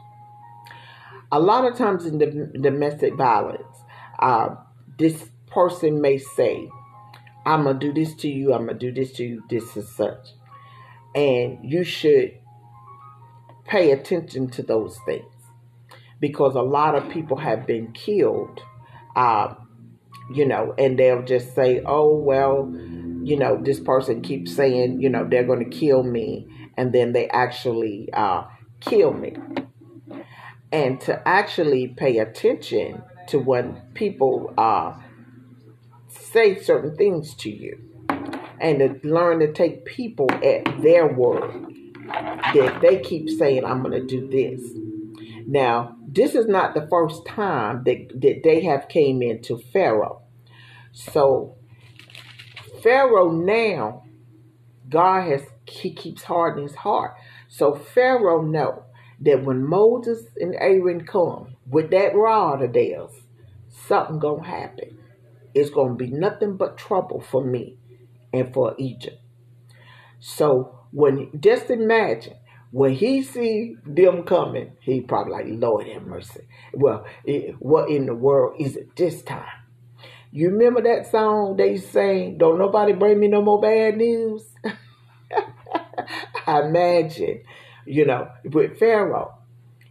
A 1.31 1.39
lot 1.39 1.65
of 1.65 1.77
times 1.77 2.05
in 2.05 2.17
the 2.17 2.51
domestic 2.59 3.15
violence, 3.15 3.77
uh, 4.19 4.55
this 4.97 5.29
person 5.47 6.01
may 6.01 6.17
say, 6.17 6.69
"I'm 7.45 7.63
gonna 7.63 7.79
do 7.79 7.93
this 7.93 8.15
to 8.15 8.29
you. 8.29 8.53
I'm 8.53 8.65
gonna 8.65 8.77
do 8.77 8.91
this 8.91 9.13
to 9.13 9.23
you. 9.25 9.43
This 9.49 9.75
is 9.77 9.89
such," 9.95 10.33
and 11.15 11.59
you 11.63 11.83
should 11.83 12.33
pay 13.65 13.91
attention 13.91 14.49
to 14.49 14.63
those 14.63 14.97
things 15.05 15.31
because 16.19 16.55
a 16.55 16.61
lot 16.61 16.95
of 16.95 17.09
people 17.09 17.37
have 17.37 17.65
been 17.65 17.91
killed, 17.93 18.61
uh, 19.15 19.53
you 20.33 20.45
know, 20.45 20.73
and 20.77 20.97
they'll 20.97 21.23
just 21.23 21.55
say, 21.55 21.81
oh, 21.85 22.15
well, 22.15 22.65
you 23.23 23.37
know, 23.37 23.61
this 23.61 23.79
person 23.79 24.21
keeps 24.21 24.55
saying, 24.55 25.01
you 25.01 25.09
know, 25.09 25.27
they're 25.29 25.43
going 25.43 25.63
to 25.63 25.77
kill 25.77 26.03
me, 26.03 26.47
and 26.77 26.93
then 26.93 27.13
they 27.13 27.27
actually 27.29 28.09
uh, 28.13 28.43
kill 28.79 29.13
me. 29.13 29.35
And 30.71 31.01
to 31.01 31.27
actually 31.27 31.87
pay 31.87 32.19
attention 32.19 33.01
to 33.27 33.39
when 33.39 33.81
people 33.93 34.53
uh, 34.57 34.93
say 36.07 36.59
certain 36.59 36.95
things 36.95 37.33
to 37.35 37.49
you, 37.49 37.79
and 38.59 38.79
to 38.79 39.07
learn 39.07 39.39
to 39.39 39.51
take 39.51 39.85
people 39.85 40.29
at 40.31 40.81
their 40.81 41.07
word 41.07 41.65
that 42.53 42.79
they 42.81 42.99
keep 42.99 43.29
saying, 43.29 43.65
I'm 43.65 43.83
going 43.83 43.99
to 43.99 44.05
do 44.05 44.27
this. 44.27 44.61
Now, 45.47 45.95
this 46.07 46.35
is 46.35 46.47
not 46.47 46.73
the 46.73 46.87
first 46.89 47.25
time 47.25 47.83
that, 47.85 48.09
that 48.21 48.41
they 48.43 48.61
have 48.61 48.87
came 48.87 49.21
into 49.21 49.57
Pharaoh. 49.57 50.21
So 50.91 51.55
Pharaoh 52.81 53.31
now, 53.31 54.03
God 54.89 55.21
has 55.29 55.43
he 55.65 55.93
keeps 55.93 56.23
hardening 56.23 56.67
his 56.67 56.77
heart. 56.77 57.15
So 57.47 57.75
Pharaoh 57.75 58.41
know 58.41 58.85
that 59.21 59.43
when 59.43 59.63
Moses 59.63 60.25
and 60.37 60.55
Aaron 60.55 61.05
come 61.05 61.55
with 61.67 61.91
that 61.91 62.15
rod 62.15 62.63
of 62.63 62.73
theirs, 62.73 63.11
something 63.69 64.19
gonna 64.19 64.47
happen. 64.47 64.97
It's 65.53 65.69
gonna 65.69 65.95
be 65.95 66.07
nothing 66.07 66.57
but 66.57 66.77
trouble 66.77 67.21
for 67.21 67.43
me 67.43 67.77
and 68.33 68.53
for 68.53 68.75
Egypt. 68.77 69.21
So 70.19 70.79
when 70.91 71.29
just 71.39 71.69
imagine 71.69 72.35
when 72.71 72.93
he 72.93 73.23
see 73.23 73.75
them 73.85 74.23
coming, 74.23 74.73
he 74.81 75.01
probably 75.01 75.33
like, 75.33 75.45
Lord 75.47 75.87
have 75.87 76.03
mercy. 76.03 76.41
Well, 76.73 77.05
it, 77.23 77.55
what 77.59 77.89
in 77.89 78.05
the 78.05 78.15
world 78.15 78.55
is 78.59 78.75
it 78.75 78.95
this 78.95 79.23
time? 79.23 79.58
You 80.31 80.51
remember 80.51 80.81
that 80.83 81.09
song 81.09 81.55
they 81.57 81.77
sang, 81.77 82.37
Don't 82.37 82.59
Nobody 82.59 82.93
Bring 82.93 83.19
Me 83.19 83.27
No 83.27 83.41
More 83.41 83.59
Bad 83.59 83.97
News? 83.97 84.43
I 86.45 86.61
imagine, 86.65 87.41
you 87.85 88.05
know, 88.05 88.29
with 88.45 88.77
Pharaoh, 88.77 89.33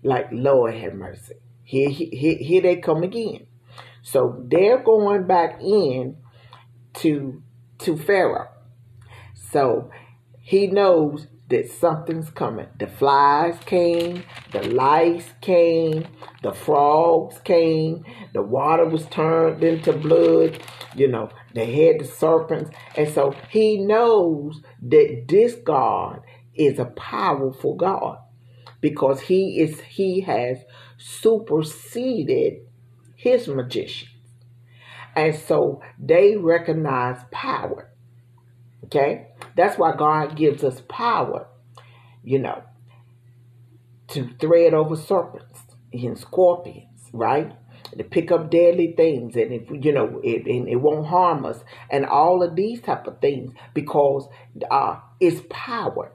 like, 0.03 0.29
Lord 0.31 0.75
have 0.75 0.95
mercy. 0.95 1.35
Here, 1.65 1.91
here, 1.91 2.37
here 2.39 2.63
they 2.63 2.77
come 2.77 3.03
again. 3.03 3.47
So 4.03 4.43
they're 4.47 4.83
going 4.83 5.27
back 5.27 5.61
in 5.61 6.17
to 6.95 7.43
to 7.81 7.97
Pharaoh. 7.97 8.49
So 9.35 9.91
he 10.41 10.67
knows 10.67 11.27
that 11.49 11.71
something's 11.71 12.31
coming. 12.31 12.67
The 12.79 12.87
flies 12.87 13.59
came, 13.65 14.25
the 14.53 14.63
lice 14.63 15.31
came, 15.41 16.07
the 16.43 16.53
frogs 16.53 17.39
came, 17.41 18.05
the 18.35 18.43
water 18.43 18.85
was 18.85 19.07
turned 19.07 19.65
into 19.65 19.93
blood, 19.93 20.61
you 20.95 21.09
know, 21.09 21.31
they 21.55 21.73
had 21.73 22.01
the 22.01 22.05
serpents. 22.05 22.71
And 22.97 23.09
so 23.09 23.35
he 23.51 23.79
knows 23.79 24.61
that 24.83 25.25
this 25.27 25.55
God 25.55 26.21
is 26.55 26.79
a 26.79 26.87
powerful 26.87 27.75
God 27.77 28.19
because 28.81 29.21
he 29.21 29.61
is 29.61 29.81
he 29.81 30.21
has 30.23 30.59
superseded 30.99 32.59
his 33.15 33.49
magicians. 33.49 34.13
And 35.17 35.35
so 35.35 35.81
they 35.99 36.37
recognize 36.37 37.19
power. 37.31 37.88
Okay? 38.85 39.29
That's 39.57 39.79
why 39.79 39.97
God 39.97 40.37
gives 40.37 40.65
us 40.65 40.83
power, 40.89 41.49
you 42.23 42.39
know, 42.39 42.63
to 44.09 44.29
thread 44.41 44.75
over 44.75 44.97
serpents 44.97 45.61
and 45.93 46.19
scorpions, 46.19 47.11
right? 47.13 47.53
To 47.97 48.05
pick 48.05 48.31
up 48.31 48.51
deadly 48.51 48.95
things, 48.97 49.35
and 49.37 49.53
if 49.53 49.85
you 49.85 49.93
know, 49.93 50.21
it, 50.23 50.47
and 50.47 50.69
it 50.69 50.77
won't 50.77 51.07
harm 51.07 51.47
us, 51.47 51.65
and 51.91 52.05
all 52.05 52.43
of 52.43 52.55
these 52.55 52.83
type 52.83 53.07
of 53.07 53.21
things 53.21 53.53
because 53.75 54.29
uh, 54.71 54.99
it's 55.21 55.41
power. 55.49 56.13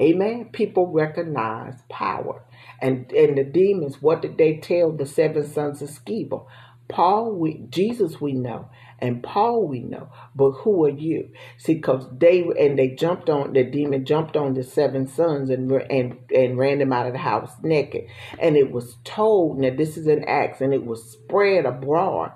Amen. 0.00 0.50
People 0.52 0.92
recognize 0.92 1.74
power, 1.88 2.44
and 2.80 3.10
and 3.12 3.36
the 3.38 3.44
demons. 3.44 4.00
What 4.00 4.22
did 4.22 4.38
they 4.38 4.58
tell 4.58 4.92
the 4.92 5.06
seven 5.06 5.46
sons 5.46 5.82
of 5.82 5.90
Sceva? 5.90 6.46
Paul, 6.88 7.34
we, 7.36 7.66
Jesus, 7.70 8.20
we 8.20 8.32
know, 8.32 8.68
and 9.04 9.22
Paul 9.22 9.68
we 9.68 9.80
know, 9.80 10.08
but 10.34 10.52
who 10.52 10.86
are 10.86 10.88
you? 10.88 11.28
See, 11.58 11.74
because 11.74 12.06
they 12.10 12.40
and 12.40 12.78
they 12.78 12.88
jumped 12.88 13.28
on 13.28 13.52
the 13.52 13.62
demon 13.62 14.06
jumped 14.06 14.34
on 14.34 14.54
the 14.54 14.62
seven 14.62 15.06
sons 15.06 15.50
and 15.50 15.70
and 15.70 16.16
and 16.34 16.56
ran 16.56 16.78
them 16.78 16.90
out 16.90 17.06
of 17.06 17.12
the 17.12 17.18
house 17.18 17.52
naked, 17.62 18.06
and 18.40 18.56
it 18.56 18.72
was 18.72 18.96
told. 19.04 19.58
Now 19.58 19.76
this 19.76 19.98
is 19.98 20.06
an 20.06 20.24
Acts, 20.24 20.62
and 20.62 20.72
it 20.72 20.86
was 20.86 21.04
spread 21.04 21.66
abroad, 21.66 22.32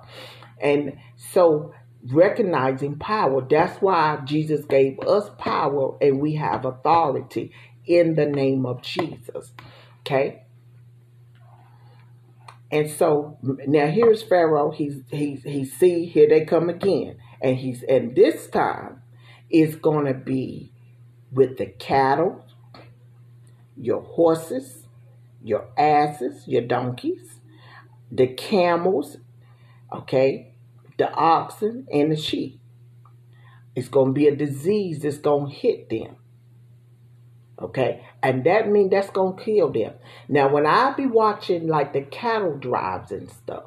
and 0.61 0.95
so 1.15 1.73
recognizing 2.05 2.99
power. 2.99 3.41
That's 3.41 3.81
why 3.81 4.19
Jesus 4.25 4.63
gave 4.65 4.99
us 4.99 5.27
power, 5.39 5.97
and 5.99 6.21
we 6.21 6.35
have 6.35 6.65
authority 6.65 7.51
in 7.87 8.13
the 8.13 8.27
name 8.27 8.67
of 8.67 8.83
Jesus. 8.83 9.53
Okay. 10.01 10.43
And 12.71 12.89
so 12.89 13.37
now 13.41 13.87
here's 13.87 14.21
Pharaoh. 14.21 14.71
He's 14.71 15.01
he's 15.09 15.43
he 15.43 15.65
see 15.65 16.05
here 16.05 16.29
they 16.29 16.45
come 16.45 16.69
again, 16.69 17.17
and 17.41 17.57
he's 17.57 17.83
and 17.83 18.15
this 18.15 18.47
time 18.47 19.01
it's 19.49 19.75
gonna 19.75 20.13
be 20.13 20.71
with 21.31 21.57
the 21.57 21.65
cattle, 21.65 22.45
your 23.75 24.01
horses, 24.01 24.85
your 25.43 25.67
asses, 25.77 26.47
your 26.47 26.61
donkeys, 26.61 27.39
the 28.11 28.27
camels, 28.27 29.17
okay, 29.91 30.53
the 30.97 31.11
oxen 31.11 31.87
and 31.91 32.11
the 32.11 32.17
sheep. 32.17 32.59
It's 33.75 33.87
gonna 33.89 34.13
be 34.13 34.27
a 34.27 34.35
disease 34.35 35.01
that's 35.01 35.17
gonna 35.17 35.49
hit 35.49 35.89
them. 35.89 36.17
Okay. 37.59 38.05
And 38.21 38.43
that 38.43 38.69
means 38.69 38.91
that's 38.91 39.09
to 39.37 39.43
kill 39.43 39.71
them. 39.71 39.93
Now, 40.27 40.49
when 40.49 40.65
I 40.65 40.91
be 40.91 41.05
watching 41.05 41.67
like 41.67 41.93
the 41.93 42.01
cattle 42.01 42.57
drives 42.57 43.11
and 43.11 43.29
stuff, 43.29 43.63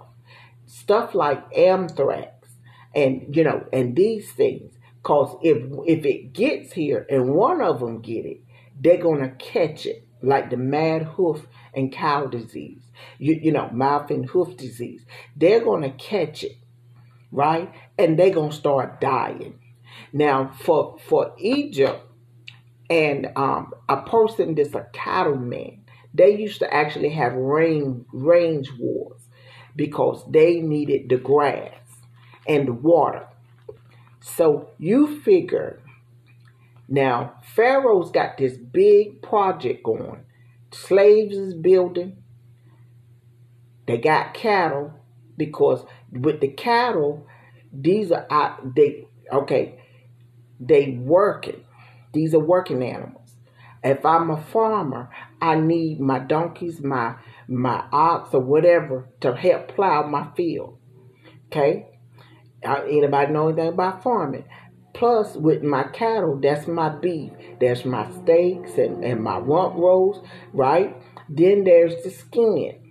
stuff 0.66 1.14
like 1.14 1.56
anthrax 1.56 2.48
and, 2.94 3.34
you 3.34 3.44
know, 3.44 3.66
and 3.72 3.96
these 3.96 4.30
things, 4.32 4.74
because 5.02 5.36
if, 5.42 5.62
if 5.86 6.04
it 6.04 6.32
gets 6.32 6.72
here 6.72 7.06
and 7.08 7.34
one 7.34 7.60
of 7.62 7.80
them 7.80 8.00
get 8.00 8.26
it, 8.26 8.42
they're 8.78 9.02
to 9.22 9.34
catch 9.36 9.86
it 9.86 10.06
like 10.22 10.50
the 10.50 10.56
mad 10.56 11.02
hoof 11.02 11.46
and 11.74 11.92
cow 11.92 12.26
disease, 12.26 12.82
you, 13.18 13.38
you 13.42 13.52
know, 13.52 13.70
mouth 13.70 14.10
and 14.10 14.26
hoof 14.26 14.56
disease. 14.56 15.04
They're 15.36 15.60
to 15.82 15.90
catch 15.90 16.44
it, 16.44 16.58
right? 17.30 17.72
And 17.98 18.18
they're 18.18 18.30
to 18.50 18.56
start 18.56 19.00
dying. 19.00 19.58
Now, 20.12 20.52
for, 20.60 20.98
for 21.08 21.34
Egypt, 21.38 22.06
and 22.92 23.28
um, 23.36 23.72
a 23.88 24.02
person 24.02 24.54
that's 24.56 24.74
a 24.74 24.86
cattleman, 24.92 25.82
they 26.14 26.36
used 26.36 26.60
to 26.60 26.74
actually 26.74 27.10
have 27.10 27.32
range 27.34 28.04
range 28.12 28.70
wars 28.78 29.22
because 29.74 30.24
they 30.30 30.60
needed 30.60 31.08
the 31.08 31.16
grass. 31.16 31.72
and 32.46 32.68
the 32.68 32.72
water. 32.74 33.26
So 34.20 34.70
you 34.78 35.20
figure 35.20 35.80
now 36.88 37.34
Pharaoh's 37.54 38.10
got 38.12 38.38
this 38.38 38.56
big 38.58 39.22
project 39.22 39.84
going. 39.84 40.24
Slaves 40.72 41.36
is 41.36 41.54
building. 41.54 42.18
They 43.86 43.98
got 43.98 44.34
cattle 44.34 44.94
because 45.36 45.84
with 46.12 46.40
the 46.40 46.48
cattle, 46.48 47.26
these 47.72 48.12
are 48.12 48.26
out 48.30 48.74
they 48.76 49.06
okay, 49.32 49.80
they 50.60 50.98
working. 51.00 51.64
These 52.12 52.34
are 52.34 52.40
working 52.40 52.82
animals. 52.82 53.36
If 53.82 54.04
I'm 54.04 54.30
a 54.30 54.40
farmer, 54.40 55.10
I 55.40 55.56
need 55.56 56.00
my 56.00 56.20
donkeys, 56.20 56.80
my 56.80 57.16
my 57.48 57.84
ox 57.92 58.32
or 58.32 58.40
whatever 58.40 59.08
to 59.20 59.34
help 59.34 59.68
plow 59.74 60.06
my 60.06 60.28
field. 60.36 60.78
Okay? 61.46 61.88
Uh, 62.64 62.82
anybody 62.88 63.32
know 63.32 63.48
anything 63.48 63.68
about 63.68 64.02
farming? 64.02 64.44
Plus, 64.94 65.34
with 65.36 65.62
my 65.62 65.84
cattle, 65.84 66.38
that's 66.40 66.68
my 66.68 66.88
beef. 66.88 67.32
There's 67.60 67.84
my 67.84 68.10
steaks 68.10 68.78
and, 68.78 69.04
and 69.04 69.22
my 69.22 69.38
rump 69.38 69.74
rolls, 69.74 70.24
right? 70.52 70.96
Then 71.28 71.64
there's 71.64 72.02
the 72.04 72.10
skin. 72.10 72.81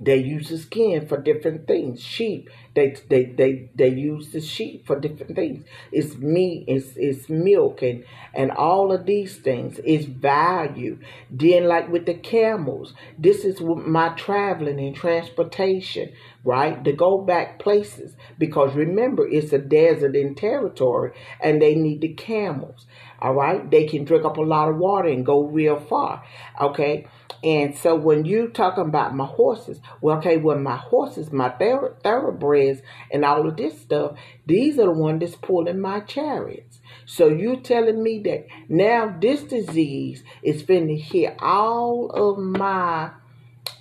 They 0.00 0.16
use 0.16 0.48
the 0.48 0.58
skin 0.58 1.06
for 1.06 1.18
different 1.20 1.66
things. 1.66 2.02
Sheep, 2.02 2.48
they 2.74 2.96
they 3.08 3.24
they, 3.24 3.70
they 3.74 3.88
use 3.88 4.30
the 4.32 4.40
sheep 4.40 4.86
for 4.86 4.98
different 4.98 5.36
things. 5.36 5.64
It's 5.92 6.16
meat, 6.16 6.64
it's 6.68 6.96
it's 6.96 7.28
milk 7.28 7.82
and 7.82 8.04
and 8.32 8.50
all 8.50 8.92
of 8.92 9.04
these 9.06 9.36
things 9.36 9.78
is 9.80 10.06
value. 10.06 10.98
Then 11.30 11.64
like 11.66 11.90
with 11.90 12.06
the 12.06 12.14
camels, 12.14 12.94
this 13.18 13.44
is 13.44 13.60
my 13.60 14.10
traveling 14.10 14.80
and 14.80 14.96
transportation, 14.96 16.12
right? 16.44 16.82
To 16.84 16.92
go 16.92 17.18
back 17.20 17.58
places. 17.58 18.16
Because 18.38 18.74
remember, 18.74 19.28
it's 19.28 19.52
a 19.52 19.58
desert 19.58 20.16
in 20.16 20.34
territory 20.34 21.12
and 21.42 21.60
they 21.60 21.74
need 21.74 22.00
the 22.00 22.14
camels. 22.14 22.86
All 23.20 23.34
right. 23.34 23.70
They 23.70 23.86
can 23.86 24.04
drink 24.04 24.24
up 24.24 24.38
a 24.38 24.42
lot 24.42 24.68
of 24.68 24.78
water 24.78 25.08
and 25.08 25.26
go 25.26 25.44
real 25.44 25.78
far. 25.78 26.24
Okay. 26.60 27.06
And 27.42 27.76
so 27.76 27.94
when 27.94 28.26
you 28.26 28.48
talking 28.48 28.84
about 28.84 29.14
my 29.14 29.24
horses, 29.24 29.80
well, 30.02 30.18
okay, 30.18 30.36
well, 30.36 30.58
my 30.58 30.76
horses, 30.76 31.32
my 31.32 31.48
thor- 31.48 31.96
thoroughbreds, 32.02 32.82
and 33.10 33.24
all 33.24 33.48
of 33.48 33.56
this 33.56 33.80
stuff, 33.80 34.18
these 34.46 34.78
are 34.78 34.84
the 34.84 34.90
ones 34.90 35.20
that's 35.20 35.36
pulling 35.36 35.80
my 35.80 36.00
chariots. 36.00 36.80
So 37.06 37.28
you 37.28 37.56
telling 37.60 38.02
me 38.02 38.20
that 38.24 38.46
now 38.68 39.16
this 39.20 39.42
disease 39.42 40.22
is 40.42 40.62
finna 40.62 41.00
hit 41.00 41.36
all 41.40 42.10
of 42.10 42.38
my 42.38 43.10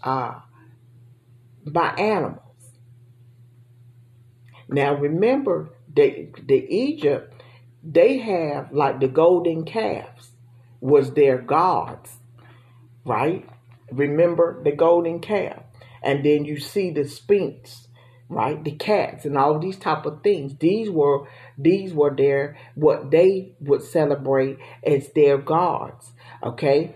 uh 0.04 0.40
my 1.66 1.94
animals. 1.96 2.44
Now 4.70 4.94
remember, 4.96 5.72
the 5.94 6.30
the 6.42 6.66
Egypt, 6.74 7.34
they 7.84 8.20
have 8.20 8.72
like 8.72 9.02
the 9.02 9.10
golden 9.10 9.66
calves 9.66 10.32
was 10.80 11.12
their 11.14 11.38
gods 11.38 12.19
right? 13.06 13.48
Remember 13.92 14.62
the 14.64 14.72
golden 14.72 15.20
calf. 15.20 15.64
And 16.02 16.24
then 16.24 16.46
you 16.46 16.60
see 16.60 16.92
the 16.92 17.08
sphinx, 17.08 17.88
right? 18.30 18.64
The 18.64 18.72
cats 18.72 19.26
and 19.26 19.38
all 19.38 19.60
these 19.60 19.78
type 19.78 20.06
of 20.06 20.24
things. 20.24 20.56
These 20.58 20.90
were 20.90 21.28
these 21.58 21.94
were 21.94 22.16
their 22.16 22.58
what 22.76 23.12
they 23.12 23.54
would 23.60 23.84
celebrate 23.84 24.58
as 24.84 25.12
their 25.14 25.38
gods. 25.38 26.12
Okay. 26.44 26.96